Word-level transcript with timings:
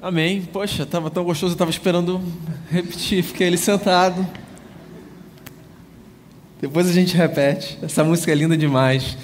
Amém. 0.00 0.42
Poxa, 0.52 0.84
estava 0.84 1.10
tão 1.10 1.24
gostoso, 1.24 1.50
eu 1.50 1.54
estava 1.56 1.72
esperando 1.72 2.22
repetir. 2.70 3.20
Fiquei 3.20 3.48
ali 3.48 3.58
sentado. 3.58 4.24
Depois 6.60 6.88
a 6.88 6.92
gente 6.92 7.16
repete. 7.16 7.76
Essa 7.82 8.04
música 8.04 8.30
é 8.30 8.34
linda 8.36 8.56
demais. 8.56 9.18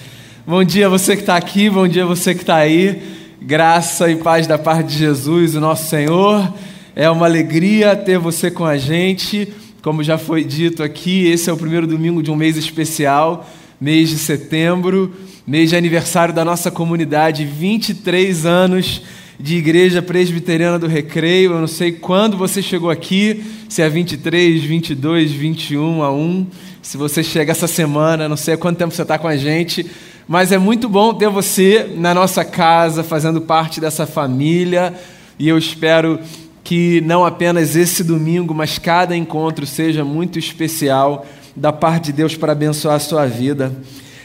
Bom 0.44 0.64
dia 0.64 0.88
você 0.88 1.14
que 1.14 1.22
está 1.22 1.36
aqui, 1.36 1.70
bom 1.70 1.86
dia 1.86 2.04
você 2.04 2.34
que 2.34 2.40
está 2.40 2.56
aí. 2.56 3.00
Graça 3.40 4.10
e 4.10 4.16
paz 4.16 4.48
da 4.48 4.58
parte 4.58 4.88
de 4.88 4.98
Jesus, 4.98 5.54
o 5.54 5.60
nosso 5.60 5.88
Senhor. 5.88 6.52
É 6.96 7.08
uma 7.08 7.26
alegria 7.26 7.94
ter 7.94 8.18
você 8.18 8.50
com 8.50 8.64
a 8.64 8.76
gente. 8.76 9.54
Como 9.80 10.02
já 10.02 10.18
foi 10.18 10.42
dito 10.42 10.82
aqui, 10.82 11.28
esse 11.28 11.48
é 11.48 11.52
o 11.52 11.56
primeiro 11.56 11.86
domingo 11.86 12.20
de 12.20 12.32
um 12.32 12.36
mês 12.36 12.56
especial, 12.56 13.48
mês 13.80 14.08
de 14.08 14.18
setembro, 14.18 15.14
mês 15.46 15.70
de 15.70 15.76
aniversário 15.76 16.34
da 16.34 16.44
nossa 16.44 16.68
comunidade, 16.68 17.44
23 17.44 18.44
anos 18.44 19.02
de 19.38 19.56
Igreja 19.56 20.00
Presbiteriana 20.00 20.78
do 20.78 20.86
Recreio. 20.86 21.52
Eu 21.52 21.60
não 21.60 21.66
sei 21.66 21.92
quando 21.92 22.36
você 22.36 22.62
chegou 22.62 22.90
aqui, 22.90 23.44
se 23.68 23.82
é 23.82 23.88
23, 23.88 24.62
22, 24.62 25.32
21 25.32 26.02
a 26.02 26.12
1. 26.12 26.46
Se 26.82 26.96
você 26.96 27.22
chega 27.22 27.52
essa 27.52 27.66
semana, 27.66 28.28
não 28.28 28.36
sei 28.36 28.54
há 28.54 28.58
quanto 28.58 28.78
tempo 28.78 28.94
você 28.94 29.02
está 29.02 29.18
com 29.18 29.26
a 29.26 29.36
gente, 29.36 29.86
mas 30.28 30.52
é 30.52 30.58
muito 30.58 30.88
bom 30.88 31.14
ter 31.14 31.28
você 31.28 31.90
na 31.96 32.14
nossa 32.14 32.44
casa, 32.44 33.02
fazendo 33.02 33.40
parte 33.40 33.80
dessa 33.80 34.06
família. 34.06 34.94
E 35.38 35.48
eu 35.48 35.58
espero 35.58 36.20
que 36.62 37.00
não 37.02 37.24
apenas 37.24 37.76
esse 37.76 38.02
domingo, 38.02 38.54
mas 38.54 38.78
cada 38.78 39.16
encontro 39.16 39.66
seja 39.66 40.04
muito 40.04 40.38
especial 40.38 41.26
da 41.54 41.72
parte 41.72 42.06
de 42.06 42.12
Deus 42.14 42.36
para 42.36 42.52
abençoar 42.52 42.96
a 42.96 43.00
sua 43.00 43.26
vida. 43.26 43.72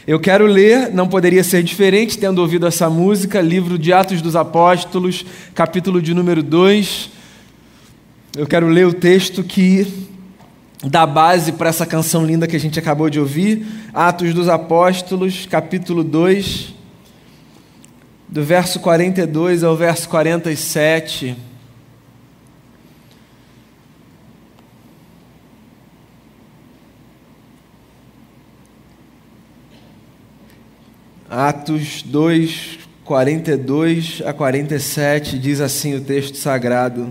Eu 0.06 0.18
quero 0.18 0.46
ler, 0.46 0.90
não 0.94 1.06
poderia 1.06 1.44
ser 1.44 1.62
diferente, 1.62 2.16
tendo 2.16 2.40
ouvido 2.40 2.66
essa 2.66 2.88
música, 2.88 3.38
livro 3.42 3.78
de 3.78 3.92
Atos 3.92 4.22
dos 4.22 4.34
Apóstolos, 4.34 5.26
capítulo 5.54 6.00
de 6.00 6.14
número 6.14 6.42
2. 6.42 7.10
Eu 8.34 8.46
quero 8.46 8.66
ler 8.68 8.86
o 8.86 8.94
texto 8.94 9.44
que 9.44 9.86
dá 10.82 11.06
base 11.06 11.52
para 11.52 11.68
essa 11.68 11.84
canção 11.84 12.24
linda 12.24 12.46
que 12.46 12.56
a 12.56 12.60
gente 12.60 12.78
acabou 12.78 13.10
de 13.10 13.20
ouvir, 13.20 13.66
Atos 13.92 14.32
dos 14.32 14.48
Apóstolos, 14.48 15.44
capítulo 15.44 16.02
2, 16.02 16.74
do 18.26 18.42
verso 18.42 18.80
42 18.80 19.62
ao 19.62 19.76
verso 19.76 20.08
47. 20.08 21.36
Atos 31.32 32.02
2, 32.02 32.80
42 33.04 34.20
a 34.26 34.32
47, 34.32 35.38
diz 35.38 35.60
assim 35.60 35.94
o 35.94 36.00
texto 36.00 36.36
sagrado. 36.36 37.08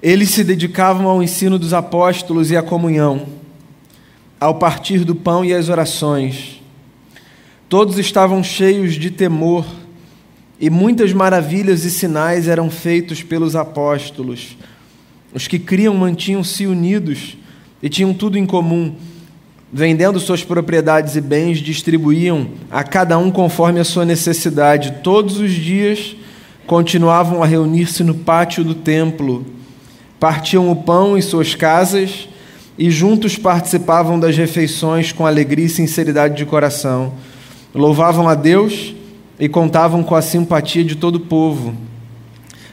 Eles 0.00 0.30
se 0.30 0.44
dedicavam 0.44 1.08
ao 1.08 1.20
ensino 1.20 1.58
dos 1.58 1.74
apóstolos 1.74 2.52
e 2.52 2.56
à 2.56 2.62
comunhão, 2.62 3.26
ao 4.38 4.60
partir 4.60 5.04
do 5.04 5.12
pão 5.12 5.44
e 5.44 5.52
às 5.52 5.68
orações. 5.68 6.62
Todos 7.68 7.98
estavam 7.98 8.44
cheios 8.44 8.94
de 8.94 9.10
temor, 9.10 9.66
e 10.60 10.70
muitas 10.70 11.12
maravilhas 11.12 11.84
e 11.84 11.90
sinais 11.90 12.46
eram 12.46 12.70
feitos 12.70 13.24
pelos 13.24 13.56
apóstolos. 13.56 14.56
Os 15.34 15.48
que 15.48 15.58
criam 15.58 15.96
mantinham-se 15.96 16.64
unidos 16.64 17.36
e 17.82 17.88
tinham 17.88 18.14
tudo 18.14 18.38
em 18.38 18.46
comum 18.46 18.94
vendendo 19.72 20.20
suas 20.20 20.44
propriedades 20.44 21.16
e 21.16 21.20
bens, 21.20 21.58
distribuíam 21.58 22.48
a 22.70 22.84
cada 22.84 23.18
um 23.18 23.30
conforme 23.30 23.80
a 23.80 23.84
sua 23.84 24.04
necessidade. 24.04 24.98
Todos 25.02 25.38
os 25.38 25.52
dias 25.52 26.16
continuavam 26.66 27.42
a 27.42 27.46
reunir-se 27.46 28.02
no 28.02 28.14
pátio 28.14 28.64
do 28.64 28.74
templo, 28.74 29.46
partiam 30.18 30.70
o 30.70 30.76
pão 30.76 31.16
em 31.16 31.22
suas 31.22 31.54
casas 31.54 32.28
e 32.78 32.90
juntos 32.90 33.36
participavam 33.36 34.18
das 34.18 34.36
refeições 34.36 35.12
com 35.12 35.26
alegria 35.26 35.66
e 35.66 35.70
sinceridade 35.70 36.36
de 36.36 36.44
coração. 36.44 37.14
Louvavam 37.74 38.28
a 38.28 38.34
Deus 38.34 38.94
e 39.38 39.48
contavam 39.48 40.02
com 40.02 40.14
a 40.14 40.22
simpatia 40.22 40.84
de 40.84 40.96
todo 40.96 41.16
o 41.16 41.20
povo. 41.20 41.74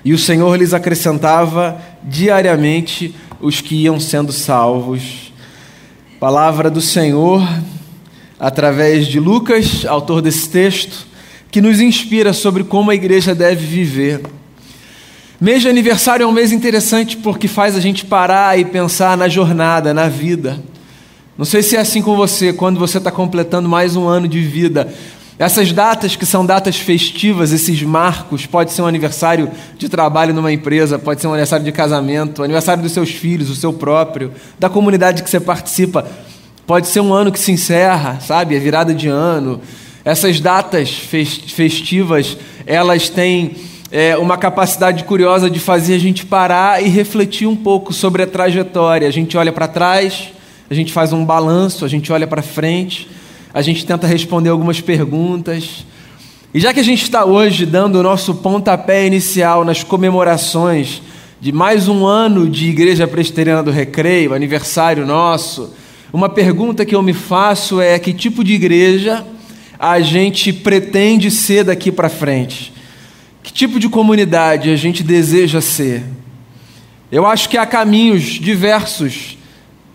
E 0.03 0.13
o 0.13 0.18
Senhor 0.18 0.56
lhes 0.57 0.73
acrescentava 0.73 1.79
diariamente 2.03 3.16
os 3.39 3.62
que 3.62 3.75
iam 3.75 4.00
sendo 4.00 4.34
salvos. 4.34 5.22
Palavra 6.23 6.69
do 6.69 6.79
Senhor, 6.79 7.45
através 8.39 9.07
de 9.07 9.19
Lucas, 9.19 9.85
autor 9.85 10.22
desse 10.22 10.47
texto, 10.47 11.06
que 11.51 11.59
nos 11.59 11.81
inspira 11.81 12.31
sobre 12.31 12.63
como 12.63 12.91
a 12.91 12.95
igreja 12.95 13.35
deve 13.35 13.66
viver. 13.66 14.22
Mês 15.38 15.63
de 15.63 15.67
aniversário 15.67 16.23
é 16.23 16.25
um 16.25 16.31
mês 16.31 16.53
interessante 16.53 17.17
porque 17.17 17.45
faz 17.50 17.75
a 17.75 17.81
gente 17.81 18.06
parar 18.06 18.57
e 18.57 18.63
pensar 18.63 19.17
na 19.17 19.28
jornada, 19.28 19.94
na 19.94 20.07
vida. 20.07 20.63
Não 21.38 21.44
sei 21.44 21.62
se 21.62 21.75
é 21.75 21.81
assim 21.81 22.01
com 22.01 22.16
você, 22.16 22.53
quando 22.53 22.79
você 22.79 23.00
está 23.00 23.12
completando 23.12 23.67
mais 23.67 23.97
um 23.97 24.07
ano 24.07 24.25
de 24.25 24.39
vida. 24.39 24.94
Essas 25.44 25.74
datas 25.74 26.16
que 26.16 26.26
são 26.26 26.46
datas 26.46 26.78
festivas, 26.78 27.52
esses 27.52 27.84
marcos, 27.84 28.46
pode 28.46 28.72
ser 28.72 28.81
um 28.81 28.86
aniversário 28.86 29.52
de 29.78 29.90
trabalho 29.90 30.34
numa 30.34 30.54
empresa, 30.54 30.98
pode 30.98 31.20
ser 31.20 31.28
um 31.28 31.31
aniversário 31.31 31.66
de 31.66 31.72
casamento, 31.74 32.42
aniversário 32.42 32.81
dos 32.81 32.94
seus 32.94 33.09
filhos, 33.09 33.50
o 33.50 33.56
seu 33.56 33.74
próprio, 33.74 34.31
da 34.58 34.70
comunidade 34.70 35.22
que 35.22 35.30
você 35.30 35.42
participa. 35.42 36.08
Pode 36.66 36.88
ser 36.88 37.02
um 37.02 37.14
ano 37.14 37.30
que 37.30 37.38
se 37.38 37.52
encerra, 37.52 38.22
sabe? 38.22 38.56
É 38.56 38.59
virada 38.59 38.94
de 38.94 39.09
ano. 39.09 39.59
Essas 40.06 40.40
datas 40.40 40.92
festivas, 40.92 42.38
elas 42.66 43.10
têm 43.10 43.58
é, 43.92 44.16
uma 44.16 44.38
capacidade 44.38 45.04
curiosa 45.04 45.50
de 45.50 45.60
fazer 45.60 45.96
a 45.96 46.00
gente 46.00 46.25
parar 46.25 46.81
e 46.81 46.88
refletir 46.88 47.50
um 47.50 47.56
pouco 47.58 47.92
sobre 47.92 48.24
a 48.24 48.28
trajetória. 48.28 49.10
A 49.10 49.12
gente 49.12 49.38
olha 49.38 49.52
para 49.52 49.68
trás, 49.68 50.30
a 50.70 50.74
gente 50.74 50.94
faz 50.94 51.12
um 51.12 51.25
balanço, 51.25 51.84
a 51.84 51.90
gente 51.90 52.14
olha 52.14 52.28
para 52.28 52.42
frente 52.42 53.10
a 53.53 53.62
gente 53.62 53.86
tenta 53.86 54.08
responder 54.08 54.50
algumas 54.50 54.81
perguntas. 54.81 55.86
E 56.53 56.59
já 56.59 56.74
que 56.74 56.80
a 56.80 56.84
gente 56.84 57.03
está 57.03 57.24
hoje 57.24 57.66
dando 57.66 58.00
o 58.00 58.03
nosso 58.03 58.34
pontapé 58.36 59.06
inicial 59.06 59.64
nas 59.64 59.84
comemorações 59.84 61.03
de 61.40 61.52
mais 61.52 61.88
um 61.88 62.06
ano 62.06 62.50
de 62.50 62.69
Igreja 62.69 63.08
Presbiteriana 63.08 63.62
do 63.62 63.69
Recreio, 63.69 64.34
aniversário 64.34 65.06
nosso, 65.06 65.72
uma 66.12 66.30
pergunta 66.30 66.84
que 66.84 66.96
eu 66.96 67.03
me 67.03 67.13
faço 67.13 67.80
é: 67.80 68.00
que 68.00 68.12
tipo 68.12 68.44
de 68.44 68.53
igreja 68.53 69.24
a 69.78 70.00
gente 70.00 70.52
pretende 70.52 71.30
ser 71.30 71.63
daqui 71.63 71.92
para 71.92 72.09
frente? 72.09 72.74
Que 73.44 73.53
tipo 73.53 73.80
de 73.80 73.88
comunidade 73.88 74.72
a 74.72 74.75
gente 74.75 75.03
deseja 75.03 75.62
ser? 75.62 76.03
Eu 77.12 77.28
acho 77.28 77.50
que 77.50 77.58
há 77.58 77.66
caminhos 77.66 78.24
diversos 78.24 79.38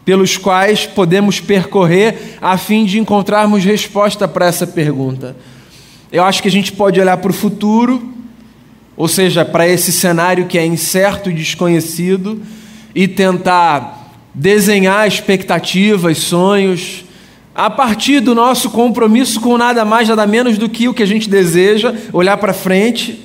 pelos 0.08 0.38
quais 0.38 0.86
podemos 0.86 1.38
percorrer 1.38 2.38
a 2.40 2.56
fim 2.56 2.86
de 2.86 2.98
encontrarmos 2.98 3.62
resposta 3.62 4.26
para 4.26 4.46
essa 4.46 4.66
pergunta. 4.66 5.36
Eu 6.10 6.24
acho 6.24 6.40
que 6.40 6.48
a 6.48 6.50
gente 6.50 6.72
pode 6.72 6.98
olhar 6.98 7.18
para 7.18 7.30
o 7.30 7.34
futuro, 7.34 8.10
ou 8.96 9.06
seja, 9.06 9.44
para 9.44 9.68
esse 9.68 9.92
cenário 9.92 10.46
que 10.46 10.56
é 10.56 10.64
incerto 10.64 11.28
e 11.28 11.34
desconhecido, 11.34 12.40
e 12.94 13.06
tentar 13.06 14.14
desenhar 14.32 15.06
expectativas, 15.06 16.16
sonhos, 16.16 17.04
a 17.54 17.68
partir 17.68 18.20
do 18.20 18.34
nosso 18.34 18.70
compromisso 18.70 19.38
com 19.42 19.58
nada 19.58 19.84
mais, 19.84 20.08
nada 20.08 20.26
menos 20.26 20.56
do 20.56 20.70
que 20.70 20.88
o 20.88 20.94
que 20.94 21.02
a 21.02 21.06
gente 21.06 21.28
deseja, 21.28 21.94
olhar 22.14 22.38
para 22.38 22.54
frente. 22.54 23.22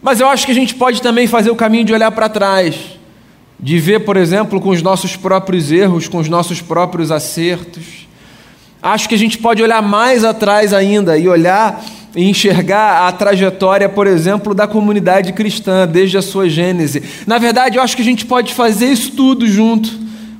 Mas 0.00 0.20
eu 0.20 0.28
acho 0.28 0.46
que 0.46 0.52
a 0.52 0.54
gente 0.54 0.76
pode 0.76 1.02
também 1.02 1.26
fazer 1.26 1.50
o 1.50 1.56
caminho 1.56 1.84
de 1.86 1.92
olhar 1.92 2.12
para 2.12 2.28
trás 2.28 2.99
de 3.62 3.78
ver, 3.78 4.00
por 4.00 4.16
exemplo, 4.16 4.60
com 4.60 4.70
os 4.70 4.80
nossos 4.80 5.16
próprios 5.16 5.70
erros, 5.70 6.08
com 6.08 6.18
os 6.18 6.28
nossos 6.28 6.62
próprios 6.62 7.10
acertos. 7.10 8.08
Acho 8.82 9.08
que 9.08 9.14
a 9.14 9.18
gente 9.18 9.36
pode 9.36 9.62
olhar 9.62 9.82
mais 9.82 10.24
atrás 10.24 10.72
ainda 10.72 11.18
e 11.18 11.28
olhar 11.28 11.84
e 12.16 12.24
enxergar 12.24 13.06
a 13.06 13.12
trajetória, 13.12 13.88
por 13.88 14.06
exemplo, 14.06 14.54
da 14.54 14.66
comunidade 14.66 15.32
cristã 15.32 15.86
desde 15.86 16.16
a 16.16 16.22
sua 16.22 16.48
gênese. 16.48 17.02
Na 17.26 17.38
verdade, 17.38 17.76
eu 17.76 17.82
acho 17.82 17.94
que 17.94 18.02
a 18.02 18.04
gente 18.04 18.24
pode 18.24 18.54
fazer 18.54 18.86
isso 18.86 19.12
tudo 19.12 19.46
junto. 19.46 19.90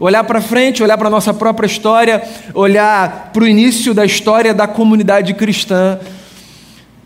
Olhar 0.00 0.24
para 0.24 0.40
frente, 0.40 0.82
olhar 0.82 0.96
para 0.96 1.08
a 1.08 1.10
nossa 1.10 1.34
própria 1.34 1.66
história, 1.66 2.22
olhar 2.54 3.30
para 3.34 3.44
o 3.44 3.46
início 3.46 3.92
da 3.92 4.04
história 4.04 4.54
da 4.54 4.66
comunidade 4.66 5.34
cristã. 5.34 6.00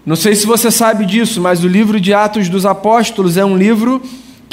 Não 0.07 0.15
sei 0.15 0.37
se 0.37 0.47
você 0.47 0.71
sabe 0.71 1.05
disso, 1.05 1.41
mas 1.41 1.65
o 1.65 1.69
livro 1.69 2.01
de 2.01 2.15
Atos 2.15 2.49
dos 2.49 2.65
Apóstolos 2.65 3.37
é 3.37 3.45
um 3.45 3.57
livro 3.57 4.01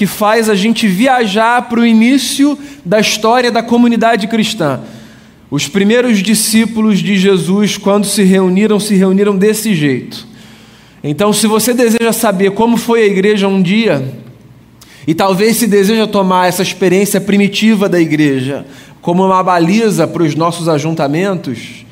que 0.02 0.08
faz 0.08 0.50
a 0.50 0.56
gente 0.56 0.88
viajar 0.88 1.70
para 1.70 1.80
o 1.80 1.86
início 1.86 2.58
da 2.84 3.00
história 3.00 3.52
da 3.52 3.62
comunidade 3.62 4.26
cristã. 4.26 4.80
Os 5.52 5.68
primeiros 5.68 6.24
discípulos 6.24 6.98
de 6.98 7.20
Jesus, 7.20 7.78
quando 7.78 8.08
se 8.08 8.24
reuniram, 8.24 8.80
se 8.80 8.96
reuniram 8.96 9.38
desse 9.38 9.76
jeito. 9.76 10.26
Então, 11.04 11.32
se 11.32 11.46
você 11.46 11.72
deseja 11.72 12.12
saber 12.12 12.50
como 12.54 12.78
foi 12.78 13.04
a 13.04 13.06
igreja 13.06 13.48
um 13.48 13.62
dia, 13.62 14.04
e 15.06 15.14
talvez 15.14 15.58
se 15.58 15.68
deseja 15.68 16.08
tomar 16.08 16.48
essa 16.48 16.64
experiência 16.64 17.22
primitiva 17.22 17.88
da 17.88 18.02
igreja 18.02 18.66
como 19.04 19.24
uma 19.24 19.44
baliza 19.44 20.08
para 20.08 20.24
os 20.24 20.34
nossos 20.34 20.68
ajuntamentos, 20.68 21.86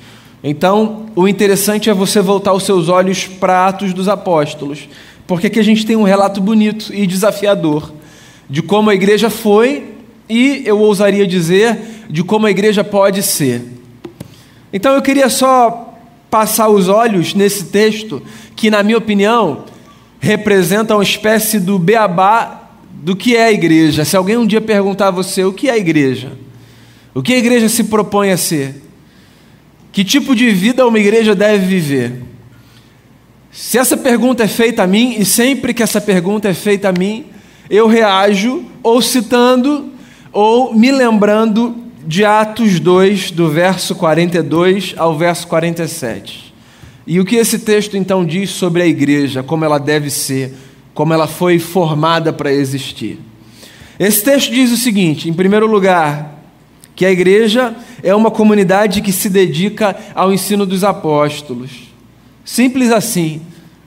Então, 0.43 1.05
o 1.15 1.27
interessante 1.27 1.91
é 1.91 1.93
você 1.93 2.21
voltar 2.21 2.53
os 2.53 2.63
seus 2.63 2.89
olhos 2.89 3.27
para 3.27 3.67
Atos 3.67 3.93
dos 3.93 4.07
Apóstolos, 4.07 4.89
porque 5.27 5.45
aqui 5.45 5.59
a 5.59 5.63
gente 5.63 5.85
tem 5.85 5.95
um 5.95 6.01
relato 6.01 6.41
bonito 6.41 6.91
e 6.91 7.05
desafiador 7.05 7.98
de 8.49 8.61
como 8.61 8.89
a 8.89 8.95
igreja 8.95 9.29
foi 9.29 9.83
e, 10.27 10.63
eu 10.65 10.79
ousaria 10.79 11.27
dizer, 11.27 11.77
de 12.09 12.23
como 12.23 12.47
a 12.47 12.51
igreja 12.51 12.83
pode 12.83 13.21
ser. 13.21 13.61
Então, 14.71 14.93
eu 14.93 15.01
queria 15.01 15.29
só 15.29 15.97
passar 16.29 16.69
os 16.69 16.87
olhos 16.87 17.33
nesse 17.33 17.65
texto, 17.65 18.21
que, 18.55 18.69
na 18.69 18.83
minha 18.83 18.97
opinião, 18.97 19.65
representa 20.19 20.95
uma 20.95 21.03
espécie 21.03 21.59
do 21.59 21.79
beabá 21.79 22.69
do 22.91 23.15
que 23.15 23.35
é 23.35 23.45
a 23.45 23.51
igreja. 23.51 24.05
Se 24.05 24.15
alguém 24.15 24.37
um 24.37 24.45
dia 24.45 24.61
perguntar 24.61 25.07
a 25.07 25.11
você 25.11 25.43
o 25.43 25.53
que 25.53 25.69
é 25.69 25.71
a 25.71 25.77
igreja, 25.77 26.33
o 27.13 27.23
que 27.23 27.33
a 27.33 27.37
igreja 27.37 27.69
se 27.69 27.85
propõe 27.85 28.31
a 28.31 28.37
ser, 28.37 28.75
que 29.91 30.03
tipo 30.03 30.35
de 30.35 30.51
vida 30.51 30.85
uma 30.85 30.99
igreja 30.99 31.33
deve 31.33 31.65
viver? 31.65 32.13
Se 33.51 33.77
essa 33.77 33.97
pergunta 33.97 34.43
é 34.43 34.47
feita 34.47 34.83
a 34.83 34.87
mim, 34.87 35.15
e 35.17 35.25
sempre 35.25 35.73
que 35.73 35.81
essa 35.81 35.99
pergunta 35.99 36.47
é 36.47 36.53
feita 36.53 36.89
a 36.89 36.91
mim, 36.91 37.25
eu 37.69 37.87
reajo 37.87 38.65
ou 38.81 39.01
citando 39.01 39.89
ou 40.31 40.73
me 40.73 40.91
lembrando 40.91 41.75
de 42.05 42.25
Atos 42.25 42.79
2, 42.79 43.31
do 43.31 43.49
verso 43.49 43.93
42 43.93 44.95
ao 44.97 45.17
verso 45.17 45.47
47. 45.47 46.53
E 47.05 47.19
o 47.19 47.25
que 47.25 47.35
esse 47.35 47.59
texto 47.59 47.95
então 47.95 48.25
diz 48.25 48.49
sobre 48.49 48.81
a 48.81 48.87
igreja, 48.87 49.43
como 49.43 49.65
ela 49.65 49.77
deve 49.77 50.09
ser, 50.09 50.55
como 50.93 51.13
ela 51.13 51.27
foi 51.27 51.59
formada 51.59 52.33
para 52.33 52.51
existir. 52.51 53.19
Esse 53.99 54.23
texto 54.23 54.51
diz 54.51 54.71
o 54.71 54.77
seguinte: 54.77 55.29
em 55.29 55.33
primeiro 55.33 55.67
lugar, 55.67 56.39
que 56.95 57.05
a 57.05 57.11
igreja 57.11 57.75
é 58.03 58.13
uma 58.13 58.31
comunidade 58.31 59.01
que 59.01 59.11
se 59.11 59.29
dedica 59.29 59.95
ao 60.13 60.33
ensino 60.33 60.65
dos 60.65 60.83
apóstolos. 60.83 61.71
Simples 62.43 62.91
assim. 62.91 63.41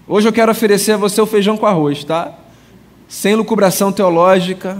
Hoje 0.07 0.29
eu 0.29 0.33
quero 0.33 0.51
oferecer 0.51 0.93
a 0.93 0.97
você 0.97 1.21
o 1.21 1.27
feijão 1.27 1.57
com 1.57 1.67
arroz, 1.67 2.05
tá? 2.05 2.33
Sem 3.13 3.35
lucubração 3.35 3.93
teológica, 3.93 4.79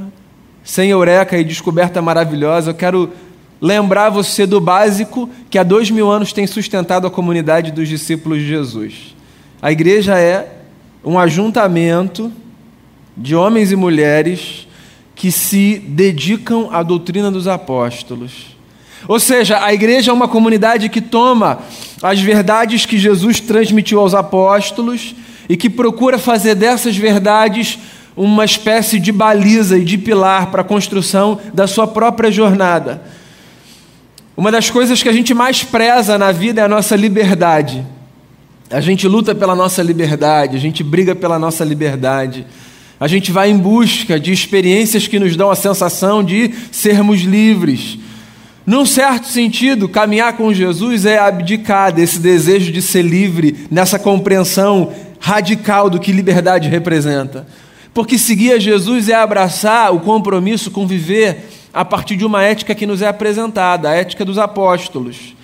sem 0.65 0.89
eureka 0.89 1.37
e 1.37 1.45
descoberta 1.45 2.01
maravilhosa. 2.01 2.71
Eu 2.71 2.75
quero 2.75 3.13
lembrar 3.61 4.09
você 4.09 4.47
do 4.47 4.59
básico 4.59 5.29
que 5.51 5.59
há 5.59 5.63
dois 5.63 5.91
mil 5.91 6.11
anos 6.11 6.33
tem 6.33 6.47
sustentado 6.47 7.07
a 7.07 7.11
comunidade 7.11 7.71
dos 7.71 7.87
discípulos 7.87 8.39
de 8.39 8.49
Jesus. 8.49 9.15
A 9.61 9.71
igreja 9.71 10.19
é 10.19 10.51
um 11.05 11.19
ajuntamento 11.19 12.33
de 13.15 13.37
homens 13.37 13.71
e 13.71 13.77
mulheres 13.77 14.67
que 15.15 15.31
se 15.31 15.79
dedicam 15.87 16.71
à 16.73 16.83
doutrina 16.83 17.31
dos 17.31 17.47
apóstolos. 17.47 18.57
Ou 19.07 19.21
seja, 19.21 19.63
a 19.63 19.75
igreja 19.75 20.11
é 20.11 20.15
uma 20.15 20.27
comunidade 20.27 20.89
que 20.89 21.03
toma 21.03 21.59
as 22.03 22.19
verdades 22.19 22.87
que 22.87 22.97
Jesus 22.97 23.41
transmitiu 23.41 24.01
aos 24.01 24.15
apóstolos 24.15 25.15
e 25.51 25.57
que 25.57 25.69
procura 25.69 26.19
fazer 26.19 26.55
dessas 26.55 26.97
verdades 26.97 27.79
uma 28.17 28.45
espécie 28.45 28.99
de 28.99 29.11
baliza 29.11 29.79
e 29.79 29.85
de 29.85 29.97
pilar 29.97 30.51
para 30.51 30.63
a 30.63 30.65
construção 30.65 31.41
da 31.53 31.67
sua 31.67 31.87
própria 31.87 32.31
jornada. 32.31 33.03
Uma 34.37 34.51
das 34.51 34.71
coisas 34.71 35.03
que 35.03 35.09
a 35.09 35.13
gente 35.13 35.35
mais 35.35 35.63
preza 35.63 36.19
na 36.19 36.33
vida 36.33 36.61
é 36.61 36.65
a 36.65 36.69
nossa 36.69 36.97
liberdade. 36.97 37.85
A 38.71 38.81
gente 38.81 39.07
luta 39.07 39.35
pela 39.35 39.55
nossa 39.55 39.83
liberdade, 39.83 40.57
a 40.57 40.61
gente 40.61 40.83
briga 40.83 41.15
pela 41.15 41.39
nossa 41.39 41.65
liberdade. 41.65 42.47
A 42.99 43.07
gente 43.07 43.31
vai 43.31 43.51
em 43.51 43.59
busca 43.59 44.19
de 44.19 44.33
experiências 44.33 45.07
que 45.07 45.19
nos 45.19 45.37
dão 45.37 45.51
a 45.51 45.57
sensação 45.57 46.23
de 46.23 46.55
sermos 46.71 47.21
livres. 47.21 47.99
Num 48.65 48.87
certo 48.87 49.27
sentido, 49.27 49.89
caminhar 49.89 50.37
com 50.37 50.55
Jesus 50.55 51.05
é 51.05 51.19
abdicar 51.19 51.93
desse 51.93 52.21
desejo 52.21 52.71
de 52.71 52.81
ser 52.81 53.03
livre, 53.03 53.67
nessa 53.71 53.99
compreensão 53.99 54.93
radical 55.19 55.91
do 55.91 55.99
que 55.99 56.13
liberdade 56.13 56.69
representa. 56.69 57.47
Porque 57.95 58.19
seguir 58.19 58.53
a 58.53 58.59
Jesus 58.59 59.09
é 59.09 59.15
abraçar 59.15 59.95
o 59.95 60.01
compromisso 60.01 60.71
com 60.71 60.87
viver 60.87 61.49
a 61.73 61.85
partir 61.85 62.17
de 62.17 62.25
uma 62.25 62.43
ética 62.43 62.75
que 62.75 62.87
nos 62.87 63.03
é 63.03 63.09
apresentada, 63.09 63.91
a 63.91 63.95
ética 63.95 64.25
dos 64.25 64.39
apóstolos. 64.39 65.35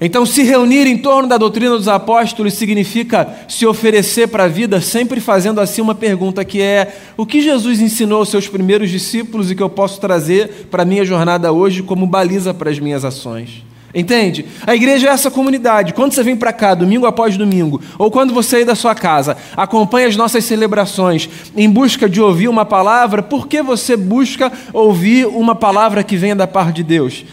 Então, 0.00 0.24
se 0.24 0.44
reunir 0.44 0.86
em 0.86 0.96
torno 0.96 1.28
da 1.28 1.36
doutrina 1.36 1.76
dos 1.76 1.88
apóstolos 1.88 2.54
significa 2.54 3.36
se 3.48 3.66
oferecer 3.66 4.28
para 4.28 4.44
a 4.44 4.48
vida, 4.48 4.80
sempre 4.80 5.20
fazendo 5.20 5.60
assim 5.60 5.80
uma 5.80 5.94
pergunta 5.94 6.44
que 6.44 6.62
é: 6.62 6.96
o 7.16 7.26
que 7.26 7.40
Jesus 7.40 7.80
ensinou 7.80 8.20
aos 8.20 8.28
seus 8.28 8.46
primeiros 8.46 8.90
discípulos 8.90 9.50
e 9.50 9.56
que 9.56 9.62
eu 9.62 9.68
posso 9.68 10.00
trazer 10.00 10.68
para 10.70 10.84
a 10.84 10.86
minha 10.86 11.04
jornada 11.04 11.50
hoje 11.50 11.82
como 11.82 12.06
baliza 12.06 12.54
para 12.54 12.70
as 12.70 12.78
minhas 12.78 13.04
ações? 13.04 13.67
Entende? 13.94 14.44
A 14.66 14.74
igreja 14.74 15.08
é 15.08 15.10
essa 15.10 15.30
comunidade. 15.30 15.94
Quando 15.94 16.12
você 16.12 16.22
vem 16.22 16.36
para 16.36 16.52
cá, 16.52 16.74
domingo 16.74 17.06
após 17.06 17.36
domingo, 17.38 17.80
ou 17.96 18.10
quando 18.10 18.34
você 18.34 18.50
sair 18.50 18.64
da 18.64 18.74
sua 18.74 18.94
casa, 18.94 19.36
acompanha 19.56 20.08
as 20.08 20.16
nossas 20.16 20.44
celebrações 20.44 21.28
em 21.56 21.70
busca 21.70 22.08
de 22.08 22.20
ouvir 22.20 22.48
uma 22.48 22.66
palavra, 22.66 23.22
por 23.22 23.48
que 23.48 23.62
você 23.62 23.96
busca 23.96 24.52
ouvir 24.72 25.26
uma 25.26 25.54
palavra 25.54 26.04
que 26.04 26.16
venha 26.16 26.36
da 26.36 26.46
parte 26.46 26.76
de 26.76 26.84
Deus? 26.84 27.24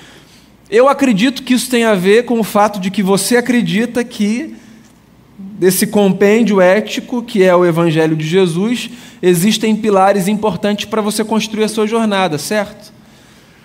Eu 0.70 0.88
acredito 0.88 1.44
que 1.44 1.54
isso 1.54 1.70
tem 1.70 1.84
a 1.84 1.94
ver 1.94 2.24
com 2.24 2.40
o 2.40 2.44
fato 2.44 2.80
de 2.80 2.90
que 2.90 3.04
você 3.04 3.38
acredita 3.38 4.04
que 4.04 4.56
desse 5.38 5.88
compêndio 5.88 6.62
ético 6.62 7.22
que 7.22 7.44
é 7.44 7.56
o 7.56 7.66
Evangelho 7.66 8.16
de 8.16 8.26
Jesus, 8.26 8.90
existem 9.22 9.76
pilares 9.76 10.28
importantes 10.28 10.86
para 10.86 11.02
você 11.02 11.24
construir 11.24 11.66
a 11.66 11.70
sua 11.70 11.86
jornada, 11.86 12.38
certo? 12.38 12.95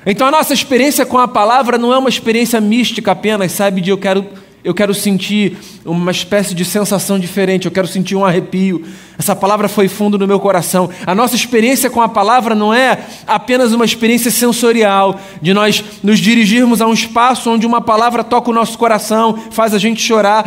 Então 0.05 0.27
a 0.27 0.31
nossa 0.31 0.55
experiência 0.55 1.05
com 1.05 1.19
a 1.19 1.29
palavra 1.29 1.77
não 1.77 1.93
é 1.93 1.99
uma 1.99 2.09
experiência 2.09 2.61
mística 2.61 3.13
apenas, 3.13 3.53
sabe, 3.53 3.81
de 3.81 3.91
eu 3.91 3.99
quero 3.99 4.27
eu 4.63 4.75
quero 4.75 4.93
sentir 4.95 5.57
uma 5.87 6.11
espécie 6.11 6.55
de 6.55 6.67
sensação 6.67 7.19
diferente, 7.19 7.65
eu 7.65 7.71
quero 7.71 7.89
sentir 7.89 8.15
um 8.15 8.25
arrepio. 8.25 8.85
Essa 9.19 9.35
palavra 9.35 9.69
foi 9.69 9.89
fundo 9.89 10.19
no 10.19 10.27
meu 10.27 10.39
coração. 10.39 10.91
A 11.07 11.15
nossa 11.15 11.35
experiência 11.35 11.89
com 11.89 12.03
a 12.03 12.09
palavra 12.09 12.55
não 12.55 12.73
é 12.73 12.99
apenas 13.27 13.73
uma 13.73 13.87
experiência 13.87 14.31
sensorial, 14.31 15.19
de 15.41 15.55
nós 15.55 15.83
nos 16.03 16.19
dirigirmos 16.19 16.83
a 16.83 16.87
um 16.87 16.93
espaço 16.93 17.51
onde 17.51 17.67
uma 17.67 17.81
palavra 17.81 18.23
toca 18.23 18.51
o 18.51 18.55
nosso 18.55 18.77
coração, 18.77 19.39
faz 19.51 19.73
a 19.73 19.79
gente 19.79 20.03
chorar. 20.03 20.47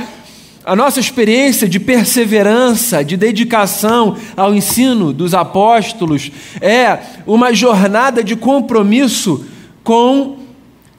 A 0.65 0.77
nossa 0.77 0.97
experiência 0.97 1.67
de 1.67 1.77
perseverança, 1.77 3.03
de 3.03 3.17
dedicação 3.17 4.15
ao 4.35 4.55
ensino 4.55 5.11
dos 5.11 5.33
apóstolos 5.33 6.31
é 6.61 6.99
uma 7.27 7.53
jornada 7.53 8.23
de 8.23 8.33
compromisso 8.35 9.45
com 9.83 10.37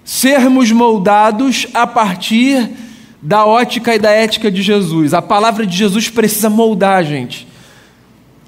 sermos 0.05 0.70
moldados 0.70 1.66
a 1.72 1.87
partir 1.87 2.69
da 3.22 3.46
ótica 3.46 3.94
e 3.94 3.99
da 3.99 4.11
ética 4.11 4.50
de 4.50 4.61
Jesus. 4.61 5.14
A 5.14 5.22
palavra 5.22 5.66
de 5.66 5.75
Jesus 5.75 6.11
precisa 6.11 6.50
moldar 6.50 6.99
a 6.99 7.02
gente. 7.02 7.49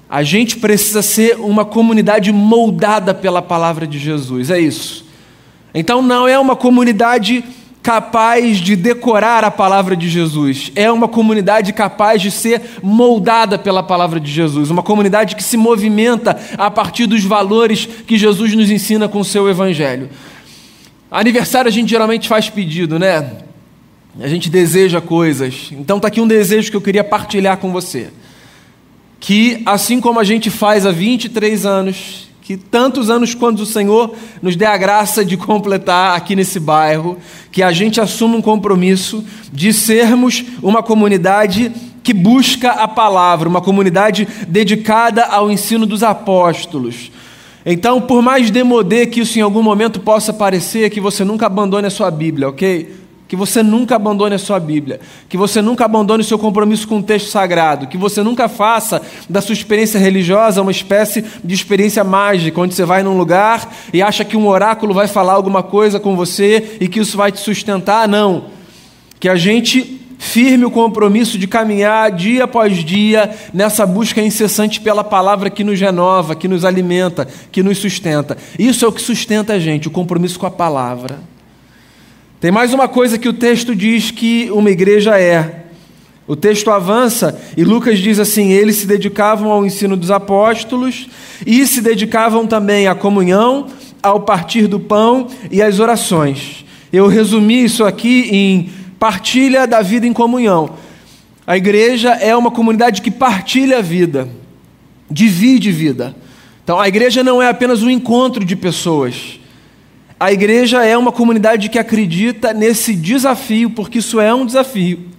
A 0.07 0.21
gente 0.21 0.57
precisa 0.57 1.01
ser 1.01 1.39
uma 1.39 1.65
comunidade 1.65 2.31
moldada 2.31 3.11
pela 3.11 3.41
palavra 3.41 3.87
de 3.87 3.97
Jesus. 3.97 4.51
É 4.51 4.59
isso. 4.59 5.03
Então 5.73 5.99
não 5.99 6.27
é 6.27 6.37
uma 6.37 6.55
comunidade 6.55 7.43
capaz 7.87 8.57
de 8.57 8.75
decorar 8.75 9.45
a 9.45 9.49
palavra 9.49 9.95
de 9.95 10.09
Jesus. 10.09 10.73
É 10.75 10.91
uma 10.91 11.07
comunidade 11.07 11.71
capaz 11.71 12.21
de 12.21 12.29
ser 12.29 12.61
moldada 12.83 13.57
pela 13.57 13.81
palavra 13.81 14.19
de 14.19 14.29
Jesus. 14.29 14.69
Uma 14.69 14.83
comunidade 14.83 15.37
que 15.37 15.43
se 15.43 15.55
movimenta 15.55 16.37
a 16.57 16.69
partir 16.69 17.05
dos 17.05 17.23
valores 17.23 17.85
que 17.85 18.17
Jesus 18.17 18.53
nos 18.53 18.69
ensina 18.69 19.07
com 19.07 19.21
o 19.21 19.23
seu 19.23 19.49
evangelho. 19.49 20.09
Aniversário 21.09 21.69
a 21.69 21.71
gente 21.71 21.89
geralmente 21.89 22.27
faz 22.27 22.49
pedido, 22.49 22.99
né? 22.99 23.37
A 24.19 24.27
gente 24.27 24.49
deseja 24.49 24.99
coisas. 24.99 25.69
Então 25.71 25.95
está 25.95 26.09
aqui 26.09 26.19
um 26.19 26.27
desejo 26.27 26.69
que 26.69 26.75
eu 26.75 26.81
queria 26.81 27.05
partilhar 27.05 27.55
com 27.55 27.71
você. 27.71 28.09
Que 29.17 29.63
assim 29.65 30.01
como 30.01 30.19
a 30.19 30.25
gente 30.25 30.49
faz 30.49 30.85
há 30.85 30.91
23 30.91 31.65
anos, 31.65 32.26
que 32.47 32.55
tantos 32.55 33.09
anos 33.09 33.35
quando 33.35 33.59
o 33.59 33.65
Senhor 33.65 34.15
nos 34.41 34.55
dê 34.55 34.63
a 34.63 34.77
graça 34.77 35.25
de 35.25 35.35
completar 35.35 36.15
aqui 36.15 36.33
nesse 36.33 36.61
bairro, 36.61 37.17
que 37.51 37.61
a 37.61 37.73
gente 37.73 37.99
assuma 37.99 38.37
um 38.37 38.41
compromisso 38.41 39.21
de 39.51 39.73
sermos 39.73 40.45
uma 40.63 40.81
comunidade 40.81 41.69
que 42.01 42.13
busca 42.13 42.71
a 42.71 42.87
palavra, 42.87 43.49
uma 43.49 43.59
comunidade 43.59 44.25
dedicada 44.47 45.23
ao 45.23 45.51
ensino 45.51 45.85
dos 45.85 46.03
apóstolos. 46.03 47.11
Então, 47.65 47.99
por 47.99 48.21
mais 48.21 48.49
demodê 48.49 49.05
que 49.05 49.19
isso 49.19 49.37
em 49.37 49.41
algum 49.41 49.61
momento 49.61 49.99
possa 49.99 50.31
parecer, 50.31 50.89
que 50.89 51.01
você 51.01 51.25
nunca 51.25 51.47
abandone 51.47 51.87
a 51.87 51.89
sua 51.89 52.09
Bíblia, 52.09 52.47
ok? 52.47 52.95
Que 53.27 53.35
você 53.35 53.61
nunca 53.61 53.95
abandone 53.95 54.35
a 54.35 54.39
sua 54.39 54.59
Bíblia, 54.59 54.99
que 55.27 55.35
você 55.35 55.61
nunca 55.61 55.85
abandone 55.85 56.21
o 56.21 56.25
seu 56.25 56.39
compromisso 56.39 56.87
com 56.87 56.99
o 56.99 57.03
texto 57.03 57.29
sagrado, 57.29 57.87
que 57.87 57.97
você 57.97 58.23
nunca 58.23 58.47
faça 58.47 59.01
da 59.29 59.41
sua 59.41 59.53
experiência 59.53 59.99
religiosa 59.99 60.61
uma 60.61 60.71
espécie 60.71 61.23
de 61.43 61.53
experiência 61.53 62.03
mágica, 62.03 62.61
onde 62.61 62.73
você 62.73 62.85
vai 62.85 63.03
num 63.03 63.17
lugar 63.17 63.73
e 63.91 64.01
acha 64.01 64.23
que 64.23 64.37
um 64.37 64.47
oráculo 64.47 64.93
vai 64.93 65.07
falar 65.07 65.33
alguma 65.33 65.61
coisa 65.61 65.99
com 65.99 66.15
você 66.15 66.77
e 66.79 66.87
que 66.87 66.99
isso 66.99 67.17
vai 67.17 67.31
te 67.31 67.39
sustentar. 67.39 68.07
Não. 68.07 68.45
Que 69.19 69.27
a 69.27 69.35
gente 69.35 69.97
firme 70.17 70.65
o 70.65 70.71
compromisso 70.71 71.37
de 71.37 71.47
caminhar 71.47 72.11
dia 72.11 72.45
após 72.45 72.83
dia 72.83 73.29
nessa 73.53 73.85
busca 73.85 74.21
incessante 74.21 74.81
pela 74.81 75.03
palavra 75.03 75.49
que 75.49 75.63
nos 75.63 75.79
renova, 75.79 76.35
que 76.35 76.47
nos 76.47 76.65
alimenta, 76.65 77.27
que 77.51 77.61
nos 77.61 77.77
sustenta. 77.77 78.37
Isso 78.57 78.83
é 78.83 78.87
o 78.87 78.91
que 78.91 79.01
sustenta 79.01 79.53
a 79.53 79.59
gente, 79.59 79.87
o 79.87 79.91
compromisso 79.91 80.39
com 80.39 80.45
a 80.45 80.51
palavra. 80.51 81.19
Tem 82.39 82.51
mais 82.51 82.71
uma 82.71 82.87
coisa 82.87 83.17
que 83.17 83.27
o 83.27 83.33
texto 83.33 83.75
diz 83.75 84.11
que 84.11 84.47
uma 84.51 84.69
igreja 84.69 85.19
é. 85.19 85.63
O 86.27 86.35
texto 86.35 86.69
avança 86.69 87.41
e 87.57 87.63
Lucas 87.63 87.97
diz 87.97 88.19
assim: 88.19 88.51
eles 88.51 88.75
se 88.75 88.85
dedicavam 88.85 89.49
ao 89.49 89.65
ensino 89.65 89.97
dos 89.97 90.11
apóstolos 90.11 91.09
e 91.47 91.65
se 91.65 91.81
dedicavam 91.81 92.45
também 92.45 92.87
à 92.87 92.93
comunhão, 92.93 93.65
ao 94.03 94.19
partir 94.19 94.67
do 94.67 94.79
pão 94.79 95.27
e 95.49 95.63
às 95.63 95.79
orações. 95.79 96.63
Eu 96.93 97.07
resumi 97.07 97.63
isso 97.63 97.83
aqui 97.83 98.29
em 98.31 98.69
partilha 98.99 99.65
da 99.65 99.81
vida 99.81 100.05
em 100.05 100.13
comunhão. 100.13 100.75
A 101.45 101.57
igreja 101.57 102.11
é 102.11 102.35
uma 102.35 102.51
comunidade 102.51 103.01
que 103.01 103.09
partilha 103.09 103.79
a 103.79 103.81
vida, 103.81 104.29
divide 105.09 105.71
vida. 105.71 106.15
Então 106.63 106.79
a 106.79 106.87
igreja 106.87 107.23
não 107.23 107.41
é 107.41 107.49
apenas 107.49 107.81
um 107.81 107.89
encontro 107.89 108.45
de 108.45 108.55
pessoas. 108.55 109.39
A 110.19 110.31
igreja 110.31 110.83
é 110.85 110.97
uma 110.97 111.11
comunidade 111.11 111.69
que 111.69 111.77
acredita 111.77 112.53
nesse 112.53 112.95
desafio, 112.95 113.69
porque 113.69 113.99
isso 113.99 114.19
é 114.19 114.33
um 114.33 114.45
desafio 114.45 115.17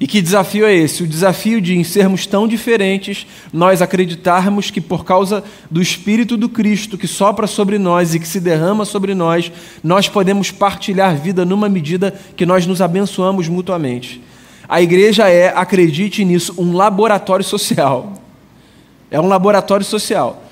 e 0.00 0.06
que 0.06 0.22
desafio 0.22 0.64
é 0.64 0.72
esse? 0.72 1.02
O 1.02 1.06
desafio 1.08 1.60
de, 1.60 1.76
em 1.76 1.82
sermos 1.82 2.24
tão 2.24 2.46
diferentes, 2.46 3.26
nós 3.52 3.82
acreditarmos 3.82 4.70
que, 4.70 4.80
por 4.80 5.04
causa 5.04 5.42
do 5.68 5.82
Espírito 5.82 6.36
do 6.36 6.48
Cristo 6.48 6.96
que 6.96 7.08
sopra 7.08 7.48
sobre 7.48 7.78
nós 7.78 8.14
e 8.14 8.20
que 8.20 8.28
se 8.28 8.38
derrama 8.38 8.84
sobre 8.84 9.12
nós, 9.12 9.50
nós 9.82 10.08
podemos 10.08 10.52
partilhar 10.52 11.16
vida 11.16 11.44
numa 11.44 11.68
medida 11.68 12.14
que 12.36 12.46
nós 12.46 12.64
nos 12.64 12.80
abençoamos 12.80 13.48
mutuamente. 13.48 14.22
A 14.68 14.80
igreja 14.80 15.28
é, 15.28 15.48
acredite 15.48 16.24
nisso, 16.24 16.54
um 16.56 16.76
laboratório 16.76 17.44
social. 17.44 18.12
É 19.10 19.20
um 19.20 19.26
laboratório 19.26 19.84
social. 19.84 20.44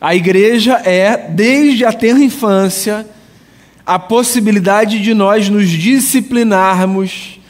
A 0.00 0.14
igreja 0.14 0.74
é, 0.84 1.28
desde 1.30 1.84
a 1.84 1.92
tenra 1.92 2.22
infância, 2.22 3.06
a 3.84 3.98
possibilidade 3.98 5.00
de 5.00 5.14
nós 5.14 5.48
nos 5.48 5.68
disciplinarmos 5.70 7.40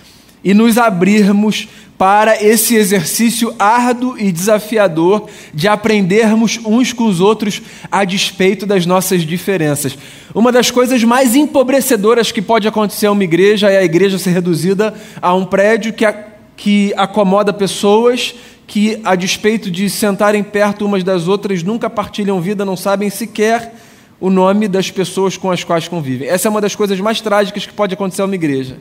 e 0.45 0.55
nos 0.55 0.79
abrirmos 0.79 1.69
para 1.99 2.43
esse 2.43 2.77
exercício 2.77 3.55
árduo 3.59 4.19
e 4.19 4.31
desafiador 4.31 5.29
de 5.53 5.67
aprendermos 5.67 6.61
uns 6.65 6.93
com 6.93 7.07
os 7.07 7.21
outros 7.21 7.63
a 7.91 8.05
despeito 8.05 8.67
das 8.67 8.85
nossas 8.85 9.23
diferenças. 9.23 9.97
Uma 10.35 10.53
das 10.53 10.71
coisas 10.71 11.03
mais 11.03 11.35
empobrecedoras 11.35 12.31
que 12.31 12.43
pode 12.43 12.69
acontecer 12.69 13.07
a 13.07 13.13
uma 13.13 13.25
igreja 13.25 13.71
é 13.71 13.79
a 13.79 13.85
igreja 13.85 14.19
ser 14.19 14.31
reduzida 14.31 14.95
a 15.23 15.35
um 15.35 15.47
prédio 15.47 15.93
que, 15.93 16.05
a, 16.05 16.13
que 16.55 16.93
acomoda 16.97 17.53
pessoas 17.53 18.35
que, 18.67 19.01
a 19.05 19.15
despeito 19.15 19.71
de 19.71 19.89
sentarem 19.89 20.43
perto 20.43 20.85
umas 20.85 21.05
das 21.05 21.29
outras, 21.29 21.63
nunca 21.63 21.89
partilham 21.89 22.41
vida, 22.41 22.65
não 22.65 22.77
sabem 22.77 23.09
sequer 23.09 23.75
o 24.21 24.31
nome 24.31 24.67
das 24.67 24.91
pessoas 24.91 25.37
com 25.37 25.51
as 25.51 25.63
quais 25.63 25.89
convivem. 25.89 26.29
Essa 26.29 26.49
é 26.49 26.51
uma 26.51 26.61
das 26.61 26.75
coisas 26.75 26.99
mais 27.01 27.21
trágicas 27.21 27.67
que 27.67 27.73
pode 27.73 27.95
acontecer 27.95 28.23
a 28.23 28.25
uma 28.25 28.35
igreja. 28.35 28.79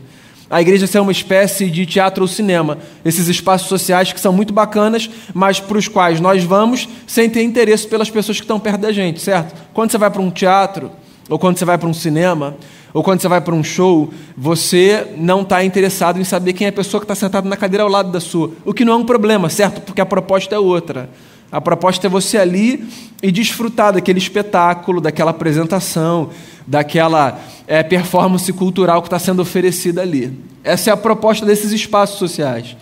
A 0.50 0.62
igreja 0.62 0.86
ser 0.86 1.00
uma 1.00 1.12
espécie 1.12 1.70
de 1.70 1.86
teatro 1.86 2.24
ou 2.24 2.28
cinema, 2.28 2.78
esses 3.04 3.28
espaços 3.28 3.68
sociais 3.68 4.14
que 4.14 4.20
são 4.20 4.32
muito 4.32 4.54
bacanas, 4.54 5.10
mas 5.34 5.60
para 5.60 5.78
os 5.78 5.88
quais 5.88 6.20
nós 6.20 6.44
vamos 6.44 6.88
sem 7.08 7.30
ter 7.30 7.42
interesse 7.42 7.88
pelas 7.88 8.10
pessoas 8.10 8.38
que 8.38 8.44
estão 8.44 8.60
perto 8.60 8.82
da 8.82 8.92
gente, 8.92 9.20
certo? 9.20 9.56
Quando 9.74 9.92
você 9.92 9.98
vai 9.98 10.12
para 10.12 10.22
um 10.22 10.30
teatro, 10.30 10.92
ou 11.28 11.40
quando 11.40 11.58
você 11.58 11.66
vai 11.66 11.78
para 11.78 11.90
um 11.90 11.94
cinema, 11.94 12.56
ou 12.96 13.04
quando 13.04 13.20
você 13.20 13.28
vai 13.28 13.42
para 13.42 13.54
um 13.54 13.62
show, 13.62 14.10
você 14.38 15.06
não 15.18 15.42
está 15.42 15.62
interessado 15.66 16.18
em 16.18 16.24
saber 16.24 16.54
quem 16.54 16.64
é 16.64 16.70
a 16.70 16.74
pessoa 16.74 17.02
que 17.02 17.04
está 17.04 17.14
sentada 17.14 17.48
na 17.50 17.58
cadeira 17.58 17.84
ao 17.84 17.90
lado 17.90 18.10
da 18.10 18.22
sua. 18.22 18.52
O 18.64 18.74
que 18.74 18.86
não 18.86 18.94
é 18.94 18.96
um 18.96 19.04
problema, 19.04 19.50
certo? 19.50 19.82
Porque 19.82 20.00
a 20.00 20.06
proposta 20.06 20.56
é 20.56 20.58
outra. 20.60 21.10
A 21.52 21.60
proposta 21.60 22.08
é 22.08 22.10
você 22.10 22.38
ali 22.38 22.88
e 23.22 23.34
desfrutar 23.34 23.92
daquele 23.92 24.18
espetáculo, 24.18 25.02
daquela 25.02 25.32
apresentação, 25.32 26.30
daquela 26.66 27.38
é, 27.68 27.84
performance 27.84 28.52
cultural 28.54 29.02
que 29.02 29.08
está 29.08 29.20
sendo 29.20 29.42
oferecida 29.42 30.02
ali. 30.02 30.32
Essa 30.64 30.90
é 30.90 30.94
a 30.94 30.98
proposta 30.98 31.46
desses 31.46 31.74
espaços 31.74 32.18
sociais. 32.18 32.78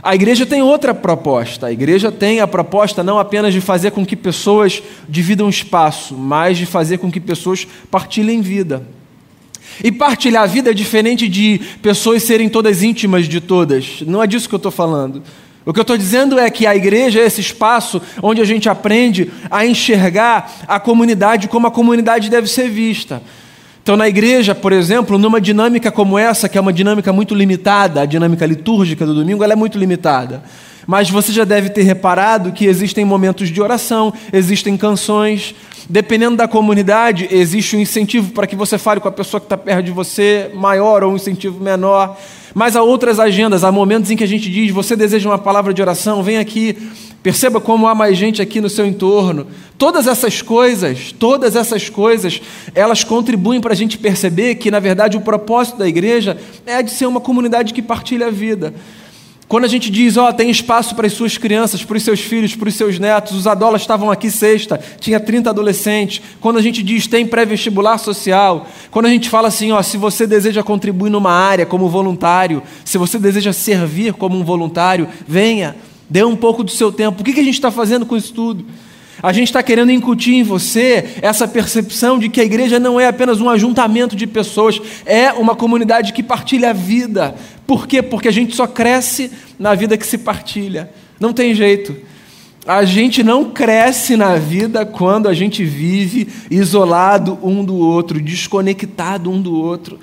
A 0.00 0.14
igreja 0.14 0.46
tem 0.46 0.62
outra 0.62 0.94
proposta. 0.94 1.66
A 1.66 1.72
igreja 1.72 2.12
tem 2.12 2.38
a 2.38 2.46
proposta 2.46 3.02
não 3.02 3.18
apenas 3.18 3.52
de 3.52 3.60
fazer 3.60 3.90
com 3.90 4.06
que 4.06 4.14
pessoas 4.14 4.80
dividam 5.08 5.48
espaço, 5.48 6.14
mas 6.14 6.56
de 6.56 6.64
fazer 6.64 6.98
com 6.98 7.10
que 7.10 7.18
pessoas 7.18 7.66
partilhem 7.90 8.40
vida. 8.40 8.86
E 9.82 9.92
partilhar 9.92 10.42
a 10.42 10.46
vida 10.46 10.70
é 10.70 10.74
diferente 10.74 11.28
de 11.28 11.60
pessoas 11.82 12.22
serem 12.22 12.48
todas 12.48 12.82
íntimas 12.82 13.28
de 13.28 13.40
todas. 13.40 14.02
Não 14.06 14.22
é 14.22 14.26
disso 14.26 14.48
que 14.48 14.54
eu 14.54 14.58
estou 14.58 14.72
falando. 14.72 15.22
O 15.64 15.72
que 15.72 15.78
eu 15.78 15.82
estou 15.82 15.98
dizendo 15.98 16.38
é 16.38 16.48
que 16.48 16.66
a 16.66 16.74
igreja 16.74 17.20
é 17.20 17.26
esse 17.26 17.40
espaço 17.40 18.00
onde 18.22 18.40
a 18.40 18.44
gente 18.44 18.68
aprende 18.68 19.30
a 19.50 19.66
enxergar 19.66 20.64
a 20.66 20.80
comunidade 20.80 21.46
como 21.46 21.66
a 21.66 21.70
comunidade 21.70 22.30
deve 22.30 22.48
ser 22.48 22.70
vista. 22.70 23.22
Então, 23.82 23.96
na 23.96 24.08
igreja, 24.08 24.54
por 24.54 24.72
exemplo, 24.72 25.18
numa 25.18 25.40
dinâmica 25.40 25.90
como 25.90 26.18
essa, 26.18 26.48
que 26.48 26.58
é 26.58 26.60
uma 26.60 26.72
dinâmica 26.72 27.12
muito 27.12 27.34
limitada, 27.34 28.02
a 28.02 28.06
dinâmica 28.06 28.44
litúrgica 28.44 29.04
do 29.04 29.14
domingo, 29.14 29.44
ela 29.44 29.52
é 29.52 29.56
muito 29.56 29.78
limitada. 29.78 30.42
Mas 30.90 31.10
você 31.10 31.30
já 31.32 31.44
deve 31.44 31.68
ter 31.68 31.82
reparado 31.82 32.50
que 32.50 32.64
existem 32.64 33.04
momentos 33.04 33.50
de 33.50 33.60
oração, 33.60 34.10
existem 34.32 34.74
canções. 34.74 35.54
Dependendo 35.86 36.34
da 36.38 36.48
comunidade, 36.48 37.28
existe 37.30 37.76
um 37.76 37.80
incentivo 37.80 38.32
para 38.32 38.46
que 38.46 38.56
você 38.56 38.78
fale 38.78 38.98
com 38.98 39.06
a 39.06 39.12
pessoa 39.12 39.38
que 39.38 39.44
está 39.44 39.58
perto 39.58 39.84
de 39.84 39.90
você, 39.90 40.50
maior 40.54 41.04
ou 41.04 41.12
um 41.12 41.16
incentivo 41.16 41.62
menor. 41.62 42.16
Mas 42.54 42.74
há 42.74 42.82
outras 42.82 43.20
agendas, 43.20 43.64
há 43.64 43.70
momentos 43.70 44.10
em 44.10 44.16
que 44.16 44.24
a 44.24 44.26
gente 44.26 44.50
diz: 44.50 44.70
você 44.70 44.96
deseja 44.96 45.28
uma 45.28 45.36
palavra 45.36 45.74
de 45.74 45.82
oração, 45.82 46.22
vem 46.22 46.38
aqui, 46.38 46.74
perceba 47.22 47.60
como 47.60 47.86
há 47.86 47.94
mais 47.94 48.16
gente 48.16 48.40
aqui 48.40 48.58
no 48.58 48.70
seu 48.70 48.86
entorno. 48.86 49.46
Todas 49.76 50.06
essas 50.06 50.40
coisas, 50.40 51.12
todas 51.12 51.54
essas 51.54 51.90
coisas, 51.90 52.40
elas 52.74 53.04
contribuem 53.04 53.60
para 53.60 53.74
a 53.74 53.76
gente 53.76 53.98
perceber 53.98 54.54
que, 54.54 54.70
na 54.70 54.80
verdade, 54.80 55.18
o 55.18 55.20
propósito 55.20 55.76
da 55.76 55.86
igreja 55.86 56.38
é 56.64 56.82
de 56.82 56.90
ser 56.90 57.04
uma 57.04 57.20
comunidade 57.20 57.74
que 57.74 57.82
partilha 57.82 58.28
a 58.28 58.30
vida. 58.30 58.72
Quando 59.48 59.64
a 59.64 59.68
gente 59.68 59.90
diz, 59.90 60.18
ó, 60.18 60.28
oh, 60.28 60.32
tem 60.32 60.50
espaço 60.50 60.94
para 60.94 61.06
as 61.06 61.14
suas 61.14 61.38
crianças, 61.38 61.82
para 61.82 61.96
os 61.96 62.02
seus 62.02 62.20
filhos, 62.20 62.54
para 62.54 62.68
os 62.68 62.74
seus 62.74 62.98
netos, 62.98 63.32
os 63.32 63.46
adolas 63.46 63.80
estavam 63.80 64.10
aqui 64.10 64.30
sexta, 64.30 64.78
tinha 65.00 65.18
30 65.18 65.48
adolescentes. 65.48 66.20
Quando 66.38 66.58
a 66.58 66.62
gente 66.62 66.82
diz, 66.82 67.06
tem 67.06 67.26
pré-vestibular 67.26 67.96
social. 67.96 68.66
Quando 68.90 69.06
a 69.06 69.08
gente 69.08 69.30
fala 69.30 69.48
assim, 69.48 69.72
ó, 69.72 69.80
se 69.80 69.96
você 69.96 70.26
deseja 70.26 70.62
contribuir 70.62 71.08
numa 71.08 71.32
área 71.32 71.64
como 71.64 71.88
voluntário, 71.88 72.62
se 72.84 72.98
você 72.98 73.18
deseja 73.18 73.54
servir 73.54 74.12
como 74.12 74.36
um 74.36 74.44
voluntário, 74.44 75.08
venha, 75.26 75.74
dê 76.10 76.22
um 76.22 76.36
pouco 76.36 76.62
do 76.62 76.70
seu 76.70 76.92
tempo. 76.92 77.22
O 77.22 77.24
que 77.24 77.40
a 77.40 77.44
gente 77.44 77.54
está 77.54 77.70
fazendo 77.70 78.04
com 78.04 78.18
isso 78.18 78.34
tudo? 78.34 78.66
A 79.22 79.32
gente 79.32 79.48
está 79.48 79.62
querendo 79.62 79.90
incutir 79.90 80.34
em 80.34 80.42
você 80.42 81.16
essa 81.20 81.48
percepção 81.48 82.18
de 82.18 82.28
que 82.28 82.40
a 82.40 82.44
igreja 82.44 82.78
não 82.78 83.00
é 83.00 83.08
apenas 83.08 83.40
um 83.40 83.50
ajuntamento 83.50 84.14
de 84.14 84.26
pessoas, 84.26 84.80
é 85.04 85.32
uma 85.32 85.56
comunidade 85.56 86.12
que 86.12 86.22
partilha 86.22 86.70
a 86.70 86.72
vida. 86.72 87.34
Por 87.66 87.86
quê? 87.86 88.00
Porque 88.00 88.28
a 88.28 88.32
gente 88.32 88.54
só 88.54 88.66
cresce 88.66 89.30
na 89.58 89.74
vida 89.74 89.96
que 89.96 90.06
se 90.06 90.18
partilha. 90.18 90.90
Não 91.18 91.32
tem 91.32 91.52
jeito. 91.52 91.96
A 92.64 92.84
gente 92.84 93.24
não 93.24 93.46
cresce 93.50 94.16
na 94.16 94.36
vida 94.36 94.86
quando 94.86 95.26
a 95.26 95.34
gente 95.34 95.64
vive 95.64 96.28
isolado 96.50 97.38
um 97.42 97.64
do 97.64 97.76
outro, 97.76 98.20
desconectado 98.20 99.30
um 99.30 99.40
do 99.40 99.54
outro. 99.54 99.98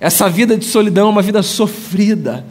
Essa 0.00 0.28
vida 0.28 0.56
de 0.56 0.64
solidão 0.64 1.08
é 1.08 1.10
uma 1.10 1.22
vida 1.22 1.42
sofrida. 1.42 2.46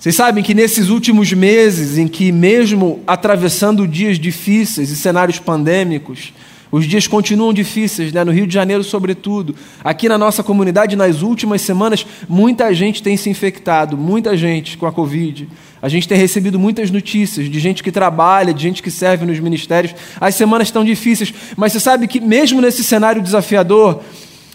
Vocês 0.00 0.14
sabem 0.14 0.42
que 0.42 0.54
nesses 0.54 0.88
últimos 0.88 1.30
meses, 1.30 1.98
em 1.98 2.08
que, 2.08 2.32
mesmo 2.32 3.00
atravessando 3.06 3.86
dias 3.86 4.18
difíceis 4.18 4.88
e 4.88 4.96
cenários 4.96 5.38
pandêmicos, 5.38 6.32
os 6.72 6.86
dias 6.86 7.06
continuam 7.06 7.52
difíceis, 7.52 8.10
né? 8.10 8.24
no 8.24 8.32
Rio 8.32 8.46
de 8.46 8.54
Janeiro, 8.54 8.82
sobretudo. 8.82 9.54
Aqui 9.84 10.08
na 10.08 10.16
nossa 10.16 10.42
comunidade, 10.42 10.96
nas 10.96 11.20
últimas 11.20 11.60
semanas, 11.60 12.06
muita 12.26 12.72
gente 12.72 13.02
tem 13.02 13.14
se 13.14 13.28
infectado, 13.28 13.94
muita 13.94 14.34
gente 14.38 14.78
com 14.78 14.86
a 14.86 14.92
Covid. 14.92 15.46
A 15.82 15.88
gente 15.90 16.08
tem 16.08 16.16
recebido 16.16 16.58
muitas 16.58 16.90
notícias 16.90 17.50
de 17.50 17.60
gente 17.60 17.82
que 17.82 17.92
trabalha, 17.92 18.54
de 18.54 18.62
gente 18.62 18.82
que 18.82 18.90
serve 18.90 19.26
nos 19.26 19.38
ministérios. 19.38 19.94
As 20.18 20.34
semanas 20.34 20.68
estão 20.68 20.82
difíceis, 20.82 21.30
mas 21.58 21.72
você 21.72 21.80
sabe 21.80 22.08
que, 22.08 22.20
mesmo 22.20 22.62
nesse 22.62 22.82
cenário 22.82 23.20
desafiador, 23.20 24.00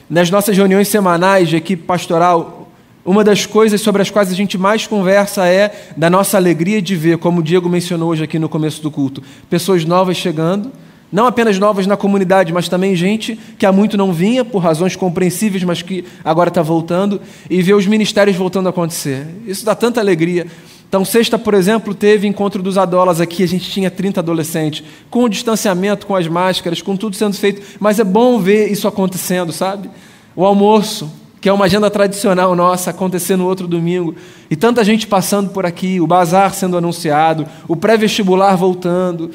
nas 0.09 0.31
nossas 0.31 0.57
reuniões 0.57 0.87
semanais 0.87 1.49
de 1.49 1.55
equipe 1.55 1.83
pastoral, 1.83 2.64
uma 3.05 3.23
das 3.23 3.45
coisas 3.45 3.79
sobre 3.81 4.01
as 4.01 4.09
quais 4.09 4.31
a 4.31 4.33
gente 4.33 4.57
mais 4.57 4.87
conversa 4.87 5.47
é 5.47 5.71
da 5.95 6.09
nossa 6.09 6.37
alegria 6.37 6.81
de 6.81 6.95
ver, 6.95 7.19
como 7.19 7.39
o 7.39 7.43
Diego 7.43 7.69
mencionou 7.69 8.09
hoje 8.09 8.23
aqui 8.23 8.39
no 8.39 8.49
começo 8.49 8.81
do 8.81 8.89
culto, 8.89 9.21
pessoas 9.47 9.85
novas 9.85 10.17
chegando, 10.17 10.71
não 11.11 11.27
apenas 11.27 11.59
novas 11.59 11.85
na 11.85 11.95
comunidade, 11.95 12.51
mas 12.51 12.67
também 12.67 12.95
gente 12.95 13.39
que 13.59 13.65
há 13.65 13.71
muito 13.71 13.95
não 13.95 14.11
vinha, 14.11 14.43
por 14.43 14.59
razões 14.59 14.95
compreensíveis, 14.95 15.63
mas 15.63 15.83
que 15.83 16.03
agora 16.23 16.49
está 16.49 16.63
voltando, 16.63 17.21
e 17.47 17.61
ver 17.61 17.75
os 17.75 17.85
ministérios 17.85 18.35
voltando 18.35 18.67
a 18.67 18.69
acontecer. 18.71 19.27
Isso 19.45 19.63
dá 19.63 19.75
tanta 19.75 19.99
alegria. 19.99 20.47
Então, 20.89 21.05
sexta, 21.05 21.37
por 21.37 21.53
exemplo, 21.53 21.93
teve 21.93 22.27
encontro 22.27 22.63
dos 22.63 22.77
adolas 22.77 23.21
aqui, 23.21 23.43
a 23.43 23.47
gente 23.47 23.69
tinha 23.69 23.91
30 23.91 24.19
adolescentes, 24.19 24.83
com 25.09 25.23
o 25.23 25.29
distanciamento, 25.29 26.07
com 26.07 26.15
as 26.15 26.27
máscaras, 26.27 26.81
com 26.81 26.97
tudo 26.97 27.15
sendo 27.15 27.35
feito, 27.35 27.61
mas 27.79 27.99
é 27.99 28.03
bom 28.03 28.39
ver 28.39 28.71
isso 28.71 28.87
acontecendo, 28.87 29.51
sabe? 29.51 29.89
O 30.35 30.43
almoço, 30.43 31.11
que 31.45 31.49
é 31.49 31.53
uma 31.53 31.65
agenda 31.65 31.91
tradicional 31.91 32.55
nossa, 32.55 32.89
acontecer 32.89 33.35
no 33.35 33.45
outro 33.45 33.67
domingo, 33.67 34.15
e 34.49 34.55
tanta 34.55 34.83
gente 34.83 35.05
passando 35.05 35.51
por 35.51 35.63
aqui, 35.63 36.01
o 36.01 36.07
bazar 36.07 36.51
sendo 36.55 36.75
anunciado, 36.75 37.45
o 37.67 37.75
pré-vestibular 37.75 38.55
voltando, 38.55 39.29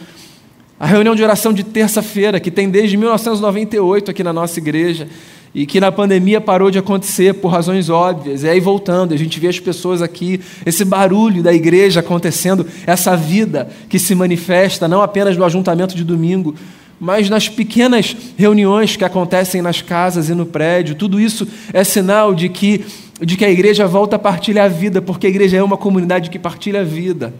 a 0.80 0.86
reunião 0.86 1.14
de 1.14 1.22
oração 1.22 1.52
de 1.52 1.62
terça-feira, 1.62 2.40
que 2.40 2.50
tem 2.50 2.68
desde 2.68 2.96
1998 2.96 4.10
aqui 4.10 4.24
na 4.24 4.32
nossa 4.32 4.58
igreja, 4.58 5.06
e 5.54 5.64
que 5.64 5.78
na 5.78 5.92
pandemia 5.92 6.40
parou 6.40 6.68
de 6.68 6.80
acontecer 6.80 7.34
por 7.34 7.46
razões 7.46 7.88
óbvias. 7.88 8.42
E 8.42 8.48
aí 8.48 8.58
voltando, 8.58 9.14
a 9.14 9.16
gente 9.16 9.38
vê 9.38 9.46
as 9.46 9.60
pessoas 9.60 10.02
aqui, 10.02 10.40
esse 10.66 10.84
barulho 10.84 11.44
da 11.44 11.54
igreja 11.54 12.00
acontecendo, 12.00 12.66
essa 12.88 13.16
vida 13.16 13.70
que 13.88 14.00
se 14.00 14.16
manifesta 14.16 14.88
não 14.88 15.00
apenas 15.00 15.36
no 15.36 15.44
ajuntamento 15.44 15.94
de 15.94 16.02
domingo, 16.02 16.56
mas 17.00 17.30
nas 17.30 17.48
pequenas 17.48 18.14
reuniões 18.36 18.94
que 18.94 19.04
acontecem 19.04 19.62
nas 19.62 19.80
casas 19.80 20.28
e 20.28 20.34
no 20.34 20.44
prédio. 20.44 20.94
Tudo 20.94 21.18
isso 21.18 21.48
é 21.72 21.82
sinal 21.82 22.34
de 22.34 22.50
que 22.50 22.84
de 23.22 23.36
que 23.36 23.44
a 23.44 23.50
igreja 23.50 23.86
volta 23.86 24.16
a 24.16 24.18
partilhar 24.18 24.64
a 24.64 24.68
vida, 24.68 25.02
porque 25.02 25.26
a 25.26 25.30
igreja 25.30 25.58
é 25.58 25.62
uma 25.62 25.76
comunidade 25.76 26.30
que 26.30 26.38
partilha 26.38 26.80
a 26.80 26.84
vida. 26.84 27.34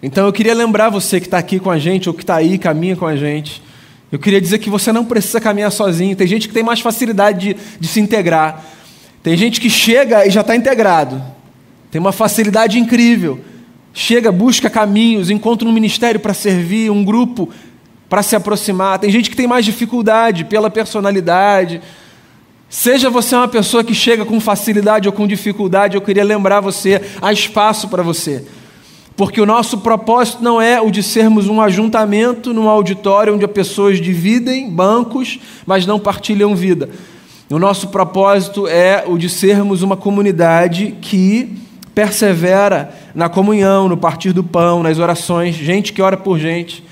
Então 0.00 0.26
eu 0.26 0.32
queria 0.32 0.54
lembrar 0.54 0.90
você 0.90 1.18
que 1.18 1.26
está 1.26 1.38
aqui 1.38 1.58
com 1.58 1.70
a 1.70 1.78
gente, 1.78 2.08
ou 2.08 2.14
que 2.14 2.22
está 2.22 2.36
aí, 2.36 2.56
caminha 2.56 2.94
com 2.94 3.04
a 3.04 3.16
gente, 3.16 3.60
eu 4.12 4.18
queria 4.18 4.40
dizer 4.40 4.58
que 4.58 4.70
você 4.70 4.92
não 4.92 5.04
precisa 5.04 5.40
caminhar 5.40 5.72
sozinho. 5.72 6.14
Tem 6.14 6.26
gente 6.26 6.46
que 6.46 6.54
tem 6.54 6.62
mais 6.62 6.80
facilidade 6.80 7.54
de, 7.54 7.56
de 7.80 7.88
se 7.88 7.98
integrar. 7.98 8.64
Tem 9.22 9.36
gente 9.36 9.60
que 9.60 9.70
chega 9.70 10.26
e 10.26 10.30
já 10.30 10.42
está 10.42 10.54
integrado. 10.54 11.22
Tem 11.90 12.00
uma 12.00 12.12
facilidade 12.12 12.78
incrível. 12.78 13.40
Chega, 13.94 14.30
busca 14.30 14.68
caminhos, 14.68 15.30
encontra 15.30 15.66
um 15.66 15.72
ministério 15.72 16.20
para 16.20 16.34
servir, 16.34 16.90
um 16.90 17.04
grupo 17.04 17.48
para 18.12 18.22
se 18.22 18.36
aproximar. 18.36 18.98
Tem 18.98 19.10
gente 19.10 19.30
que 19.30 19.36
tem 19.36 19.46
mais 19.46 19.64
dificuldade 19.64 20.44
pela 20.44 20.68
personalidade. 20.68 21.80
Seja 22.68 23.08
você 23.08 23.34
uma 23.34 23.48
pessoa 23.48 23.82
que 23.82 23.94
chega 23.94 24.22
com 24.22 24.38
facilidade 24.38 25.08
ou 25.08 25.14
com 25.14 25.26
dificuldade, 25.26 25.96
eu 25.96 26.02
queria 26.02 26.22
lembrar 26.22 26.60
você: 26.60 27.00
há 27.22 27.32
espaço 27.32 27.88
para 27.88 28.02
você. 28.02 28.44
Porque 29.16 29.40
o 29.40 29.46
nosso 29.46 29.78
propósito 29.78 30.44
não 30.44 30.60
é 30.60 30.78
o 30.78 30.90
de 30.90 31.02
sermos 31.02 31.46
um 31.46 31.58
ajuntamento 31.58 32.52
num 32.52 32.68
auditório 32.68 33.34
onde 33.34 33.46
as 33.46 33.50
pessoas 33.50 33.98
dividem 33.98 34.68
bancos, 34.68 35.40
mas 35.64 35.86
não 35.86 35.98
partilham 35.98 36.54
vida. 36.54 36.90
O 37.48 37.58
nosso 37.58 37.88
propósito 37.88 38.68
é 38.68 39.04
o 39.06 39.16
de 39.16 39.30
sermos 39.30 39.82
uma 39.82 39.96
comunidade 39.96 40.98
que 41.00 41.56
persevera 41.94 42.94
na 43.14 43.30
comunhão, 43.30 43.88
no 43.88 43.96
partir 43.96 44.34
do 44.34 44.44
pão, 44.44 44.82
nas 44.82 44.98
orações, 44.98 45.54
gente 45.54 45.94
que 45.94 46.02
ora 46.02 46.18
por 46.18 46.38
gente, 46.38 46.84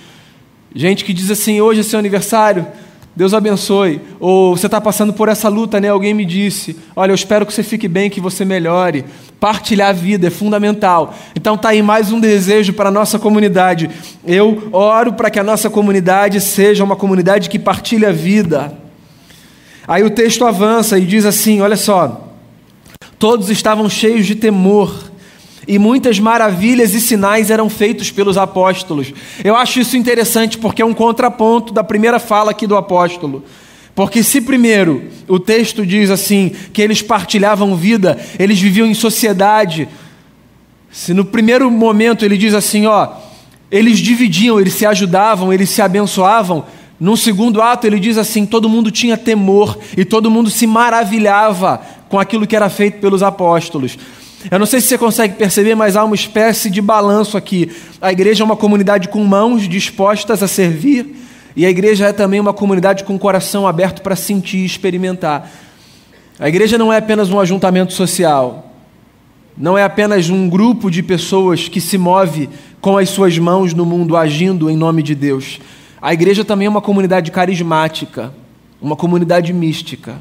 gente 0.74 1.04
que 1.04 1.12
diz 1.12 1.30
assim: 1.30 1.60
hoje 1.60 1.80
é 1.80 1.82
seu 1.82 1.98
aniversário, 1.98 2.66
Deus 3.14 3.34
abençoe. 3.34 4.00
Ou 4.18 4.56
você 4.56 4.66
está 4.66 4.80
passando 4.80 5.12
por 5.12 5.28
essa 5.28 5.48
luta, 5.48 5.80
né? 5.80 5.88
Alguém 5.88 6.14
me 6.14 6.24
disse: 6.24 6.76
Olha, 6.94 7.10
eu 7.10 7.14
espero 7.14 7.44
que 7.44 7.52
você 7.52 7.62
fique 7.62 7.88
bem, 7.88 8.08
que 8.08 8.20
você 8.20 8.44
melhore. 8.44 9.04
Partilhar 9.38 9.88
a 9.88 9.92
vida 9.92 10.28
é 10.28 10.30
fundamental. 10.30 11.14
Então 11.34 11.56
tá 11.56 11.70
aí 11.70 11.82
mais 11.82 12.12
um 12.12 12.20
desejo 12.20 12.72
para 12.72 12.88
a 12.88 12.92
nossa 12.92 13.18
comunidade. 13.18 13.90
Eu 14.26 14.68
oro 14.72 15.14
para 15.14 15.30
que 15.30 15.38
a 15.38 15.44
nossa 15.44 15.68
comunidade 15.68 16.40
seja 16.40 16.84
uma 16.84 16.96
comunidade 16.96 17.48
que 17.48 17.58
partilha 17.58 18.10
a 18.10 18.12
vida. 18.12 18.72
Aí 19.88 20.02
o 20.04 20.10
texto 20.10 20.46
avança 20.46 20.98
e 20.98 21.04
diz 21.04 21.26
assim: 21.26 21.60
Olha 21.60 21.76
só. 21.76 22.28
Todos 23.18 23.50
estavam 23.50 23.86
cheios 23.90 24.26
de 24.26 24.34
temor 24.34 25.09
e 25.70 25.78
muitas 25.78 26.18
maravilhas 26.18 26.94
e 26.94 27.00
sinais 27.00 27.48
eram 27.48 27.70
feitos 27.70 28.10
pelos 28.10 28.36
apóstolos. 28.36 29.14
Eu 29.44 29.54
acho 29.54 29.78
isso 29.78 29.96
interessante 29.96 30.58
porque 30.58 30.82
é 30.82 30.84
um 30.84 30.92
contraponto 30.92 31.72
da 31.72 31.84
primeira 31.84 32.18
fala 32.18 32.50
aqui 32.50 32.66
do 32.66 32.76
apóstolo. 32.76 33.44
Porque, 33.94 34.24
se 34.24 34.40
primeiro 34.40 35.04
o 35.28 35.38
texto 35.38 35.86
diz 35.86 36.10
assim, 36.10 36.50
que 36.72 36.82
eles 36.82 37.02
partilhavam 37.02 37.76
vida, 37.76 38.18
eles 38.36 38.58
viviam 38.60 38.84
em 38.84 38.94
sociedade, 38.94 39.88
se 40.90 41.14
no 41.14 41.24
primeiro 41.24 41.70
momento 41.70 42.24
ele 42.24 42.36
diz 42.36 42.52
assim, 42.52 42.86
ó, 42.86 43.08
eles 43.70 44.00
dividiam, 44.00 44.58
eles 44.58 44.74
se 44.74 44.84
ajudavam, 44.84 45.52
eles 45.52 45.70
se 45.70 45.80
abençoavam, 45.80 46.64
num 46.98 47.14
segundo 47.14 47.62
ato 47.62 47.86
ele 47.86 48.00
diz 48.00 48.18
assim: 48.18 48.44
todo 48.44 48.68
mundo 48.68 48.90
tinha 48.90 49.16
temor 49.16 49.78
e 49.96 50.04
todo 50.04 50.32
mundo 50.32 50.50
se 50.50 50.66
maravilhava 50.66 51.80
com 52.08 52.18
aquilo 52.18 52.44
que 52.44 52.56
era 52.56 52.68
feito 52.68 52.98
pelos 52.98 53.22
apóstolos. 53.22 53.96
Eu 54.49 54.59
não 54.59 54.64
sei 54.64 54.80
se 54.80 54.87
você 54.87 54.97
consegue 54.97 55.35
perceber, 55.35 55.75
mas 55.75 55.97
há 55.97 56.04
uma 56.04 56.14
espécie 56.14 56.70
de 56.70 56.80
balanço 56.80 57.37
aqui. 57.37 57.70
A 58.00 58.11
igreja 58.11 58.42
é 58.42 58.47
uma 58.47 58.56
comunidade 58.56 59.09
com 59.09 59.23
mãos 59.25 59.68
dispostas 59.68 60.42
a 60.42 60.49
servir, 60.49 61.14
e 61.54 61.66
a 61.66 61.70
igreja 61.70 62.06
é 62.06 62.12
também 62.12 62.41
uma 62.41 62.54
comunidade 62.54 63.04
com 63.04 63.19
coração 63.19 63.67
aberto 63.67 64.00
para 64.00 64.17
sentir 64.17 64.58
e 64.58 64.64
experimentar. 64.64 65.50
A 66.38 66.49
igreja 66.49 66.78
não 66.78 66.91
é 66.91 66.97
apenas 66.97 67.28
um 67.28 67.38
ajuntamento 67.38 67.93
social, 67.93 68.73
não 69.58 69.76
é 69.76 69.82
apenas 69.82 70.30
um 70.30 70.49
grupo 70.49 70.91
de 70.91 71.02
pessoas 71.02 71.69
que 71.69 71.80
se 71.80 71.99
move 71.99 72.49
com 72.80 72.97
as 72.97 73.10
suas 73.10 73.36
mãos 73.36 73.75
no 73.75 73.84
mundo 73.84 74.17
agindo 74.17 74.71
em 74.71 74.76
nome 74.76 75.02
de 75.02 75.14
Deus. 75.14 75.60
A 76.00 76.14
igreja 76.14 76.47
também 76.47 76.64
é 76.64 76.71
uma 76.71 76.80
comunidade 76.80 77.30
carismática, 77.30 78.32
uma 78.80 78.97
comunidade 78.97 79.52
mística. 79.52 80.17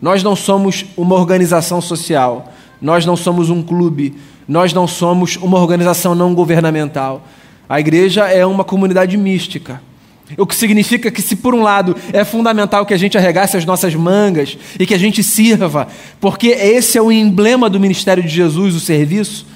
Nós 0.00 0.22
não 0.22 0.36
somos 0.36 0.84
uma 0.96 1.16
organização 1.16 1.80
social. 1.80 2.52
Nós 2.80 3.06
não 3.06 3.16
somos 3.16 3.50
um 3.50 3.62
clube, 3.62 4.14
nós 4.46 4.72
não 4.72 4.86
somos 4.86 5.36
uma 5.36 5.58
organização 5.58 6.14
não 6.14 6.34
governamental. 6.34 7.26
A 7.68 7.80
igreja 7.80 8.28
é 8.28 8.44
uma 8.46 8.64
comunidade 8.64 9.16
mística. 9.16 9.80
O 10.36 10.46
que 10.46 10.56
significa 10.56 11.10
que, 11.10 11.22
se 11.22 11.36
por 11.36 11.54
um 11.54 11.62
lado 11.62 11.96
é 12.12 12.24
fundamental 12.24 12.84
que 12.84 12.92
a 12.92 12.96
gente 12.96 13.16
arregasse 13.16 13.56
as 13.56 13.64
nossas 13.64 13.94
mangas 13.94 14.58
e 14.78 14.84
que 14.84 14.94
a 14.94 14.98
gente 14.98 15.22
sirva, 15.22 15.86
porque 16.20 16.48
esse 16.48 16.98
é 16.98 17.02
o 17.02 17.12
emblema 17.12 17.70
do 17.70 17.78
ministério 17.78 18.22
de 18.22 18.28
Jesus, 18.28 18.74
o 18.74 18.80
serviço, 18.80 19.46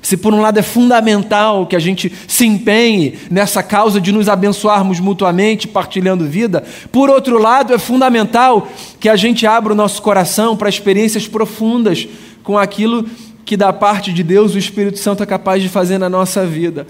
se 0.00 0.16
por 0.16 0.32
um 0.32 0.40
lado 0.40 0.58
é 0.58 0.62
fundamental 0.62 1.66
que 1.66 1.76
a 1.76 1.80
gente 1.80 2.12
se 2.26 2.46
empenhe 2.46 3.18
nessa 3.30 3.62
causa 3.62 4.00
de 4.00 4.12
nos 4.12 4.28
abençoarmos 4.28 4.98
mutuamente, 4.98 5.68
partilhando 5.68 6.24
vida, 6.24 6.64
por 6.90 7.10
outro 7.10 7.38
lado 7.38 7.74
é 7.74 7.78
fundamental 7.78 8.68
que 8.98 9.08
a 9.08 9.16
gente 9.16 9.46
abra 9.46 9.72
o 9.72 9.76
nosso 9.76 10.00
coração 10.00 10.56
para 10.56 10.68
experiências 10.68 11.28
profundas 11.28 12.08
com 12.42 12.58
aquilo 12.58 13.06
que 13.44 13.56
da 13.56 13.72
parte 13.72 14.12
de 14.12 14.22
Deus 14.22 14.54
o 14.54 14.58
Espírito 14.58 14.98
Santo 14.98 15.22
é 15.22 15.26
capaz 15.26 15.62
de 15.62 15.68
fazer 15.68 15.98
na 15.98 16.08
nossa 16.08 16.46
vida. 16.46 16.86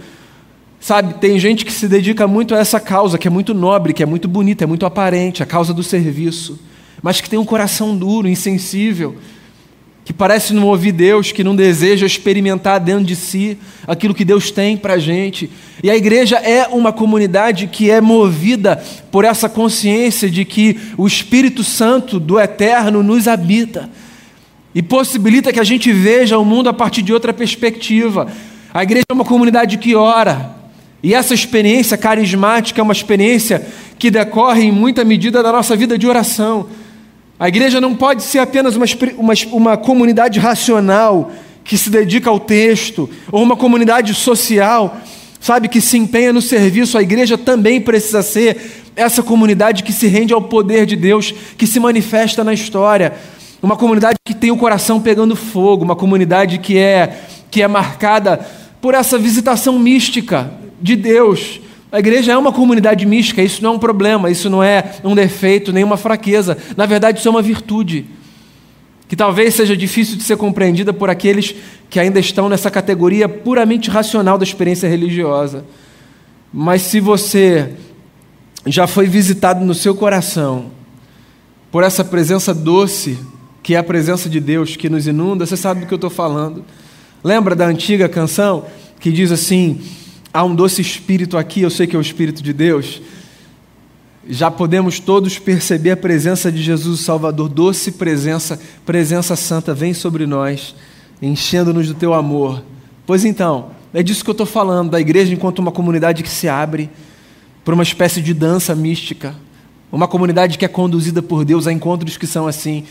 Sabe, 0.79 1.15
tem 1.15 1.39
gente 1.39 1.65
que 1.65 1.73
se 1.73 1.87
dedica 1.87 2.27
muito 2.27 2.55
a 2.55 2.59
essa 2.59 2.81
causa, 2.81 3.19
que 3.19 3.29
é 3.29 3.31
muito 3.31 3.53
nobre, 3.53 3.93
que 3.93 4.03
é 4.03 4.07
muito 4.07 4.27
bonita, 4.27 4.65
é 4.65 4.67
muito 4.67 4.87
aparente, 4.87 5.43
a 5.43 5.47
causa 5.47 5.75
do 5.75 5.83
serviço, 5.83 6.59
mas 7.03 7.21
que 7.21 7.29
tem 7.29 7.39
um 7.39 7.45
coração 7.45 7.97
duro, 7.97 8.27
insensível, 8.27 9.17
que 10.05 10.13
parece 10.13 10.53
não 10.53 10.67
ouvir 10.67 10.93
Deus, 10.93 11.33
que 11.33 11.45
não 11.45 11.55
deseja 11.55 12.07
experimentar 12.07 12.81
dentro 12.81 13.05
de 13.05 13.15
si 13.15 13.59
aquilo 13.87 14.15
que 14.15 14.25
Deus 14.25 14.51
tem 14.51 14.77
para 14.77 14.95
a 14.95 14.99
gente. 14.99 15.51
E 15.83 15.91
a 15.91 15.97
igreja 15.97 16.37
é 16.37 16.67
uma 16.67 16.93
comunidade 16.93 17.67
que 17.67 17.91
é 17.91 18.01
movida 18.01 18.83
por 19.11 19.25
essa 19.25 19.49
consciência 19.49 20.31
de 20.31 20.45
que 20.45 20.79
o 20.97 21.07
Espírito 21.07 21.63
Santo 21.63 22.19
do 22.19 22.41
Eterno 22.41 23.03
nos 23.03 23.29
habita 23.29 23.89
e 24.75 24.83
possibilita 24.83 25.53
que 25.53 25.61
a 25.61 25.65
gente 25.65 25.93
veja 25.93 26.39
o 26.39 26.45
mundo 26.45 26.69
a 26.69 26.73
partir 26.73 27.03
de 27.03 27.13
outra 27.13 27.33
perspectiva. 27.33 28.29
A 28.73 28.83
igreja 28.83 29.05
é 29.09 29.13
uma 29.13 29.25
comunidade 29.25 29.79
que 29.79 29.95
ora, 29.95 30.55
e 31.03 31.15
essa 31.15 31.35
experiência 31.35 31.97
carismática 31.97 32.81
é 32.81 32.83
uma 32.83 32.93
experiência 32.93 33.67
que 33.99 34.11
decorre 34.11 34.65
em 34.65 34.73
muita 34.73 35.05
medida 35.05 35.43
da 35.43 35.51
nossa 35.51 35.75
vida 35.75 35.97
de 35.97 36.07
oração. 36.07 36.69
A 37.39 37.49
igreja 37.49 37.81
não 37.81 37.95
pode 37.95 38.23
ser 38.23 38.39
apenas 38.39 38.77
uma, 38.77 38.85
uma, 39.17 39.33
uma 39.51 39.77
comunidade 39.77 40.39
racional 40.39 41.33
que 41.65 41.79
se 41.79 41.89
dedica 41.89 42.29
ao 42.29 42.39
texto, 42.39 43.09
ou 43.33 43.43
uma 43.43 43.57
comunidade 43.57 44.13
social, 44.13 44.99
sabe, 45.41 45.69
que 45.69 45.81
se 45.81 45.97
empenha 45.97 46.33
no 46.33 46.43
serviço. 46.43 46.99
A 46.99 47.03
igreja 47.03 47.39
também 47.39 47.81
precisa 47.81 48.23
ser 48.23 48.83
essa 48.95 49.23
comunidade 49.23 49.83
que 49.83 49.93
se 49.93 50.07
rende 50.07 50.35
ao 50.35 50.43
poder 50.43 50.85
de 50.85 50.97
Deus, 50.97 51.33
que 51.57 51.67
se 51.67 51.81
manifesta 51.81 52.45
na 52.45 52.53
história. 52.53 53.15
Uma 53.63 53.77
comunidade 53.77 54.17
que 54.25 54.33
tem 54.33 54.51
o 54.51 54.57
coração 54.57 55.01
pegando 55.01 55.37
fogo, 55.37 55.85
uma 55.85 55.97
comunidade 55.97 56.59
que 56.59 56.79
é, 56.79 57.21
que 57.51 57.61
é 57.61 57.69
marcada 57.69 58.39
por 58.81 58.95
essa 58.95 59.19
visitação 59.19 59.79
mística 59.79 60.51
de 60.81 60.97
Deus. 60.97 61.61
A 61.93 61.99
igreja 61.99 62.33
é 62.33 62.39
uma 62.39 62.53
comunidade 62.53 63.05
mística, 63.05 63.43
isso 63.43 63.63
não 63.63 63.73
é 63.73 63.77
um 63.77 63.79
problema, 63.79 64.31
isso 64.31 64.49
não 64.49 64.63
é 64.63 64.93
um 65.05 65.15
defeito, 65.15 65.73
nem 65.73 65.85
uma 65.85 65.99
fraqueza. 65.99 66.57
Na 66.75 66.87
verdade, 66.87 67.19
isso 67.19 67.29
é 67.29 67.31
uma 67.31 67.43
virtude, 67.43 68.07
que 69.07 69.15
talvez 69.15 69.55
seja 69.55 69.77
difícil 69.77 70.17
de 70.17 70.23
ser 70.23 70.39
compreendida 70.39 70.93
por 70.93 71.11
aqueles 71.11 71.55
que 71.91 72.01
ainda 72.01 72.19
estão 72.19 72.49
nessa 72.49 72.71
categoria 72.71 73.29
puramente 73.29 73.91
racional 73.91 74.39
da 74.39 74.45
experiência 74.45 74.89
religiosa. 74.89 75.67
Mas 76.51 76.83
se 76.83 76.99
você 76.99 77.75
já 78.65 78.87
foi 78.87 79.07
visitado 79.07 79.65
no 79.65 79.75
seu 79.75 79.95
coração 79.95 80.71
por 81.71 81.83
essa 81.83 82.05
presença 82.05 82.55
doce 82.55 83.19
que 83.63 83.75
é 83.75 83.79
a 83.79 83.83
presença 83.83 84.29
de 84.29 84.41
Deus 84.41 84.77
que 84.77 84.89
nos 84.89 85.07
inunda, 85.07 85.47
você 85.47 85.57
sabe 85.57 85.81
do 85.81 85.87
que 85.87 85.95
eu 85.95 85.97
estou 85.97 86.11
falando. 86.11 86.65
Lembra 87.23 87.55
da 87.55 87.67
antiga 87.67 88.09
canção 88.09 88.65
que 88.99 89.11
diz 89.13 89.31
assim: 89.31 89.81
há 90.33 90.45
um 90.45 90.55
doce 90.55 90.81
espírito 90.81 91.37
aqui, 91.37 91.63
eu 91.63 91.71
sei 91.71 91.87
que 91.87 91.95
é 91.95 91.99
o 91.99 92.03
Espírito 92.03 92.43
de 92.43 92.53
Deus. 92.53 93.01
Já 94.29 94.51
podemos 94.51 95.01
todos 95.01 95.39
perceber 95.39 95.93
a 95.93 95.97
presença 95.97 96.53
de 96.53 96.63
Jesus 96.63 97.01
o 97.01 97.03
Salvador, 97.03 97.49
doce 97.49 97.93
presença, 97.93 98.61
presença 98.85 99.35
santa, 99.35 99.75
vem 99.75 99.93
sobre 99.95 100.27
nós, 100.27 100.75
enchendo-nos 101.21 101.89
do 101.89 101.95
teu 101.95 102.15
amor. 102.15 102.63
Pois 103.07 103.25
então, 103.25 103.71
é 103.93 104.03
disso 104.03 104.23
que 104.23 104.31
eu 104.31 104.33
estou 104.33 104.47
falando, 104.47 104.91
da 104.91 105.01
igreja 105.01 105.33
enquanto 105.33 105.59
uma 105.59 105.73
comunidade 105.73 106.23
que 106.23 106.29
se 106.29 106.49
abre 106.49 106.89
para 107.65 107.75
uma 107.75 107.83
espécie 107.83 108.21
de 108.21 108.33
dança 108.33 108.75
mística, 108.75 109.35
Uma 109.93 110.07
comunidade 110.07 110.57
que 110.57 110.65
é 110.65 110.69
conduzida 110.69 111.21
por 111.21 111.45
Deus 111.45 111.67
a 111.67 111.73
encontros 111.73 112.17
que 112.17 112.27
são 112.27 112.47
assim, 112.47 112.85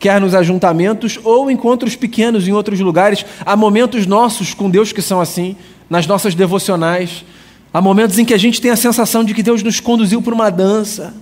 quer 0.00 0.18
nos 0.18 0.34
ajuntamentos 0.34 1.20
ou 1.22 1.50
encontros 1.50 1.94
pequenos 1.94 2.48
em 2.48 2.52
outros 2.52 2.80
lugares. 2.80 3.24
Há 3.44 3.54
momentos 3.54 4.06
nossos 4.06 4.54
com 4.54 4.70
Deus 4.70 4.92
que 4.92 5.02
são 5.02 5.20
assim, 5.20 5.54
nas 5.90 6.06
nossas 6.06 6.34
devocionais. 6.34 7.24
Há 7.72 7.80
momentos 7.82 8.18
em 8.18 8.24
que 8.24 8.34
a 8.34 8.38
gente 8.38 8.60
tem 8.60 8.70
a 8.70 8.76
sensação 8.76 9.22
de 9.22 9.34
que 9.34 9.42
Deus 9.42 9.62
nos 9.62 9.78
conduziu 9.78 10.22
por 10.22 10.32
uma 10.32 10.50
dança. 10.50 11.14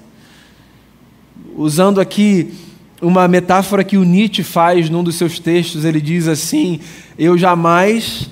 Usando 1.57 2.01
aqui 2.01 2.55
uma 3.03 3.27
metáfora 3.27 3.83
que 3.83 3.99
o 3.99 4.05
Nietzsche 4.05 4.45
faz 4.45 4.88
num 4.88 5.03
dos 5.03 5.17
seus 5.17 5.41
textos, 5.41 5.85
ele 5.85 6.01
diz 6.01 6.29
assim: 6.29 6.79
Eu 7.19 7.37
jamais 7.37 8.31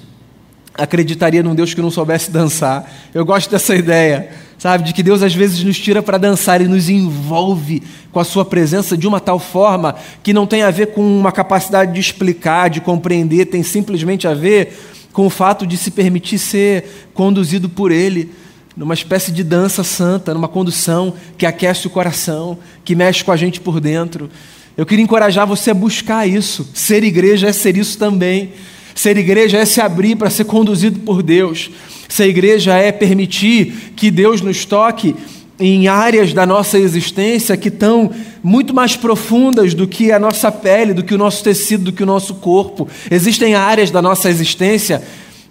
acreditaria 0.77 1.43
num 1.43 1.55
Deus 1.55 1.75
que 1.75 1.83
não 1.83 1.91
soubesse 1.91 2.31
dançar. 2.31 2.91
Eu 3.15 3.25
gosto 3.25 3.51
dessa 3.51 3.75
ideia, 3.75 4.31
sabe, 4.59 4.85
de 4.85 4.93
que 4.93 5.03
Deus 5.03 5.23
às 5.23 5.35
vezes 5.35 5.63
nos 5.63 5.79
tira 5.79 6.03
para 6.03 6.19
dançar 6.19 6.61
e 6.61 6.69
nos 6.69 6.89
envolve 6.89 7.83
com 8.13 8.21
a 8.21 8.25
sua 8.25 8.45
presença 8.45 8.97
de 8.97 9.07
uma 9.07 9.21
tal 9.21 9.39
forma 9.39 9.97
que 10.23 10.33
não 10.33 10.47
tem 10.47 10.63
a 10.63 10.71
ver 10.71 10.89
com 10.89 11.01
uma 11.01 11.33
capacidade 11.33 11.93
de 11.93 12.01
explicar, 12.01 12.69
de 12.69 12.81
compreender, 12.81 13.47
tem 13.47 13.63
simplesmente 13.63 14.29
a 14.29 14.35
ver 14.35 14.77
com 15.13 15.27
o 15.27 15.31
fato 15.31 15.67
de 15.67 15.77
se 15.77 15.91
permitir 15.91 16.39
ser 16.39 17.09
conduzido 17.15 17.69
por 17.69 17.91
Ele 17.91 18.31
numa 18.77 18.93
espécie 18.93 19.33
de 19.33 19.43
dança 19.43 19.83
santa, 19.83 20.35
numa 20.35 20.49
condução 20.49 21.15
que 21.39 21.47
aquece 21.47 21.87
o 21.87 21.91
coração, 21.91 22.59
que 22.85 22.95
mexe 22.95 23.25
com 23.25 23.33
a 23.33 23.37
gente 23.37 23.59
por 23.59 23.81
dentro. 23.81 24.29
Eu 24.77 24.85
queria 24.85 25.03
encorajar 25.03 25.47
você 25.47 25.71
a 25.71 25.75
buscar 25.75 26.29
isso. 26.29 26.69
Ser 26.75 27.03
igreja 27.03 27.49
é 27.49 27.53
ser 27.53 27.79
isso 27.79 27.97
também. 27.97 28.53
Ser 28.97 29.19
igreja 29.19 29.59
é 29.59 29.65
se 29.67 29.79
abrir 29.79 30.17
para 30.17 30.31
ser 30.31 30.47
conduzido 30.47 31.01
por 31.01 31.23
Deus. 31.23 31.71
Ser 32.09 32.29
igreja 32.29 32.75
é 32.75 32.91
permitir 32.91 33.93
que 33.95 34.11
Deus 34.11 34.41
nos 34.41 34.65
toque 34.65 35.15
em 35.61 35.87
áreas 35.87 36.33
da 36.33 36.47
nossa 36.47 36.79
existência 36.79 37.59
que 37.59 37.69
estão 37.69 38.11
muito 38.43 38.73
mais 38.73 38.97
profundas 38.97 39.75
do 39.75 39.87
que 39.87 40.11
a 40.11 40.19
nossa 40.19 40.51
pele, 40.51 40.95
do 40.95 41.05
que 41.05 41.15
o 41.15 41.19
nosso 41.19 41.45
tecido, 41.45 41.85
do 41.85 41.93
que 41.93 42.03
o 42.03 42.07
nosso 42.07 42.37
corpo. 42.37 42.89
Existem 43.11 43.55
áreas 43.55 43.91
da 43.91 44.01
nossa 44.01 44.31
existência 44.31 45.03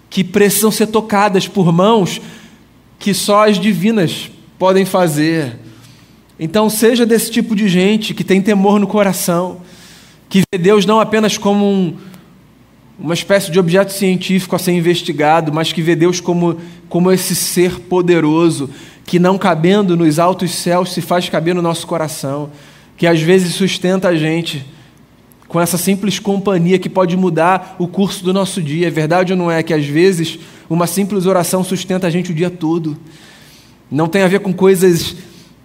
que 0.10 0.23
precisam 0.23 0.71
ser 0.71 0.88
tocadas 0.88 1.47
por 1.47 1.71
mãos 1.71 2.19
que 2.97 3.13
só 3.13 3.47
as 3.47 3.60
divinas 3.60 4.31
podem 4.58 4.86
fazer. 4.86 5.60
Então, 6.39 6.67
seja 6.67 7.05
desse 7.05 7.29
tipo 7.29 7.55
de 7.55 7.67
gente 7.67 8.12
que 8.12 8.23
tem 8.23 8.41
temor 8.41 8.79
no 8.79 8.88
coração, 8.88 9.62
que 10.27 10.41
vê 10.51 10.58
Deus 10.58 10.84
não 10.84 10.99
apenas 10.99 11.38
como 11.38 11.63
um, 11.63 11.93
uma 12.97 13.13
espécie 13.13 13.51
de 13.51 13.60
objeto 13.60 13.91
científico 13.91 14.55
a 14.55 14.60
ser 14.60 14.71
investigado, 14.71 15.51
mas 15.51 15.73
que 15.73 15.81
vê 15.81 15.95
Deus 15.95 16.19
como, 16.19 16.58
como 16.88 17.12
esse 17.12 17.36
ser 17.36 17.79
poderoso, 17.81 18.69
que 19.05 19.19
não 19.19 19.38
cabendo 19.38 19.97
nos 19.97 20.17
altos 20.17 20.51
céus 20.51 20.93
se 20.93 21.01
faz 21.01 21.27
caber 21.29 21.53
no 21.53 21.62
nosso 21.62 21.86
coração, 21.86 22.49
que 22.97 23.05
às 23.05 23.21
vezes 23.21 23.53
sustenta 23.53 24.08
a 24.08 24.15
gente 24.15 24.65
com 25.47 25.60
essa 25.62 25.77
simples 25.77 26.19
companhia 26.19 26.79
que 26.79 26.89
pode 26.89 27.15
mudar 27.15 27.75
o 27.77 27.88
curso 27.88 28.23
do 28.23 28.34
nosso 28.34 28.62
dia. 28.62 28.88
É 28.88 28.89
verdade 28.89 29.34
ou 29.34 29.38
não 29.38 29.51
é 29.51 29.62
que 29.62 29.73
às 29.73 29.86
vezes 29.86 30.39
uma 30.69 30.88
simples 30.88 31.25
oração 31.25 31.63
sustenta 31.63 32.08
a 32.08 32.10
gente 32.10 32.31
o 32.31 32.36
dia 32.36 32.49
todo? 32.49 32.97
Não 33.91 34.08
tem 34.08 34.23
a 34.23 34.27
ver 34.27 34.39
com 34.39 34.51
coisas 34.51 35.15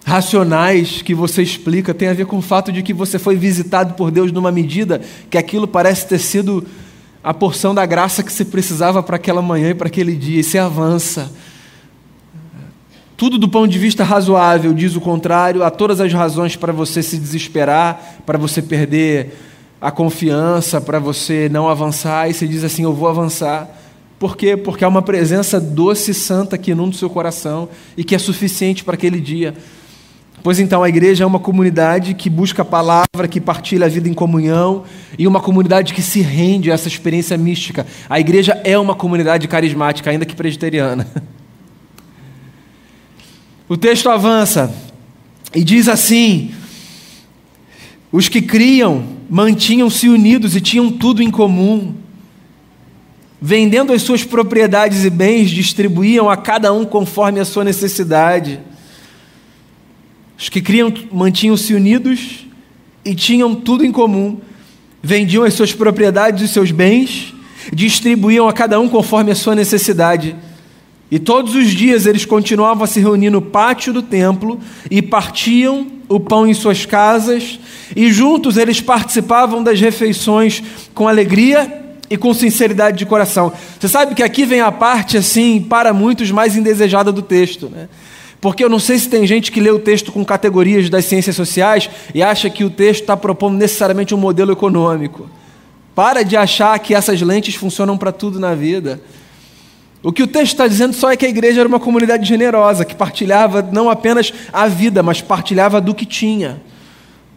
racionais 0.05 1.03
que 1.03 1.15
você 1.15 1.43
explica, 1.43 1.95
tem 1.95 2.09
a 2.09 2.15
ver 2.15 2.27
com 2.27 2.39
o 2.39 2.43
fato 2.43 2.73
de 2.73 2.83
que 2.83 2.93
você 2.93 3.19
foi 3.19 3.37
visitado 3.37 3.95
por 3.95 4.11
Deus 4.11 4.33
numa 4.33 4.51
medida 4.51 5.01
que 5.31 5.39
aquilo 5.39 5.69
parece 5.69 6.07
ter 6.07 6.19
sido 6.19 6.67
a 7.23 7.35
porção 7.35 7.75
da 7.75 7.85
graça 7.85 8.23
que 8.23 8.33
você 8.33 8.45
precisava 8.45 9.03
para 9.03 9.17
aquela 9.17 9.43
manhã 9.43 9.71
e 9.71 9.75
para 9.75 9.89
aquele 9.89 10.17
dia, 10.17 10.41
e 10.41 10.45
você 10.45 10.59
avança. 10.59 11.31
Tudo 13.17 13.39
do 13.39 13.49
ponto 13.49 13.69
de 13.69 13.79
vista 13.79 14.03
razoável 14.03 14.73
diz 14.73 14.97
o 14.97 15.01
contrário, 15.01 15.63
há 15.63 15.71
todas 15.71 16.01
as 16.01 16.11
razões 16.13 16.57
para 16.57 16.73
você 16.73 17.03
se 17.03 17.19
desesperar, 17.19 18.23
para 18.25 18.39
você 18.39 18.63
perder 18.63 19.37
a 19.79 19.91
confiança, 19.91 20.81
para 20.81 20.99
você 20.99 21.49
não 21.51 21.69
avançar, 21.69 22.31
e 22.31 22.35
você 22.35 22.47
diz 22.47 22.65
assim: 22.65 22.85
Eu 22.85 22.95
vou 22.95 23.09
avançar. 23.09 23.69
Por 24.19 24.37
quê? 24.37 24.57
Porque 24.57 24.85
há 24.85 24.89
uma 24.89 25.03
presença 25.03 25.59
doce 25.59 26.11
e 26.11 26.15
santa 26.15 26.59
que 26.59 26.71
inunda 26.71 26.95
o 26.95 26.99
seu 26.99 27.09
coração 27.09 27.69
e 27.97 28.05
que 28.05 28.15
é 28.15 28.19
suficiente 28.19 28.85
para 28.85 28.95
aquele 28.95 29.21
dia. 29.21 29.55
Pois 30.43 30.59
então, 30.59 30.83
a 30.83 30.89
igreja 30.89 31.25
é 31.25 31.27
uma 31.27 31.39
comunidade 31.39 32.15
que 32.15 32.31
busca 32.31 32.63
a 32.63 32.65
palavra, 32.65 33.29
que 33.29 33.41
partilha 33.41 33.85
a 33.85 33.89
vida 33.89 34.09
em 34.09 34.15
comunhão 34.15 34.85
e 35.19 35.27
uma 35.27 35.41
comunidade 35.41 35.93
que 35.93 36.01
se 36.01 36.23
rende 36.23 36.71
a 36.71 36.75
essa 36.75 36.89
experiência 36.89 37.37
mística. 37.37 37.87
A 38.09 38.19
igreja 38.19 38.59
é 38.65 38.79
uma 38.79 38.95
comunidade 38.95 39.47
carismática, 39.47 40.11
ainda 40.11 40.25
que 40.25 40.35
presbiteriana. 40.35 41.07
O 43.69 43.77
texto 43.77 44.09
avança 44.09 44.75
e 45.55 45.63
diz 45.63 45.87
assim: 45.89 46.53
Os 48.11 48.29
que 48.29 48.43
criam 48.43 49.05
mantinham-se 49.29 50.09
unidos 50.09 50.57
e 50.57 50.61
tinham 50.61 50.91
tudo 50.91 51.23
em 51.23 51.31
comum. 51.31 51.95
Vendendo 53.41 53.93
as 53.93 54.03
suas 54.03 54.25
propriedades 54.25 55.05
e 55.05 55.11
bens, 55.11 55.51
distribuíam 55.51 56.29
a 56.29 56.37
cada 56.37 56.73
um 56.73 56.85
conforme 56.85 57.39
a 57.41 57.45
sua 57.45 57.63
necessidade. 57.63 58.61
Os 60.41 60.49
que 60.49 60.63
criam 60.63 60.91
mantinham-se 61.13 61.75
unidos 61.75 62.47
e 63.05 63.15
tinham 63.15 63.55
tudo 63.55 63.85
em 63.85 63.93
comum. 63.93 64.41
Vendiam 65.03 65.45
as 65.45 65.53
suas 65.53 65.75
propriedades 65.75 66.43
e 66.43 66.49
seus 66.49 66.71
bens, 66.71 67.35
distribuíam 67.75 68.49
a 68.49 68.53
cada 68.53 68.81
um 68.81 68.89
conforme 68.89 69.31
a 69.31 69.35
sua 69.35 69.55
necessidade. 69.55 70.35
E 71.11 71.19
todos 71.19 71.55
os 71.55 71.69
dias 71.69 72.07
eles 72.07 72.25
continuavam 72.25 72.85
a 72.85 72.87
se 72.87 73.01
reunir 73.01 73.29
no 73.29 73.43
pátio 73.43 73.93
do 73.93 74.01
templo 74.01 74.59
e 74.91 75.03
partiam 75.03 75.87
o 76.09 76.19
pão 76.19 76.47
em 76.47 76.55
suas 76.55 76.87
casas, 76.87 77.61
e 77.95 78.11
juntos 78.11 78.57
eles 78.57 78.81
participavam 78.81 79.63
das 79.63 79.79
refeições 79.79 80.63
com 80.95 81.07
alegria 81.07 81.85
e 82.09 82.17
com 82.17 82.33
sinceridade 82.33 82.97
de 82.97 83.07
coração. 83.07 83.53
Você 83.79 83.89
sabe 83.89 84.15
que 84.15 84.23
aqui 84.23 84.45
vem 84.45 84.61
a 84.61 84.73
parte, 84.73 85.19
assim, 85.19 85.61
para 85.61 85.93
muitos 85.93 86.31
mais 86.31 86.57
indesejada 86.57 87.13
do 87.13 87.23
texto, 87.23 87.69
né? 87.69 87.89
Porque 88.41 88.65
eu 88.65 88.71
não 88.71 88.79
sei 88.79 88.99
se 88.99 89.09
tem 89.09 89.27
gente 89.27 89.53
que 89.53 89.61
lê 89.61 89.71
o 89.71 89.79
texto 89.79 90.11
com 90.11 90.25
categorias 90.25 90.89
das 90.89 91.05
ciências 91.05 91.37
sociais 91.37 91.91
e 92.15 92.23
acha 92.23 92.49
que 92.49 92.65
o 92.65 92.71
texto 92.71 93.03
está 93.03 93.17
propondo 93.17 93.57
necessariamente 93.57 94.15
um 94.15 94.19
modelo 94.19 94.51
econômico. 94.51 95.29
Para 95.95 96.23
de 96.23 96.37
achar 96.37 96.79
que 96.79 96.95
essas 96.95 97.21
lentes 97.21 97.55
funcionam 97.55 97.99
para 97.99 98.11
tudo 98.11 98.41
na 98.41 98.55
vida. 98.55 99.01
O 100.03 100.11
que 100.11 100.23
o 100.23 100.27
texto 100.27 100.53
está 100.53 100.67
dizendo 100.67 100.95
só 100.95 101.13
é 101.13 101.17
que 101.17 101.27
a 101.27 101.29
igreja 101.29 101.61
era 101.61 101.69
uma 101.69 101.79
comunidade 101.79 102.27
generosa, 102.27 102.87
que 102.87 102.95
partilhava 102.95 103.61
não 103.71 103.91
apenas 103.91 104.33
a 104.51 104.67
vida, 104.67 105.03
mas 105.03 105.21
partilhava 105.21 105.79
do 105.79 105.95
que 105.95 106.07
tinha. 106.07 106.63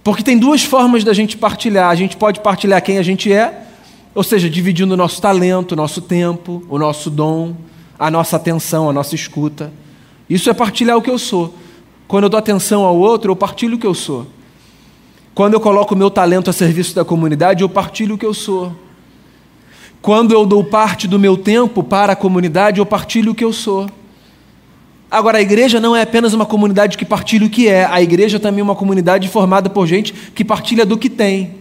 Porque 0.01 0.23
tem 0.23 0.37
duas 0.37 0.63
formas 0.63 1.03
da 1.03 1.13
gente 1.13 1.35
partilhar. 1.35 1.89
A 1.89 1.95
gente 1.95 2.15
pode 2.15 2.39
partilhar 2.39 2.81
quem 2.81 2.97
a 2.97 3.03
gente 3.03 3.31
é, 3.31 3.63
ou 4.15 4.23
seja, 4.23 4.49
dividindo 4.49 4.93
o 4.93 4.97
nosso 4.97 5.21
talento, 5.21 5.73
o 5.73 5.75
nosso 5.75 5.99
tempo, 5.99 6.63
o 6.69 6.79
nosso 6.79 7.09
dom, 7.09 7.53
a 7.99 8.09
nossa 8.09 8.37
atenção, 8.37 8.89
a 8.89 8.93
nossa 8.93 9.15
escuta. 9.15 9.82
Isso 10.33 10.49
é 10.49 10.53
partilhar 10.53 10.97
o 10.97 11.01
que 11.01 11.11
eu 11.11 11.19
sou. 11.19 11.53
Quando 12.07 12.23
eu 12.23 12.29
dou 12.29 12.39
atenção 12.39 12.83
ao 12.83 12.97
outro, 12.97 13.31
eu 13.31 13.35
partilho 13.35 13.75
o 13.75 13.79
que 13.79 13.85
eu 13.85 13.93
sou. 13.93 14.25
Quando 15.35 15.53
eu 15.53 15.59
coloco 15.59 15.93
o 15.93 15.97
meu 15.97 16.09
talento 16.09 16.49
a 16.49 16.53
serviço 16.53 16.95
da 16.95 17.05
comunidade, 17.05 17.61
eu 17.61 17.69
partilho 17.69 18.15
o 18.15 18.17
que 18.17 18.25
eu 18.25 18.33
sou. 18.33 18.75
Quando 20.01 20.33
eu 20.33 20.43
dou 20.43 20.63
parte 20.63 21.07
do 21.07 21.19
meu 21.19 21.37
tempo 21.37 21.83
para 21.83 22.13
a 22.13 22.15
comunidade, 22.15 22.79
eu 22.79 22.85
partilho 22.85 23.33
o 23.33 23.35
que 23.35 23.43
eu 23.43 23.53
sou. 23.53 23.87
Agora, 25.11 25.37
a 25.37 25.41
igreja 25.41 25.79
não 25.79 25.95
é 25.95 26.01
apenas 26.01 26.33
uma 26.33 26.47
comunidade 26.47 26.97
que 26.97 27.05
partilha 27.05 27.45
o 27.45 27.49
que 27.49 27.67
é, 27.67 27.85
a 27.85 28.01
igreja 28.01 28.39
também 28.39 28.61
é 28.61 28.63
uma 28.63 28.75
comunidade 28.75 29.29
formada 29.29 29.69
por 29.69 29.85
gente 29.85 30.15
que 30.33 30.43
partilha 30.43 30.83
do 30.83 30.97
que 30.97 31.11
tem. 31.11 31.57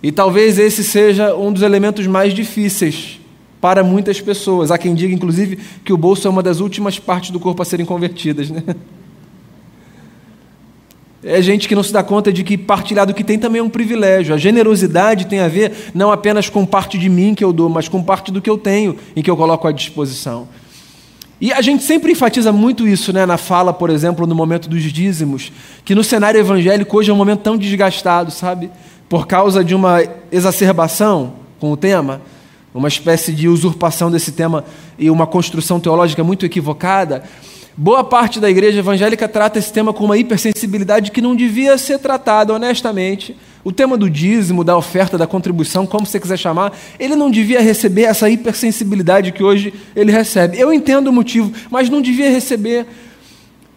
E 0.00 0.12
talvez 0.12 0.60
esse 0.60 0.84
seja 0.84 1.34
um 1.34 1.52
dos 1.52 1.62
elementos 1.62 2.06
mais 2.06 2.32
difíceis 2.32 3.19
para 3.60 3.84
muitas 3.84 4.20
pessoas. 4.20 4.70
Há 4.70 4.78
quem 4.78 4.94
diga, 4.94 5.14
inclusive, 5.14 5.58
que 5.84 5.92
o 5.92 5.96
bolso 5.96 6.26
é 6.26 6.30
uma 6.30 6.42
das 6.42 6.60
últimas 6.60 6.98
partes 6.98 7.30
do 7.30 7.38
corpo 7.38 7.60
a 7.62 7.64
serem 7.64 7.84
convertidas. 7.84 8.50
Né? 8.50 8.62
É 11.22 11.42
gente 11.42 11.68
que 11.68 11.74
não 11.74 11.82
se 11.82 11.92
dá 11.92 12.02
conta 12.02 12.32
de 12.32 12.42
que 12.42 12.56
partilhar 12.56 13.06
do 13.06 13.12
que 13.12 13.22
tem 13.22 13.38
também 13.38 13.60
é 13.60 13.62
um 13.62 13.68
privilégio. 13.68 14.34
A 14.34 14.38
generosidade 14.38 15.26
tem 15.26 15.40
a 15.40 15.48
ver 15.48 15.90
não 15.94 16.10
apenas 16.10 16.48
com 16.48 16.64
parte 16.64 16.96
de 16.96 17.10
mim 17.10 17.34
que 17.34 17.44
eu 17.44 17.52
dou, 17.52 17.68
mas 17.68 17.88
com 17.88 18.02
parte 18.02 18.32
do 18.32 18.40
que 18.40 18.48
eu 18.48 18.56
tenho 18.56 18.96
em 19.14 19.22
que 19.22 19.30
eu 19.30 19.36
coloco 19.36 19.68
à 19.68 19.72
disposição. 19.72 20.48
E 21.38 21.52
a 21.52 21.60
gente 21.60 21.82
sempre 21.82 22.12
enfatiza 22.12 22.52
muito 22.52 22.88
isso 22.88 23.12
né, 23.12 23.24
na 23.26 23.36
fala, 23.36 23.72
por 23.72 23.90
exemplo, 23.90 24.26
no 24.26 24.34
momento 24.34 24.68
dos 24.68 24.82
dízimos, 24.82 25.52
que 25.84 25.94
no 25.94 26.04
cenário 26.04 26.40
evangélico 26.40 26.96
hoje 26.96 27.10
é 27.10 27.14
um 27.14 27.16
momento 27.16 27.40
tão 27.40 27.56
desgastado, 27.56 28.30
sabe? 28.30 28.70
Por 29.08 29.26
causa 29.26 29.62
de 29.62 29.74
uma 29.74 30.02
exacerbação 30.30 31.34
com 31.58 31.72
o 31.72 31.76
tema 31.76 32.22
uma 32.74 32.88
espécie 32.88 33.32
de 33.32 33.48
usurpação 33.48 34.10
desse 34.10 34.32
tema 34.32 34.64
e 34.98 35.10
uma 35.10 35.26
construção 35.26 35.80
teológica 35.80 36.22
muito 36.22 36.46
equivocada. 36.46 37.24
Boa 37.76 38.04
parte 38.04 38.38
da 38.38 38.50
igreja 38.50 38.80
evangélica 38.80 39.28
trata 39.28 39.58
esse 39.58 39.72
tema 39.72 39.92
com 39.92 40.04
uma 40.04 40.18
hipersensibilidade 40.18 41.10
que 41.10 41.20
não 41.20 41.34
devia 41.34 41.78
ser 41.78 41.98
tratada, 41.98 42.52
honestamente. 42.52 43.36
O 43.64 43.72
tema 43.72 43.96
do 43.96 44.08
dízimo, 44.08 44.64
da 44.64 44.76
oferta, 44.76 45.16
da 45.16 45.26
contribuição, 45.26 45.86
como 45.86 46.04
você 46.04 46.20
quiser 46.20 46.36
chamar, 46.36 46.72
ele 46.98 47.14
não 47.16 47.30
devia 47.30 47.60
receber 47.60 48.02
essa 48.02 48.28
hipersensibilidade 48.28 49.32
que 49.32 49.42
hoje 49.42 49.72
ele 49.94 50.12
recebe. 50.12 50.58
Eu 50.58 50.72
entendo 50.72 51.08
o 51.08 51.12
motivo, 51.12 51.52
mas 51.70 51.88
não 51.88 52.02
devia 52.02 52.30
receber. 52.30 52.86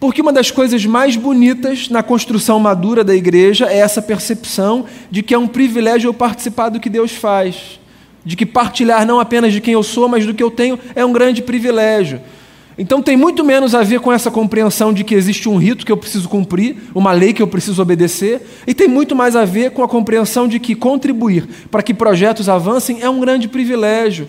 Porque 0.00 0.20
uma 0.20 0.32
das 0.32 0.50
coisas 0.50 0.84
mais 0.84 1.16
bonitas 1.16 1.88
na 1.88 2.02
construção 2.02 2.58
madura 2.58 3.02
da 3.02 3.14
igreja 3.14 3.66
é 3.70 3.78
essa 3.78 4.02
percepção 4.02 4.84
de 5.10 5.22
que 5.22 5.32
é 5.32 5.38
um 5.38 5.46
privilégio 5.46 6.08
eu 6.08 6.14
participar 6.14 6.68
do 6.68 6.80
que 6.80 6.90
Deus 6.90 7.12
faz. 7.12 7.78
De 8.24 8.36
que 8.36 8.46
partilhar 8.46 9.06
não 9.06 9.20
apenas 9.20 9.52
de 9.52 9.60
quem 9.60 9.74
eu 9.74 9.82
sou, 9.82 10.08
mas 10.08 10.24
do 10.24 10.32
que 10.32 10.42
eu 10.42 10.50
tenho 10.50 10.78
é 10.94 11.04
um 11.04 11.12
grande 11.12 11.42
privilégio. 11.42 12.20
Então 12.76 13.00
tem 13.00 13.16
muito 13.16 13.44
menos 13.44 13.74
a 13.74 13.82
ver 13.82 14.00
com 14.00 14.12
essa 14.12 14.30
compreensão 14.30 14.92
de 14.92 15.04
que 15.04 15.14
existe 15.14 15.48
um 15.48 15.56
rito 15.56 15.86
que 15.86 15.92
eu 15.92 15.96
preciso 15.96 16.28
cumprir, 16.28 16.76
uma 16.92 17.12
lei 17.12 17.32
que 17.32 17.40
eu 17.40 17.46
preciso 17.46 17.80
obedecer, 17.80 18.40
e 18.66 18.74
tem 18.74 18.88
muito 18.88 19.14
mais 19.14 19.36
a 19.36 19.44
ver 19.44 19.70
com 19.70 19.82
a 19.82 19.88
compreensão 19.88 20.48
de 20.48 20.58
que 20.58 20.74
contribuir 20.74 21.46
para 21.70 21.82
que 21.82 21.94
projetos 21.94 22.48
avancem 22.48 23.00
é 23.00 23.08
um 23.08 23.20
grande 23.20 23.46
privilégio. 23.46 24.28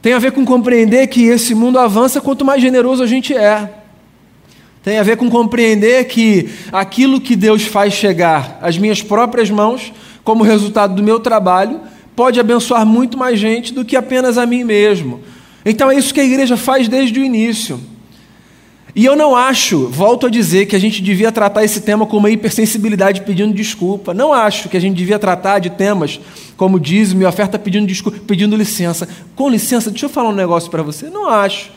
Tem 0.00 0.12
a 0.12 0.20
ver 0.20 0.30
com 0.30 0.44
compreender 0.44 1.08
que 1.08 1.24
esse 1.24 1.52
mundo 1.52 1.80
avança 1.80 2.20
quanto 2.20 2.44
mais 2.44 2.62
generoso 2.62 3.02
a 3.02 3.06
gente 3.06 3.34
é. 3.34 3.72
Tem 4.80 4.98
a 4.98 5.02
ver 5.02 5.16
com 5.16 5.28
compreender 5.28 6.04
que 6.04 6.48
aquilo 6.70 7.20
que 7.20 7.34
Deus 7.34 7.62
faz 7.62 7.92
chegar 7.92 8.56
às 8.62 8.78
minhas 8.78 9.02
próprias 9.02 9.50
mãos, 9.50 9.92
como 10.22 10.44
resultado 10.44 10.94
do 10.94 11.02
meu 11.02 11.18
trabalho, 11.18 11.80
pode 12.16 12.40
abençoar 12.40 12.84
muito 12.86 13.18
mais 13.18 13.38
gente 13.38 13.72
do 13.72 13.84
que 13.84 13.94
apenas 13.94 14.38
a 14.38 14.46
mim 14.46 14.64
mesmo. 14.64 15.20
Então 15.64 15.90
é 15.90 15.96
isso 15.96 16.14
que 16.14 16.20
a 16.20 16.24
igreja 16.24 16.56
faz 16.56 16.88
desde 16.88 17.20
o 17.20 17.24
início. 17.24 17.78
E 18.94 19.04
eu 19.04 19.14
não 19.14 19.36
acho, 19.36 19.88
volto 19.88 20.26
a 20.26 20.30
dizer, 20.30 20.64
que 20.64 20.74
a 20.74 20.78
gente 20.78 21.02
devia 21.02 21.30
tratar 21.30 21.62
esse 21.62 21.82
tema 21.82 22.06
com 22.06 22.16
uma 22.16 22.30
hipersensibilidade 22.30 23.20
pedindo 23.20 23.52
desculpa. 23.52 24.14
Não 24.14 24.32
acho 24.32 24.70
que 24.70 24.76
a 24.78 24.80
gente 24.80 24.96
devia 24.96 25.18
tratar 25.18 25.58
de 25.58 25.68
temas 25.68 26.18
como 26.56 26.80
dízimo 26.80 27.20
e 27.20 27.26
oferta 27.26 27.58
pedindo 27.58 27.86
desculpa, 27.86 28.18
pedindo 28.26 28.56
licença. 28.56 29.06
Com 29.34 29.50
licença, 29.50 29.90
deixa 29.90 30.06
eu 30.06 30.10
falar 30.10 30.30
um 30.30 30.34
negócio 30.34 30.70
para 30.70 30.82
você. 30.82 31.10
Não 31.10 31.28
acho. 31.28 31.70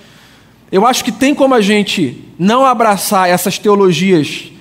Eu 0.71 0.86
acho 0.86 1.04
que 1.04 1.12
tem 1.12 1.36
como 1.36 1.54
a 1.54 1.60
gente 1.60 2.23
não 2.39 2.65
abraçar 2.65 3.30
essas 3.30 3.58
teologias 3.58 4.54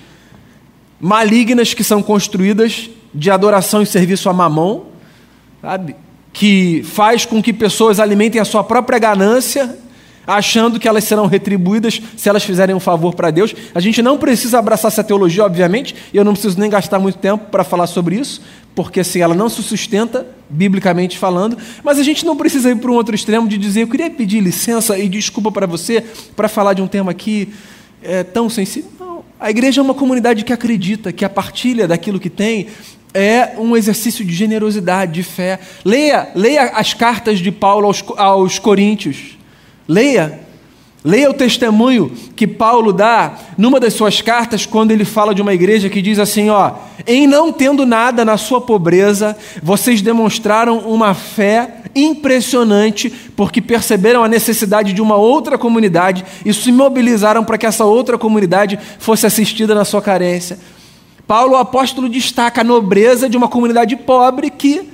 malignas 0.99 1.73
que 1.73 1.83
são 1.83 2.03
construídas 2.03 2.89
de 3.13 3.31
adoração 3.31 3.81
e 3.81 3.85
serviço 3.85 4.29
a 4.29 4.33
mamão, 4.33 4.87
sabe? 5.61 5.95
que 6.31 6.83
faz 6.83 7.25
com 7.25 7.41
que 7.41 7.51
pessoas 7.51 7.99
alimentem 7.99 8.39
a 8.39 8.45
sua 8.45 8.63
própria 8.63 8.99
ganância, 8.99 9.77
achando 10.25 10.79
que 10.79 10.87
elas 10.87 11.03
serão 11.03 11.25
retribuídas 11.25 11.99
se 12.15 12.29
elas 12.29 12.43
fizerem 12.43 12.75
um 12.75 12.79
favor 12.79 13.15
para 13.15 13.31
Deus. 13.31 13.55
A 13.73 13.79
gente 13.79 14.01
não 14.01 14.17
precisa 14.17 14.59
abraçar 14.59 14.91
essa 14.91 15.03
teologia, 15.03 15.43
obviamente, 15.43 15.95
e 16.13 16.17
eu 16.17 16.23
não 16.23 16.33
preciso 16.33 16.59
nem 16.59 16.69
gastar 16.69 16.99
muito 16.99 17.17
tempo 17.17 17.45
para 17.49 17.63
falar 17.63 17.87
sobre 17.87 18.15
isso, 18.15 18.41
porque 18.75 18.99
assim, 18.99 19.21
ela 19.21 19.33
não 19.33 19.49
se 19.49 19.63
sustenta, 19.63 20.25
biblicamente 20.49 21.17
falando, 21.17 21.57
mas 21.83 21.97
a 21.97 22.03
gente 22.03 22.25
não 22.25 22.37
precisa 22.37 22.69
ir 22.69 22.75
para 22.75 22.91
um 22.91 22.93
outro 22.93 23.15
extremo 23.15 23.47
de 23.47 23.57
dizer, 23.57 23.81
eu 23.81 23.87
queria 23.87 24.09
pedir 24.09 24.39
licença 24.39 24.97
e 24.97 25.09
desculpa 25.09 25.51
para 25.51 25.65
você 25.65 26.05
para 26.35 26.47
falar 26.47 26.73
de 26.73 26.81
um 26.81 26.87
tema 26.87 27.11
aqui 27.11 27.51
é, 28.03 28.23
tão 28.23 28.49
sensível. 28.49 28.91
A 29.39 29.49
igreja 29.49 29.81
é 29.81 29.83
uma 29.83 29.93
comunidade 29.93 30.43
que 30.43 30.53
acredita, 30.53 31.11
que 31.11 31.25
a 31.25 31.29
partilha 31.29 31.87
daquilo 31.87 32.19
que 32.19 32.29
tem 32.29 32.67
é 33.13 33.53
um 33.57 33.75
exercício 33.75 34.23
de 34.23 34.33
generosidade, 34.33 35.13
de 35.13 35.23
fé. 35.23 35.59
Leia, 35.83 36.29
leia 36.35 36.71
as 36.75 36.93
cartas 36.93 37.39
de 37.39 37.51
Paulo 37.51 37.87
aos, 37.87 38.03
aos 38.17 38.59
Coríntios. 38.59 39.37
Leia. 39.87 40.47
Leia 41.03 41.29
o 41.29 41.33
testemunho 41.33 42.11
que 42.35 42.45
Paulo 42.45 42.91
dá 42.91 43.33
numa 43.57 43.79
das 43.79 43.93
suas 43.93 44.21
cartas, 44.21 44.65
quando 44.65 44.91
ele 44.91 45.05
fala 45.05 45.33
de 45.33 45.41
uma 45.41 45.53
igreja 45.53 45.89
que 45.89 46.01
diz 46.01 46.19
assim: 46.19 46.49
ó, 46.49 46.73
em 47.07 47.25
não 47.25 47.53
tendo 47.53 47.85
nada 47.85 48.25
na 48.25 48.35
sua 48.35 48.59
pobreza, 48.59 49.35
vocês 49.63 50.01
demonstraram 50.01 50.79
uma 50.79 51.13
fé 51.13 51.75
impressionante, 51.95 53.09
porque 53.35 53.61
perceberam 53.61 54.25
a 54.25 54.27
necessidade 54.27 54.91
de 54.91 55.01
uma 55.01 55.15
outra 55.15 55.57
comunidade 55.57 56.25
e 56.45 56.53
se 56.53 56.69
mobilizaram 56.69 57.45
para 57.45 57.57
que 57.57 57.65
essa 57.65 57.85
outra 57.85 58.17
comunidade 58.17 58.77
fosse 58.99 59.25
assistida 59.25 59.73
na 59.73 59.85
sua 59.85 60.01
carência. 60.01 60.59
Paulo, 61.29 61.53
o 61.53 61.57
apóstolo, 61.57 62.09
destaca 62.09 62.61
a 62.61 62.63
nobreza 62.63 63.29
de 63.29 63.37
uma 63.37 63.47
comunidade 63.47 63.95
pobre 63.95 64.49
que 64.49 64.89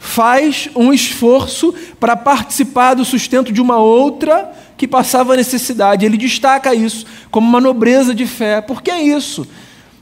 faz 0.00 0.68
um 0.74 0.92
esforço 0.92 1.72
para 2.00 2.16
participar 2.16 2.94
do 2.94 3.04
sustento 3.04 3.52
de 3.52 3.60
uma 3.60 3.76
outra 3.76 4.50
que 4.76 4.88
passava 4.88 5.36
necessidade. 5.36 6.04
Ele 6.04 6.16
destaca 6.16 6.74
isso 6.74 7.06
como 7.30 7.48
uma 7.48 7.60
nobreza 7.60 8.12
de 8.12 8.26
fé. 8.26 8.60
Por 8.60 8.82
que 8.82 8.90
é 8.90 9.00
isso? 9.00 9.46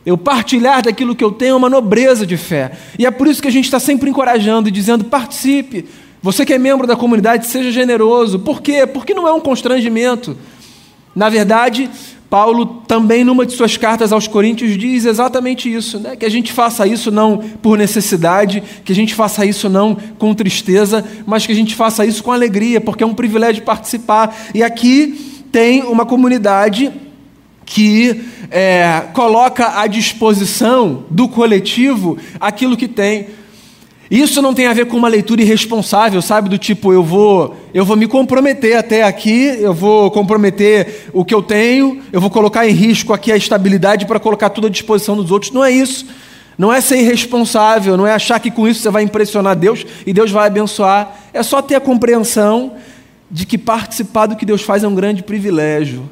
Eu 0.06 0.16
partilhar 0.16 0.82
daquilo 0.82 1.14
que 1.14 1.22
eu 1.22 1.32
tenho 1.32 1.52
é 1.52 1.56
uma 1.56 1.68
nobreza 1.68 2.24
de 2.24 2.38
fé. 2.38 2.72
E 2.98 3.04
é 3.04 3.10
por 3.10 3.26
isso 3.26 3.42
que 3.42 3.48
a 3.48 3.52
gente 3.52 3.66
está 3.66 3.78
sempre 3.78 4.08
encorajando 4.08 4.70
e 4.70 4.72
dizendo: 4.72 5.04
participe. 5.04 5.84
Você 6.22 6.46
que 6.46 6.54
é 6.54 6.58
membro 6.58 6.86
da 6.86 6.96
comunidade, 6.96 7.46
seja 7.46 7.70
generoso. 7.70 8.38
Por 8.38 8.62
quê? 8.62 8.86
Porque 8.86 9.12
não 9.12 9.28
é 9.28 9.34
um 9.34 9.40
constrangimento. 9.40 10.34
Na 11.14 11.28
verdade, 11.28 11.90
Paulo 12.30 12.82
também, 12.86 13.24
numa 13.24 13.46
de 13.46 13.54
suas 13.54 13.76
cartas 13.78 14.12
aos 14.12 14.28
Coríntios, 14.28 14.76
diz 14.76 15.06
exatamente 15.06 15.72
isso: 15.72 15.98
né? 15.98 16.14
que 16.14 16.26
a 16.26 16.30
gente 16.30 16.52
faça 16.52 16.86
isso 16.86 17.10
não 17.10 17.38
por 17.38 17.78
necessidade, 17.78 18.62
que 18.84 18.92
a 18.92 18.94
gente 18.94 19.14
faça 19.14 19.46
isso 19.46 19.68
não 19.68 19.96
com 20.18 20.34
tristeza, 20.34 21.04
mas 21.26 21.46
que 21.46 21.52
a 21.52 21.54
gente 21.54 21.74
faça 21.74 22.04
isso 22.04 22.22
com 22.22 22.30
alegria, 22.30 22.80
porque 22.80 23.02
é 23.02 23.06
um 23.06 23.14
privilégio 23.14 23.62
participar. 23.62 24.36
E 24.54 24.62
aqui 24.62 25.42
tem 25.50 25.82
uma 25.82 26.04
comunidade 26.04 26.92
que 27.64 28.24
é, 28.50 29.04
coloca 29.12 29.80
à 29.80 29.86
disposição 29.86 31.04
do 31.10 31.28
coletivo 31.28 32.18
aquilo 32.40 32.76
que 32.76 32.88
tem. 32.88 33.26
Isso 34.10 34.40
não 34.40 34.54
tem 34.54 34.66
a 34.66 34.72
ver 34.72 34.86
com 34.86 34.96
uma 34.96 35.08
leitura 35.08 35.42
irresponsável, 35.42 36.22
sabe? 36.22 36.48
Do 36.48 36.56
tipo, 36.56 36.92
eu 36.92 37.02
vou, 37.02 37.54
eu 37.74 37.84
vou 37.84 37.94
me 37.94 38.06
comprometer 38.06 38.76
até 38.76 39.02
aqui, 39.02 39.56
eu 39.60 39.74
vou 39.74 40.10
comprometer 40.10 41.10
o 41.12 41.24
que 41.24 41.34
eu 41.34 41.42
tenho, 41.42 42.00
eu 42.10 42.20
vou 42.20 42.30
colocar 42.30 42.66
em 42.66 42.72
risco 42.72 43.12
aqui 43.12 43.30
a 43.30 43.36
estabilidade 43.36 44.06
para 44.06 44.18
colocar 44.18 44.48
tudo 44.48 44.66
à 44.66 44.70
disposição 44.70 45.14
dos 45.14 45.30
outros. 45.30 45.52
Não 45.52 45.62
é 45.62 45.70
isso. 45.70 46.06
Não 46.56 46.72
é 46.72 46.80
ser 46.80 46.98
irresponsável, 46.98 47.96
não 47.96 48.06
é 48.06 48.12
achar 48.12 48.40
que 48.40 48.50
com 48.50 48.66
isso 48.66 48.80
você 48.80 48.90
vai 48.90 49.02
impressionar 49.02 49.54
Deus 49.54 49.86
e 50.06 50.12
Deus 50.12 50.30
vai 50.30 50.46
abençoar. 50.46 51.16
É 51.32 51.42
só 51.42 51.60
ter 51.60 51.74
a 51.74 51.80
compreensão 51.80 52.72
de 53.30 53.44
que 53.44 53.58
participar 53.58 54.26
do 54.26 54.36
que 54.36 54.46
Deus 54.46 54.62
faz 54.62 54.82
é 54.82 54.88
um 54.88 54.94
grande 54.94 55.22
privilégio. 55.22 56.08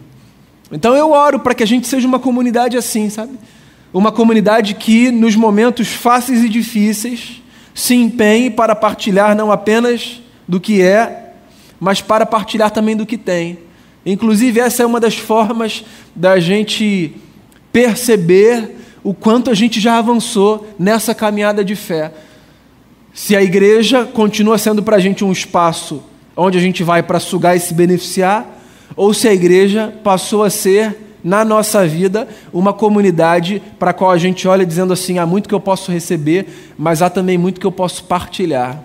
Então 0.70 0.94
eu 0.94 1.12
oro 1.12 1.40
para 1.40 1.54
que 1.54 1.62
a 1.62 1.66
gente 1.66 1.88
seja 1.88 2.06
uma 2.06 2.18
comunidade 2.18 2.76
assim, 2.76 3.08
sabe? 3.08 3.32
Uma 3.92 4.12
comunidade 4.12 4.74
que 4.74 5.10
nos 5.10 5.34
momentos 5.34 5.88
fáceis 5.88 6.44
e 6.44 6.48
difíceis 6.48 7.42
se 7.76 7.94
empenhe 7.94 8.48
para 8.48 8.74
partilhar 8.74 9.36
não 9.36 9.52
apenas 9.52 10.22
do 10.48 10.58
que 10.58 10.80
é, 10.80 11.34
mas 11.78 12.00
para 12.00 12.24
partilhar 12.24 12.70
também 12.70 12.96
do 12.96 13.04
que 13.04 13.18
tem. 13.18 13.58
Inclusive, 14.04 14.58
essa 14.60 14.82
é 14.82 14.86
uma 14.86 14.98
das 14.98 15.18
formas 15.18 15.84
da 16.14 16.40
gente 16.40 17.14
perceber 17.70 18.76
o 19.04 19.12
quanto 19.12 19.50
a 19.50 19.54
gente 19.54 19.78
já 19.78 19.98
avançou 19.98 20.66
nessa 20.78 21.14
caminhada 21.14 21.62
de 21.62 21.76
fé. 21.76 22.12
Se 23.12 23.36
a 23.36 23.42
igreja 23.42 24.06
continua 24.06 24.56
sendo 24.56 24.82
para 24.82 24.96
a 24.96 25.00
gente 25.00 25.22
um 25.22 25.30
espaço 25.30 26.02
onde 26.34 26.56
a 26.56 26.60
gente 26.62 26.82
vai 26.82 27.02
para 27.02 27.20
sugar 27.20 27.58
e 27.58 27.60
se 27.60 27.74
beneficiar, 27.74 28.58
ou 28.96 29.12
se 29.12 29.28
a 29.28 29.34
igreja 29.34 29.92
passou 30.02 30.42
a 30.44 30.48
ser 30.48 31.05
na 31.26 31.44
nossa 31.44 31.84
vida 31.84 32.28
uma 32.52 32.72
comunidade 32.72 33.60
para 33.80 33.90
a 33.90 33.92
qual 33.92 34.12
a 34.12 34.16
gente 34.16 34.46
olha 34.46 34.64
dizendo 34.64 34.92
assim: 34.92 35.18
há 35.18 35.26
muito 35.26 35.48
que 35.48 35.54
eu 35.54 35.60
posso 35.60 35.90
receber, 35.90 36.46
mas 36.78 37.02
há 37.02 37.10
também 37.10 37.36
muito 37.36 37.60
que 37.60 37.66
eu 37.66 37.72
posso 37.72 38.04
partilhar. 38.04 38.80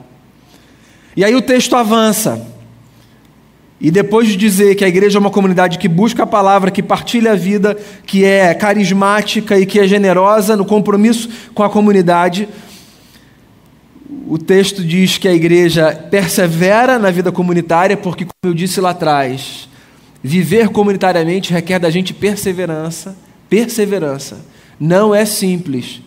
E 1.15 1.23
aí 1.23 1.35
o 1.35 1.41
texto 1.41 1.75
avança. 1.75 2.47
E 3.79 3.91
depois 3.91 4.27
de 4.27 4.35
dizer 4.35 4.75
que 4.75 4.83
a 4.83 4.87
igreja 4.87 5.17
é 5.17 5.21
uma 5.21 5.29
comunidade 5.29 5.77
que 5.77 5.87
busca 5.87 6.23
a 6.23 6.27
palavra, 6.27 6.71
que 6.71 6.83
partilha 6.83 7.33
a 7.33 7.35
vida, 7.35 7.77
que 8.05 8.25
é 8.25 8.53
carismática 8.53 9.57
e 9.57 9.65
que 9.65 9.79
é 9.79 9.87
generosa 9.87 10.55
no 10.55 10.65
compromisso 10.65 11.29
com 11.53 11.63
a 11.63 11.69
comunidade, 11.69 12.47
o 14.27 14.37
texto 14.37 14.83
diz 14.83 15.17
que 15.17 15.27
a 15.27 15.33
igreja 15.33 15.91
persevera 16.09 16.97
na 16.97 17.11
vida 17.11 17.31
comunitária, 17.31 17.97
porque, 17.97 18.25
como 18.25 18.51
eu 18.51 18.53
disse 18.53 18.79
lá 18.79 18.91
atrás, 18.91 19.67
Viver 20.23 20.69
comunitariamente 20.69 21.51
requer 21.51 21.79
da 21.79 21.89
gente 21.89 22.13
perseverança. 22.13 23.15
Perseverança. 23.49 24.45
Não 24.79 25.13
é 25.13 25.25
simples. 25.25 26.01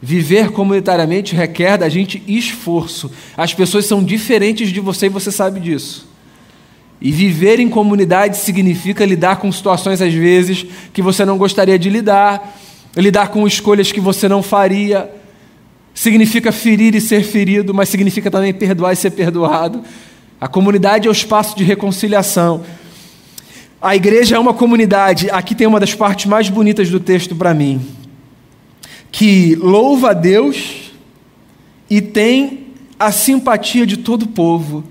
Viver 0.00 0.50
comunitariamente 0.50 1.34
requer 1.34 1.76
da 1.76 1.88
gente 1.88 2.22
esforço. 2.26 3.10
As 3.36 3.52
pessoas 3.52 3.84
são 3.86 4.02
diferentes 4.02 4.70
de 4.70 4.78
você 4.78 5.06
e 5.06 5.10
você 5.10 5.32
sabe 5.32 5.58
disso. 5.58 6.08
E 7.00 7.10
viver 7.12 7.60
em 7.60 7.68
comunidade 7.68 8.36
significa 8.36 9.04
lidar 9.04 9.36
com 9.36 9.50
situações, 9.50 10.02
às 10.02 10.12
vezes, 10.12 10.66
que 10.92 11.02
você 11.02 11.24
não 11.24 11.38
gostaria 11.38 11.78
de 11.78 11.88
lidar, 11.88 12.58
lidar 12.96 13.28
com 13.28 13.46
escolhas 13.46 13.92
que 13.92 14.00
você 14.00 14.28
não 14.28 14.42
faria. 14.42 15.10
Significa 15.94 16.52
ferir 16.52 16.94
e 16.94 17.00
ser 17.00 17.22
ferido, 17.22 17.74
mas 17.74 17.88
significa 17.88 18.30
também 18.30 18.52
perdoar 18.52 18.92
e 18.92 18.96
ser 18.96 19.10
perdoado. 19.10 19.82
A 20.40 20.46
comunidade 20.46 21.08
é 21.08 21.10
o 21.10 21.12
espaço 21.12 21.56
de 21.56 21.64
reconciliação. 21.64 22.62
A 23.80 23.94
igreja 23.94 24.34
é 24.34 24.38
uma 24.38 24.52
comunidade, 24.52 25.30
aqui 25.30 25.54
tem 25.54 25.66
uma 25.66 25.78
das 25.78 25.94
partes 25.94 26.26
mais 26.26 26.48
bonitas 26.48 26.90
do 26.90 26.98
texto 26.98 27.36
para 27.36 27.54
mim, 27.54 27.80
que 29.12 29.54
louva 29.54 30.10
a 30.10 30.12
Deus 30.12 30.90
e 31.88 32.00
tem 32.00 32.66
a 32.98 33.12
simpatia 33.12 33.86
de 33.86 33.98
todo 33.98 34.22
o 34.22 34.28
povo. 34.28 34.82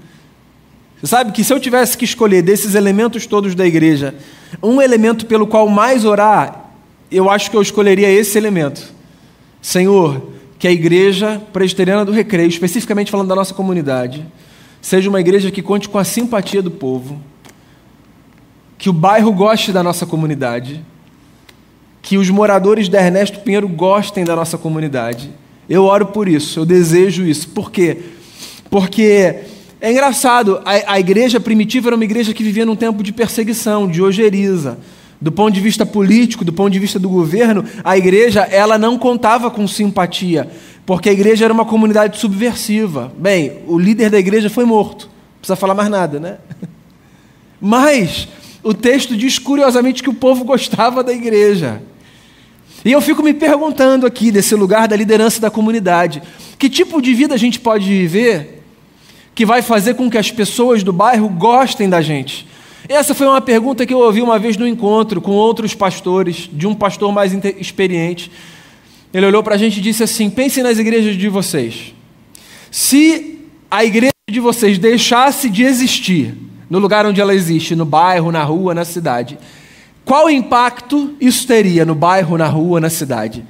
Você 1.02 1.08
sabe 1.08 1.34
que 1.34 1.44
se 1.44 1.54
eu 1.54 1.60
tivesse 1.60 1.98
que 1.98 2.06
escolher 2.06 2.42
desses 2.42 2.76
elementos 2.76 3.26
todos 3.26 3.54
da 3.54 3.68
igreja, 3.68 4.16
um 4.64 4.82
elemento 4.82 5.26
pelo 5.26 5.46
qual 5.46 5.68
mais 5.68 6.06
orar, 6.06 6.72
eu 7.12 7.30
acho 7.30 7.52
que 7.52 7.58
eu 7.58 7.62
escolheria 7.62 8.10
esse 8.10 8.38
elemento. 8.38 8.94
Senhor, 9.62 10.32
que 10.58 10.66
a 10.66 10.72
igreja 10.72 11.42
presbiteriana 11.52 12.06
do 12.06 12.14
Recreio, 12.14 12.48
especificamente 12.48 13.12
falando 13.12 13.28
da 13.28 13.36
nossa 13.36 13.54
comunidade, 13.54 14.26
seja 14.82 15.10
uma 15.10 15.20
igreja 15.20 15.52
que 15.52 15.62
conte 15.62 15.90
com 15.90 15.98
a 15.98 16.06
simpatia 16.06 16.62
do 16.62 16.72
povo, 16.72 17.22
que 18.78 18.90
o 18.90 18.94
bairro 18.94 19.32
goste 19.32 19.72
da 19.72 19.82
nossa 19.82 20.06
comunidade, 20.06 20.84
que 22.02 22.18
os 22.18 22.30
moradores 22.30 22.88
da 22.88 23.04
Ernesto 23.04 23.40
Pinheiro 23.40 23.68
gostem 23.68 24.24
da 24.24 24.36
nossa 24.36 24.58
comunidade. 24.58 25.32
Eu 25.70 25.84
oro 25.84 26.08
por 26.08 26.28
isso, 26.28 26.60
eu 26.60 26.66
desejo 26.66 27.26
isso. 27.26 27.50
Por 27.50 27.72
quê? 27.72 27.98
Porque 28.70 29.42
é 29.82 29.92
engraçado, 29.92 30.62
a, 30.64 30.94
a 30.94 31.00
igreja 31.00 31.40
primitiva 31.40 31.90
era 31.90 31.96
uma 31.96 32.06
igreja 32.06 32.34
que 32.34 32.44
vivia 32.44 32.66
num 32.66 32.76
tempo 32.76 33.04
de 33.04 33.12
perseguição, 33.12 33.88
de 33.88 34.02
ojeriza. 34.02 34.78
Do 35.20 35.32
ponto 35.32 35.54
de 35.54 35.60
vista 35.60 35.84
político, 35.84 36.46
do 36.46 36.54
ponto 36.54 36.72
de 36.72 36.80
vista 36.80 37.00
do 37.00 37.10
governo, 37.10 37.66
a 37.84 37.98
igreja 37.98 38.42
ela 38.42 38.78
não 38.78 39.00
contava 39.00 39.50
com 39.50 39.68
simpatia, 39.68 40.48
porque 40.86 41.10
a 41.10 41.12
igreja 41.12 41.46
era 41.46 41.54
uma 41.54 41.66
comunidade 41.66 42.20
subversiva. 42.20 43.12
Bem, 43.18 43.64
o 43.68 43.80
líder 43.80 44.12
da 44.12 44.20
igreja 44.20 44.48
foi 44.48 44.64
morto, 44.64 45.06
não 45.06 45.40
precisa 45.40 45.56
falar 45.56 45.74
mais 45.74 45.90
nada, 45.90 46.20
né? 46.20 46.38
Mas 47.60 48.28
o 48.64 48.74
texto 48.74 49.16
diz 49.16 49.40
curiosamente 49.40 50.04
que 50.04 50.10
o 50.10 50.14
povo 50.14 50.44
gostava 50.44 51.04
da 51.04 51.14
igreja. 51.14 51.82
E 52.84 52.92
eu 52.92 53.02
fico 53.02 53.24
me 53.24 53.34
perguntando 53.34 54.06
aqui, 54.06 54.32
desse 54.32 54.56
lugar 54.56 54.88
da 54.88 54.96
liderança 54.96 55.40
da 55.40 55.50
comunidade, 55.50 56.22
que 56.58 56.70
tipo 56.70 57.02
de 57.02 57.14
vida 57.14 57.36
a 57.36 57.38
gente 57.38 57.60
pode 57.60 57.86
viver 57.86 58.64
que 59.36 59.46
vai 59.46 59.62
fazer 59.62 59.94
com 59.94 60.10
que 60.10 60.18
as 60.18 60.32
pessoas 60.32 60.82
do 60.82 60.92
bairro 60.92 61.30
gostem 61.30 61.88
da 61.88 62.02
gente? 62.02 62.48
Essa 62.90 63.14
foi 63.14 63.28
uma 63.28 63.42
pergunta 63.42 63.86
que 63.86 63.94
eu 63.94 64.00
ouvi 64.00 64.22
uma 64.22 64.40
vez 64.40 64.56
no 64.58 64.68
encontro 64.68 65.22
com 65.22 65.32
outros 65.32 65.76
pastores, 65.76 66.50
de 66.52 66.66
um 66.66 66.74
pastor 66.74 67.12
mais 67.12 67.34
experiente. 67.60 68.32
Ele 69.14 69.26
olhou 69.26 69.44
para 69.44 69.56
a 69.56 69.58
gente 69.58 69.78
e 69.78 69.82
disse 69.82 70.04
assim: 70.04 70.30
pensem 70.30 70.64
nas 70.64 70.80
igrejas 70.80 71.16
de 71.18 71.28
vocês. 71.28 71.94
Se 72.72 73.40
a 73.70 73.84
igreja 73.84 74.12
de 74.30 74.40
vocês 74.40 74.80
deixasse 74.80 75.50
de 75.50 75.64
existir 75.64 76.34
no 76.70 76.80
lugar 76.80 77.06
onde 77.06 77.22
ela 77.22 77.34
existe, 77.34 77.76
no 77.76 77.86
bairro, 77.86 78.32
na 78.32 78.44
rua, 78.44 78.74
na 78.74 78.84
cidade, 78.84 79.38
qual 80.04 80.30
impacto 80.30 81.16
isso 81.20 81.46
teria 81.46 81.84
no 81.84 81.94
bairro, 81.94 82.38
na 82.38 82.48
rua, 82.48 82.80
na 82.80 82.90
cidade? 82.90 83.46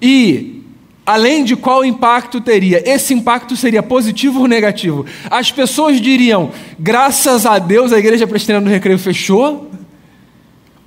E, 0.00 0.62
além 1.04 1.44
de 1.44 1.54
qual 1.54 1.84
impacto 1.84 2.40
teria, 2.40 2.82
esse 2.88 3.12
impacto 3.12 3.54
seria 3.56 3.82
positivo 3.82 4.40
ou 4.40 4.46
negativo? 4.46 5.04
As 5.30 5.52
pessoas 5.52 6.00
diriam, 6.00 6.50
graças 6.78 7.44
a 7.44 7.58
Deus 7.58 7.92
a 7.92 7.98
igreja 7.98 8.26
presbiteriana 8.26 8.66
do 8.66 8.72
Recreio 8.72 8.98
fechou? 8.98 9.70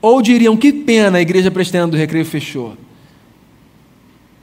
Ou 0.01 0.21
diriam, 0.21 0.57
que 0.57 0.73
pena 0.73 1.19
a 1.19 1.21
igreja 1.21 1.51
presbiteriana 1.51 1.91
do 1.91 1.97
Recreio 1.97 2.25
fechou? 2.25 2.75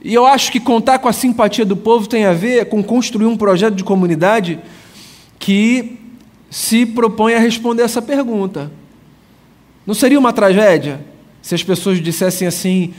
E 0.03 0.13
eu 0.13 0.25
acho 0.25 0.51
que 0.51 0.59
contar 0.59 0.99
com 0.99 1.07
a 1.07 1.13
simpatia 1.13 1.65
do 1.65 1.75
povo 1.75 2.07
tem 2.07 2.25
a 2.25 2.33
ver 2.33 2.65
com 2.65 2.81
construir 2.81 3.27
um 3.27 3.37
projeto 3.37 3.75
de 3.75 3.83
comunidade 3.83 4.59
que 5.37 5.99
se 6.51 6.85
propõe 6.85 7.33
a 7.33 7.39
responder 7.39 7.83
essa 7.83 8.01
pergunta. 8.01 8.69
Não 9.87 9.93
seria 9.93 10.19
uma 10.19 10.33
tragédia 10.33 10.99
se 11.41 11.55
as 11.55 11.63
pessoas 11.63 12.01
dissessem 12.01 12.45
assim: 12.45 12.93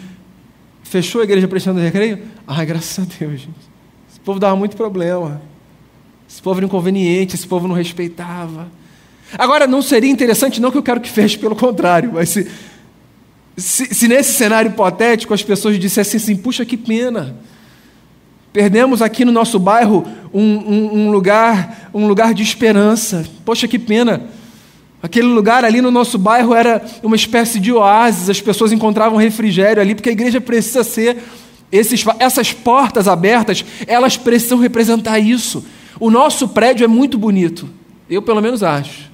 fechou 0.82 1.20
a 1.20 1.24
igreja 1.24 1.46
prestando 1.46 1.78
recreio? 1.78 2.22
Ai, 2.46 2.64
graças 2.64 2.98
a 2.98 3.06
Deus, 3.18 3.42
gente. 3.42 3.70
Esse 4.10 4.18
povo 4.18 4.40
dava 4.40 4.56
muito 4.56 4.74
problema. 4.74 5.42
Esse 6.28 6.40
povo 6.40 6.58
era 6.58 6.66
inconveniente, 6.66 7.36
esse 7.36 7.46
povo 7.46 7.68
não 7.68 7.74
respeitava. 7.74 8.68
Agora, 9.38 9.66
não 9.66 9.82
seria 9.82 10.10
interessante, 10.10 10.60
não 10.60 10.70
que 10.70 10.78
eu 10.78 10.82
quero 10.82 11.00
que 11.00 11.10
feche, 11.10 11.38
pelo 11.38 11.54
contrário, 11.54 12.12
mas 12.14 12.30
se, 12.30 12.50
se, 13.56 13.94
se 13.94 14.08
nesse 14.08 14.32
cenário 14.32 14.70
hipotético 14.70 15.34
as 15.34 15.42
pessoas 15.42 15.78
dissessem 15.78 16.16
assim: 16.16 16.36
puxa, 16.36 16.64
que 16.64 16.78
pena. 16.78 17.36
Perdemos 18.52 19.00
aqui 19.00 19.24
no 19.24 19.32
nosso 19.32 19.58
bairro 19.58 20.06
um, 20.32 20.42
um, 20.42 20.98
um 21.00 21.10
lugar, 21.10 21.90
um 21.94 22.06
lugar 22.06 22.34
de 22.34 22.42
esperança. 22.42 23.24
Poxa, 23.44 23.66
que 23.66 23.78
pena. 23.78 24.22
Aquele 25.02 25.26
lugar 25.26 25.64
ali 25.64 25.80
no 25.80 25.90
nosso 25.90 26.18
bairro 26.18 26.54
era 26.54 26.84
uma 27.02 27.16
espécie 27.16 27.58
de 27.58 27.72
oásis, 27.72 28.30
as 28.30 28.40
pessoas 28.40 28.70
encontravam 28.70 29.18
refrigério 29.18 29.82
ali, 29.82 29.94
porque 29.94 30.10
a 30.10 30.12
igreja 30.12 30.40
precisa 30.40 30.84
ser 30.84 31.18
esses, 31.72 32.04
essas 32.20 32.52
portas 32.52 33.08
abertas, 33.08 33.64
elas 33.86 34.16
precisam 34.16 34.58
representar 34.58 35.18
isso. 35.18 35.64
O 35.98 36.08
nosso 36.08 36.46
prédio 36.46 36.84
é 36.84 36.88
muito 36.88 37.18
bonito, 37.18 37.68
eu 38.08 38.22
pelo 38.22 38.40
menos 38.40 38.62
acho. 38.62 39.10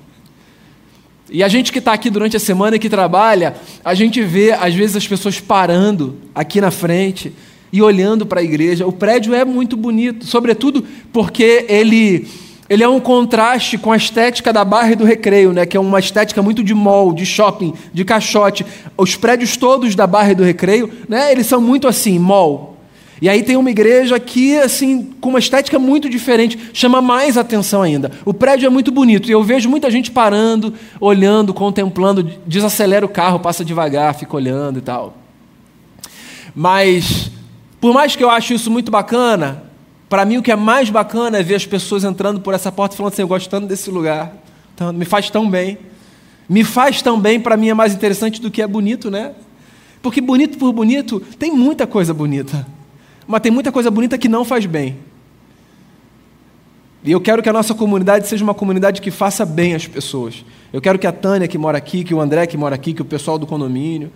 E 1.31 1.43
a 1.43 1.49
gente 1.49 1.73
que 1.73 1.79
está 1.79 1.93
aqui 1.93 2.11
durante 2.11 2.37
a 2.37 2.41
semana 2.41 2.77
e 2.77 2.79
que 2.79 2.91
trabalha, 2.91 3.55
a 3.85 3.95
gente 3.95 4.21
vê 4.23 4.53
às 4.53 4.75
vezes 4.75 4.97
as 4.97 5.07
pessoas 5.07 5.41
parando 5.41 6.17
aqui 6.35 6.61
na 6.61 6.71
frente 6.71 7.33
e 7.73 7.83
olhando 7.83 8.27
para 8.27 8.41
a 8.41 8.43
igreja. 8.43 8.87
O 8.87 8.93
prédio 8.93 9.35
é 9.35 9.45
muito 9.45 9.77
bonito, 9.77 10.27
sobretudo 10.27 10.85
porque 11.13 11.67
ele 11.69 12.27
ele 12.69 12.83
é 12.83 12.89
um 12.89 13.01
contraste 13.01 13.79
com 13.79 13.91
a 13.91 13.97
estética 13.97 14.53
da 14.53 14.63
Barra 14.63 14.93
e 14.93 14.97
do 14.97 15.05
Recreio, 15.05 15.55
né, 15.55 15.65
que 15.65 15.75
é 15.75 15.81
uma 15.81 15.99
estética 15.99 16.43
muito 16.43 16.63
de 16.63 16.75
mall, 16.75 17.15
de 17.15 17.25
shopping, 17.25 17.73
de 17.95 18.05
caixote. 18.05 18.67
Os 18.97 19.17
prédios 19.17 19.57
todos 19.57 19.95
da 19.95 20.07
Barra 20.07 20.33
e 20.33 20.35
do 20.35 20.45
Recreio, 20.45 20.91
né, 21.09 21.33
eles 21.33 21.47
são 21.47 21.63
muito 21.63 21.89
assim, 21.89 22.19
mall. 22.19 22.77
E 23.21 23.29
aí 23.29 23.43
tem 23.43 23.57
uma 23.57 23.71
igreja 23.71 24.21
que, 24.21 24.57
assim, 24.59 25.11
com 25.21 25.31
uma 25.31 25.39
estética 25.39 25.79
muito 25.79 26.09
diferente, 26.09 26.59
chama 26.73 27.03
mais 27.03 27.37
atenção 27.37 27.83
ainda. 27.83 28.13
O 28.25 28.33
prédio 28.33 28.67
é 28.67 28.71
muito 28.71 28.93
bonito 28.93 29.29
e 29.29 29.33
eu 29.33 29.43
vejo 29.43 29.69
muita 29.69 29.91
gente 29.91 30.11
parando, 30.11 30.73
olhando, 31.01 31.53
contemplando, 31.53 32.23
desacelera 32.47 33.05
o 33.05 33.09
carro, 33.09 33.41
passa 33.41 33.65
devagar, 33.65 34.15
fica 34.15 34.37
olhando 34.37 34.79
e 34.79 34.83
tal. 34.83 35.17
Mas, 36.55 37.31
por 37.81 37.93
mais 37.93 38.17
que 38.17 38.25
eu 38.25 38.31
ache 38.31 38.55
isso 38.55 38.71
muito 38.71 38.91
bacana, 38.91 39.65
para 40.09 40.25
mim, 40.25 40.39
o 40.39 40.43
que 40.43 40.51
é 40.51 40.57
mais 40.57 40.89
bacana 40.89 41.39
é 41.39 41.43
ver 41.43 41.55
as 41.55 41.67
pessoas 41.67 42.03
entrando 42.03 42.41
por 42.41 42.55
essa 42.55 42.73
porta 42.73 42.97
falando 42.97 43.13
assim: 43.13 43.23
eu 43.23 43.29
gosto 43.29 43.49
tanto 43.49 43.67
desse 43.67 43.91
lugar, 43.91 44.33
me 44.95 45.05
faz 45.05 45.29
tão 45.31 45.49
bem. 45.49 45.79
Me 46.49 46.65
faz 46.65 47.03
tão 47.03 47.21
bem, 47.21 47.39
para 47.39 47.59
mim 47.59 47.69
é 47.69 47.75
mais 47.75 47.93
interessante 47.93 48.41
do 48.41 48.51
que 48.51 48.63
é 48.63 48.67
bonito, 48.67 49.11
né? 49.11 49.33
Porque 50.01 50.19
bonito 50.21 50.57
por 50.57 50.73
bonito, 50.73 51.21
tem 51.39 51.53
muita 51.53 51.87
coisa 51.87 52.15
bonita. 52.15 52.67
Mas 53.27 53.43
tem 53.43 53.53
muita 53.53 53.71
coisa 53.71 53.91
bonita 53.91 54.17
que 54.17 54.29
não 54.29 54.47
faz 54.47 54.65
bem. 54.65 54.97
E 57.05 57.13
eu 57.13 57.21
quero 57.21 57.43
que 57.43 57.49
a 57.49 57.53
nossa 57.53 57.75
comunidade 57.75 58.27
seja 58.27 58.43
uma 58.43 58.55
comunidade 58.55 59.03
que 59.03 59.11
faça 59.11 59.45
bem 59.45 59.75
às 59.75 59.87
pessoas. 59.87 60.43
Eu 60.73 60.81
quero 60.81 60.99
que 60.99 61.07
a 61.07 61.13
Tânia 61.13 61.47
que 61.47 61.59
mora 61.59 61.77
aqui, 61.77 62.03
que 62.03 62.15
o 62.15 62.21
André 62.21 62.47
que 62.47 62.57
mora 62.57 62.75
aqui, 62.75 62.95
que 62.95 63.03
o 63.03 63.05
pessoal 63.05 63.39
do 63.39 63.47
condomínio, 63.47 64.11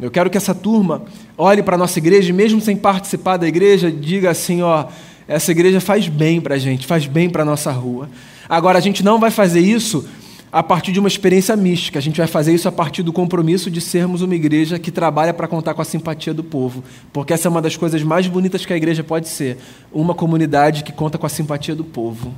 eu 0.00 0.10
quero 0.10 0.30
que 0.30 0.36
essa 0.36 0.54
turma 0.54 1.02
olhe 1.36 1.62
para 1.62 1.74
a 1.74 1.78
nossa 1.78 1.98
igreja 1.98 2.30
e, 2.30 2.32
mesmo 2.32 2.60
sem 2.60 2.76
participar 2.76 3.36
da 3.36 3.48
igreja, 3.48 3.90
diga 3.90 4.30
assim: 4.30 4.62
ó, 4.62 4.86
essa 5.26 5.50
igreja 5.50 5.80
faz 5.80 6.08
bem 6.08 6.40
para 6.40 6.54
a 6.54 6.58
gente, 6.58 6.86
faz 6.86 7.06
bem 7.06 7.28
para 7.28 7.42
a 7.42 7.46
nossa 7.46 7.70
rua. 7.72 8.08
Agora, 8.48 8.78
a 8.78 8.80
gente 8.80 9.04
não 9.04 9.18
vai 9.18 9.30
fazer 9.30 9.60
isso 9.60 10.08
a 10.50 10.62
partir 10.62 10.92
de 10.92 10.98
uma 10.98 11.08
experiência 11.08 11.54
mística, 11.56 11.98
a 11.98 12.02
gente 12.02 12.16
vai 12.16 12.26
fazer 12.26 12.54
isso 12.54 12.66
a 12.66 12.72
partir 12.72 13.02
do 13.02 13.12
compromisso 13.12 13.70
de 13.70 13.80
sermos 13.80 14.22
uma 14.22 14.34
igreja 14.34 14.78
que 14.78 14.90
trabalha 14.90 15.34
para 15.34 15.46
contar 15.46 15.74
com 15.74 15.82
a 15.82 15.84
simpatia 15.84 16.32
do 16.32 16.42
povo, 16.42 16.82
porque 17.12 17.34
essa 17.34 17.48
é 17.48 17.50
uma 17.50 17.60
das 17.60 17.76
coisas 17.76 18.02
mais 18.02 18.26
bonitas 18.26 18.64
que 18.64 18.72
a 18.72 18.76
igreja 18.76 19.04
pode 19.04 19.28
ser 19.28 19.58
uma 19.92 20.14
comunidade 20.14 20.84
que 20.84 20.92
conta 20.92 21.18
com 21.18 21.26
a 21.26 21.28
simpatia 21.28 21.74
do 21.74 21.84
povo. 21.84 22.32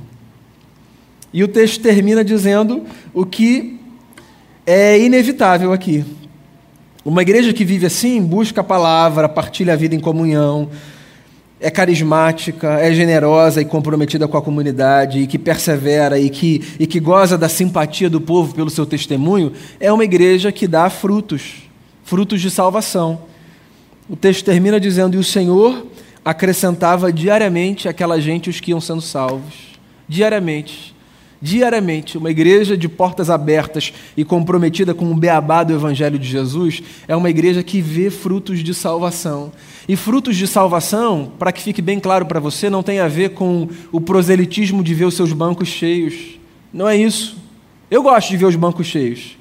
E 1.33 1.41
o 1.43 1.47
texto 1.47 1.81
termina 1.81 2.23
dizendo 2.23 2.83
o 3.13 3.25
que 3.25 3.79
é 4.65 4.99
inevitável 4.99 5.71
aqui. 5.71 6.03
Uma 7.03 7.23
igreja 7.23 7.51
que 7.51 7.65
vive 7.65 7.87
assim 7.87 8.21
busca 8.21 8.61
a 8.61 8.63
palavra, 8.63 9.27
partilha 9.27 9.73
a 9.73 9.75
vida 9.75 9.95
em 9.95 9.99
comunhão, 9.99 10.69
é 11.59 11.71
carismática, 11.71 12.79
é 12.79 12.93
generosa 12.93 13.59
e 13.59 13.65
comprometida 13.65 14.27
com 14.27 14.37
a 14.37 14.41
comunidade, 14.41 15.19
e 15.19 15.27
que 15.27 15.39
persevera 15.39 16.19
e 16.19 16.29
que, 16.29 16.61
e 16.79 16.85
que 16.85 16.99
goza 16.99 17.39
da 17.39 17.49
simpatia 17.49 18.07
do 18.07 18.21
povo 18.21 18.53
pelo 18.53 18.69
seu 18.69 18.85
testemunho, 18.85 19.51
é 19.79 19.91
uma 19.91 20.03
igreja 20.03 20.51
que 20.51 20.67
dá 20.67 20.91
frutos, 20.91 21.63
frutos 22.03 22.39
de 22.39 22.51
salvação. 22.51 23.21
O 24.07 24.15
texto 24.15 24.45
termina 24.45 24.79
dizendo: 24.79 25.15
E 25.15 25.19
o 25.19 25.23
Senhor 25.23 25.87
acrescentava 26.23 27.11
diariamente 27.11 27.87
aquela 27.87 28.21
gente 28.21 28.47
os 28.47 28.59
que 28.59 28.69
iam 28.69 28.81
sendo 28.81 29.01
salvos. 29.01 29.71
Diariamente 30.07 30.90
diariamente, 31.41 32.17
uma 32.17 32.29
igreja 32.29 32.77
de 32.77 32.87
portas 32.87 33.29
abertas 33.29 33.91
e 34.15 34.23
comprometida 34.23 34.93
com 34.93 35.11
o 35.11 35.15
beabá 35.15 35.63
do 35.63 35.73
Evangelho 35.73 36.19
de 36.19 36.27
Jesus, 36.27 36.83
é 37.07 37.15
uma 37.15 37.29
igreja 37.29 37.63
que 37.63 37.81
vê 37.81 38.11
frutos 38.11 38.63
de 38.63 38.73
salvação. 38.73 39.51
E 39.87 39.95
frutos 39.95 40.37
de 40.37 40.47
salvação, 40.47 41.31
para 41.39 41.51
que 41.51 41.61
fique 41.61 41.81
bem 41.81 41.99
claro 41.99 42.25
para 42.25 42.39
você, 42.39 42.69
não 42.69 42.83
tem 42.83 42.99
a 42.99 43.07
ver 43.07 43.29
com 43.29 43.67
o 43.91 43.99
proselitismo 43.99 44.83
de 44.83 44.93
ver 44.93 45.05
os 45.05 45.15
seus 45.15 45.33
bancos 45.33 45.67
cheios. 45.67 46.39
Não 46.71 46.87
é 46.87 46.95
isso. 46.95 47.37
Eu 47.89 48.03
gosto 48.03 48.29
de 48.29 48.37
ver 48.37 48.45
os 48.45 48.55
bancos 48.55 48.85
cheios. 48.85 49.37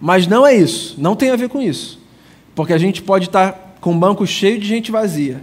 Mas 0.00 0.26
não 0.26 0.46
é 0.46 0.54
isso. 0.54 0.94
Não 0.98 1.16
tem 1.16 1.30
a 1.30 1.36
ver 1.36 1.48
com 1.48 1.60
isso. 1.60 2.00
Porque 2.54 2.72
a 2.72 2.78
gente 2.78 3.02
pode 3.02 3.26
estar 3.26 3.76
com 3.80 3.94
o 3.94 3.98
banco 3.98 4.26
cheio 4.26 4.58
de 4.58 4.66
gente 4.66 4.92
vazia. 4.92 5.42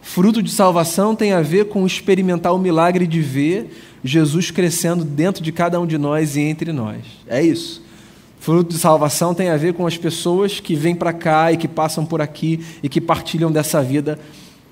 Fruto 0.00 0.42
de 0.42 0.50
salvação 0.50 1.14
tem 1.14 1.32
a 1.32 1.40
ver 1.40 1.66
com 1.66 1.86
experimentar 1.86 2.54
o 2.54 2.58
milagre 2.58 3.06
de 3.06 3.20
ver 3.20 3.70
Jesus 4.04 4.50
crescendo 4.50 5.02
dentro 5.02 5.42
de 5.42 5.50
cada 5.50 5.80
um 5.80 5.86
de 5.86 5.96
nós 5.96 6.36
e 6.36 6.42
entre 6.42 6.72
nós. 6.72 7.02
É 7.26 7.42
isso. 7.42 7.82
Fruto 8.38 8.74
de 8.74 8.78
salvação 8.78 9.34
tem 9.34 9.48
a 9.48 9.56
ver 9.56 9.72
com 9.72 9.86
as 9.86 9.96
pessoas 9.96 10.60
que 10.60 10.74
vêm 10.74 10.94
para 10.94 11.14
cá 11.14 11.50
e 11.50 11.56
que 11.56 11.66
passam 11.66 12.04
por 12.04 12.20
aqui 12.20 12.62
e 12.82 12.88
que 12.90 13.00
partilham 13.00 13.50
dessa 13.50 13.82
vida 13.82 14.18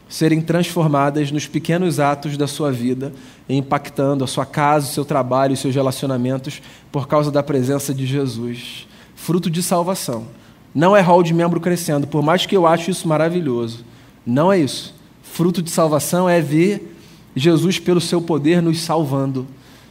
serem 0.07 0.43
transformadas 0.43 1.33
nos 1.33 1.47
pequenos 1.47 1.99
atos 1.99 2.37
da 2.37 2.47
sua 2.47 2.71
vida, 2.71 3.15
impactando 3.49 4.23
a 4.23 4.27
sua 4.27 4.45
casa, 4.45 4.87
o 4.87 4.93
seu 4.93 5.07
trabalho, 5.07 5.55
os 5.55 5.61
seus 5.61 5.75
relacionamentos 5.75 6.61
por 6.93 7.09
causa 7.09 7.31
da 7.31 7.43
presença 7.43 7.95
de 7.95 8.05
Jesus. 8.05 8.87
Fruto 9.17 9.49
de 9.49 9.63
salvação. 9.63 10.27
Não 10.75 10.95
é 10.95 11.01
hall 11.01 11.23
de 11.23 11.33
membro 11.33 11.59
crescendo, 11.59 12.07
por 12.07 12.23
mais 12.23 12.45
que 12.45 12.55
eu 12.55 12.67
ache 12.67 12.91
isso 12.91 13.09
maravilhoso. 13.09 13.87
Não 14.27 14.53
é 14.53 14.59
isso. 14.59 14.95
Fruto 15.23 15.63
de 15.63 15.71
salvação 15.71 16.29
é 16.29 16.43
ver 16.43 16.92
Jesus, 17.35 17.79
pelo 17.79 18.01
seu 18.01 18.21
poder, 18.21 18.61
nos 18.61 18.81
salvando 18.81 19.47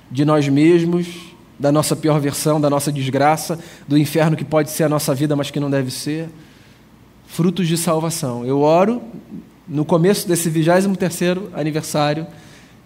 de 0.09 0.23
nós 0.25 0.47
mesmos, 0.47 1.07
da 1.59 1.71
nossa 1.71 1.95
pior 1.95 2.19
versão, 2.19 2.59
da 2.59 2.69
nossa 2.69 2.91
desgraça, 2.91 3.59
do 3.87 3.97
inferno 3.97 4.35
que 4.35 4.43
pode 4.43 4.71
ser 4.71 4.83
a 4.83 4.89
nossa 4.89 5.13
vida, 5.13 5.35
mas 5.35 5.51
que 5.51 5.59
não 5.59 5.69
deve 5.69 5.91
ser. 5.91 6.29
Frutos 7.27 7.67
de 7.67 7.77
salvação. 7.77 8.45
Eu 8.45 8.61
oro 8.61 9.01
no 9.67 9.85
começo 9.85 10.27
desse 10.27 10.49
23 10.49 11.53
aniversário, 11.53 12.27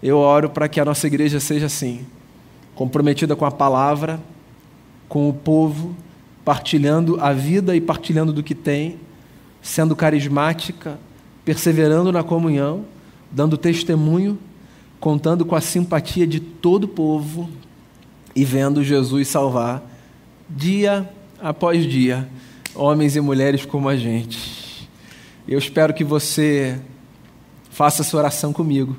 eu 0.02 0.18
oro 0.18 0.50
para 0.50 0.68
que 0.68 0.78
a 0.78 0.84
nossa 0.84 1.06
igreja 1.06 1.40
seja 1.40 1.66
assim, 1.66 2.06
comprometida 2.74 3.34
com 3.34 3.44
a 3.44 3.50
palavra, 3.50 4.20
com 5.08 5.28
o 5.28 5.32
povo, 5.32 5.96
partilhando 6.44 7.18
a 7.20 7.32
vida 7.32 7.74
e 7.74 7.80
partilhando 7.80 8.32
do 8.32 8.42
que 8.42 8.54
tem, 8.54 9.00
sendo 9.60 9.96
carismática, 9.96 10.98
perseverando 11.44 12.12
na 12.12 12.22
comunhão, 12.22 12.84
dando 13.36 13.58
testemunho, 13.58 14.38
contando 14.98 15.44
com 15.44 15.54
a 15.54 15.60
simpatia 15.60 16.26
de 16.26 16.40
todo 16.40 16.84
o 16.84 16.88
povo 16.88 17.50
e 18.34 18.46
vendo 18.46 18.82
Jesus 18.82 19.28
salvar 19.28 19.82
dia 20.48 21.06
após 21.38 21.84
dia 21.84 22.26
homens 22.74 23.14
e 23.14 23.20
mulheres 23.20 23.66
como 23.66 23.90
a 23.90 23.96
gente. 23.96 24.88
Eu 25.46 25.58
espero 25.58 25.92
que 25.92 26.02
você 26.02 26.80
faça 27.68 28.00
essa 28.00 28.16
oração 28.16 28.54
comigo 28.54 28.96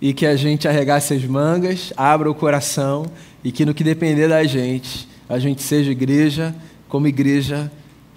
e 0.00 0.12
que 0.12 0.26
a 0.26 0.34
gente 0.34 0.66
arregace 0.66 1.14
as 1.14 1.22
mangas, 1.22 1.92
abra 1.96 2.28
o 2.28 2.34
coração 2.34 3.06
e 3.44 3.52
que 3.52 3.64
no 3.64 3.72
que 3.72 3.84
depender 3.84 4.26
da 4.26 4.42
gente, 4.42 5.08
a 5.28 5.38
gente 5.38 5.62
seja 5.62 5.92
igreja 5.92 6.52
como 6.88 7.06
igreja 7.06 7.70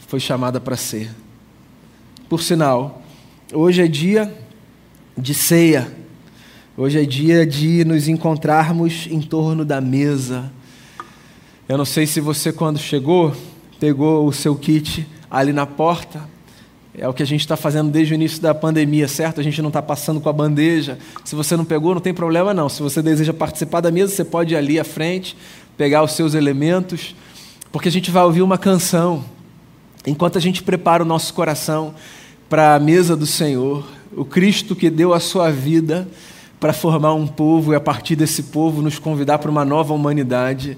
foi 0.08 0.20
chamada 0.20 0.60
para 0.60 0.76
ser. 0.76 1.12
Por 2.28 2.42
sinal, 2.42 3.04
hoje 3.54 3.84
é 3.84 3.88
dia 3.88 4.49
de 5.20 5.34
ceia. 5.34 5.92
Hoje 6.78 7.02
é 7.02 7.06
dia 7.06 7.46
de 7.46 7.84
nos 7.86 8.08
encontrarmos 8.08 9.08
em 9.12 9.22
torno 9.22 9.64
da 9.64 9.80
mesa. 9.80 10.52
Eu 11.68 11.78
não 11.78 11.86
sei 11.86 12.06
se 12.06 12.20
você, 12.20 12.52
quando 12.52 12.80
chegou, 12.80 13.36
pegou 13.80 14.28
o 14.28 14.34
seu 14.34 14.56
kit 14.56 15.08
ali 15.30 15.54
na 15.54 15.66
porta 15.66 16.28
é 17.02 17.08
o 17.08 17.14
que 17.14 17.24
a 17.24 17.26
gente 17.26 17.42
está 17.42 17.56
fazendo 17.56 17.90
desde 17.90 18.14
o 18.14 18.16
início 18.16 18.42
da 18.42 18.54
pandemia, 18.54 19.08
certo? 19.08 19.40
A 19.40 19.44
gente 19.44 19.62
não 19.62 19.70
está 19.70 19.82
passando 19.82 20.20
com 20.20 20.28
a 20.28 20.34
bandeja. 20.34 20.98
Se 21.24 21.34
você 21.34 21.56
não 21.56 21.64
pegou, 21.64 21.94
não 21.94 22.02
tem 22.02 22.14
problema 22.14 22.54
não. 22.54 22.68
Se 22.68 22.82
você 22.82 23.02
deseja 23.02 23.34
participar 23.34 23.80
da 23.80 23.90
mesa, 23.90 24.14
você 24.14 24.26
pode 24.26 24.54
ir 24.54 24.58
ali 24.58 24.78
à 24.78 24.84
frente, 24.84 25.38
pegar 25.78 26.04
os 26.04 26.12
seus 26.12 26.34
elementos, 26.34 27.16
porque 27.72 27.88
a 27.88 27.92
gente 27.92 28.12
vai 28.12 28.24
ouvir 28.24 28.42
uma 28.42 28.58
canção. 28.58 29.24
Enquanto 30.06 30.38
a 30.38 30.42
gente 30.42 30.62
prepara 30.62 31.02
o 31.02 31.06
nosso 31.06 31.34
coração 31.34 31.94
para 32.50 32.76
a 32.76 32.80
mesa 32.80 33.16
do 33.16 33.26
Senhor, 33.26 33.88
o 34.16 34.26
Cristo 34.26 34.76
que 34.76 34.90
deu 34.90 35.14
a 35.14 35.20
sua 35.20 35.52
vida 35.52 36.08
para 36.60 36.74
formar 36.74 37.14
um 37.14 37.28
povo 37.28 37.74
e 37.74 37.76
a 37.76 37.80
partir 37.80 38.16
desse 38.16 38.44
povo 38.44 38.82
nos 38.82 39.00
convidar 39.00 39.40
para 39.40 39.52
uma 39.52 39.64
nova 39.64 39.94
humanidade, 39.94 40.78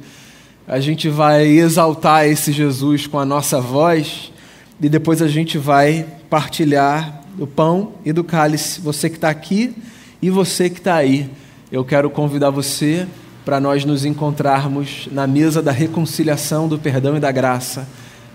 a 0.67 0.79
gente 0.79 1.09
vai 1.09 1.47
exaltar 1.47 2.25
esse 2.27 2.51
Jesus 2.51 3.07
com 3.07 3.17
a 3.17 3.25
nossa 3.25 3.59
voz 3.59 4.31
e 4.79 4.87
depois 4.87 5.21
a 5.21 5.27
gente 5.27 5.57
vai 5.57 6.05
partilhar 6.29 7.23
do 7.35 7.47
pão 7.47 7.93
e 8.05 8.13
do 8.13 8.23
cálice. 8.23 8.79
Você 8.81 9.09
que 9.09 9.15
está 9.15 9.29
aqui 9.29 9.75
e 10.21 10.29
você 10.29 10.69
que 10.69 10.79
está 10.79 10.95
aí, 10.95 11.29
eu 11.71 11.83
quero 11.83 12.09
convidar 12.09 12.49
você 12.49 13.07
para 13.43 13.59
nós 13.59 13.83
nos 13.85 14.05
encontrarmos 14.05 15.07
na 15.11 15.25
mesa 15.25 15.61
da 15.61 15.71
reconciliação, 15.71 16.67
do 16.67 16.77
perdão 16.77 17.17
e 17.17 17.19
da 17.19 17.31
graça, 17.31 17.87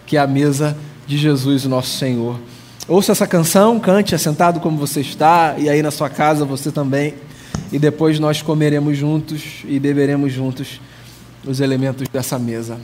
que 0.05 0.17
é 0.17 0.21
a 0.21 0.27
mesa 0.27 0.77
de 1.07 1.17
Jesus, 1.17 1.65
nosso 1.65 1.97
Senhor. 1.97 2.41
Ouça 2.89 3.11
essa 3.11 3.27
canção, 3.27 3.81
cante 3.81 4.15
é 4.15 4.19
sentado 4.19 4.61
como 4.61 4.79
você 4.79 5.01
está, 5.01 5.57
e 5.59 5.69
aí 5.69 5.83
na 5.83 5.91
sua 5.91 6.09
casa 6.09 6.45
você 6.45 6.71
também. 6.71 7.15
E 7.73 7.81
depois 7.81 8.21
nós 8.21 8.43
comeremos 8.43 8.97
juntos 8.97 9.65
e 9.65 9.81
beberemos 9.81 10.33
juntos 10.33 10.81
os 11.45 11.59
elementos 11.59 12.07
dessa 12.09 12.39
mesa. 12.39 12.79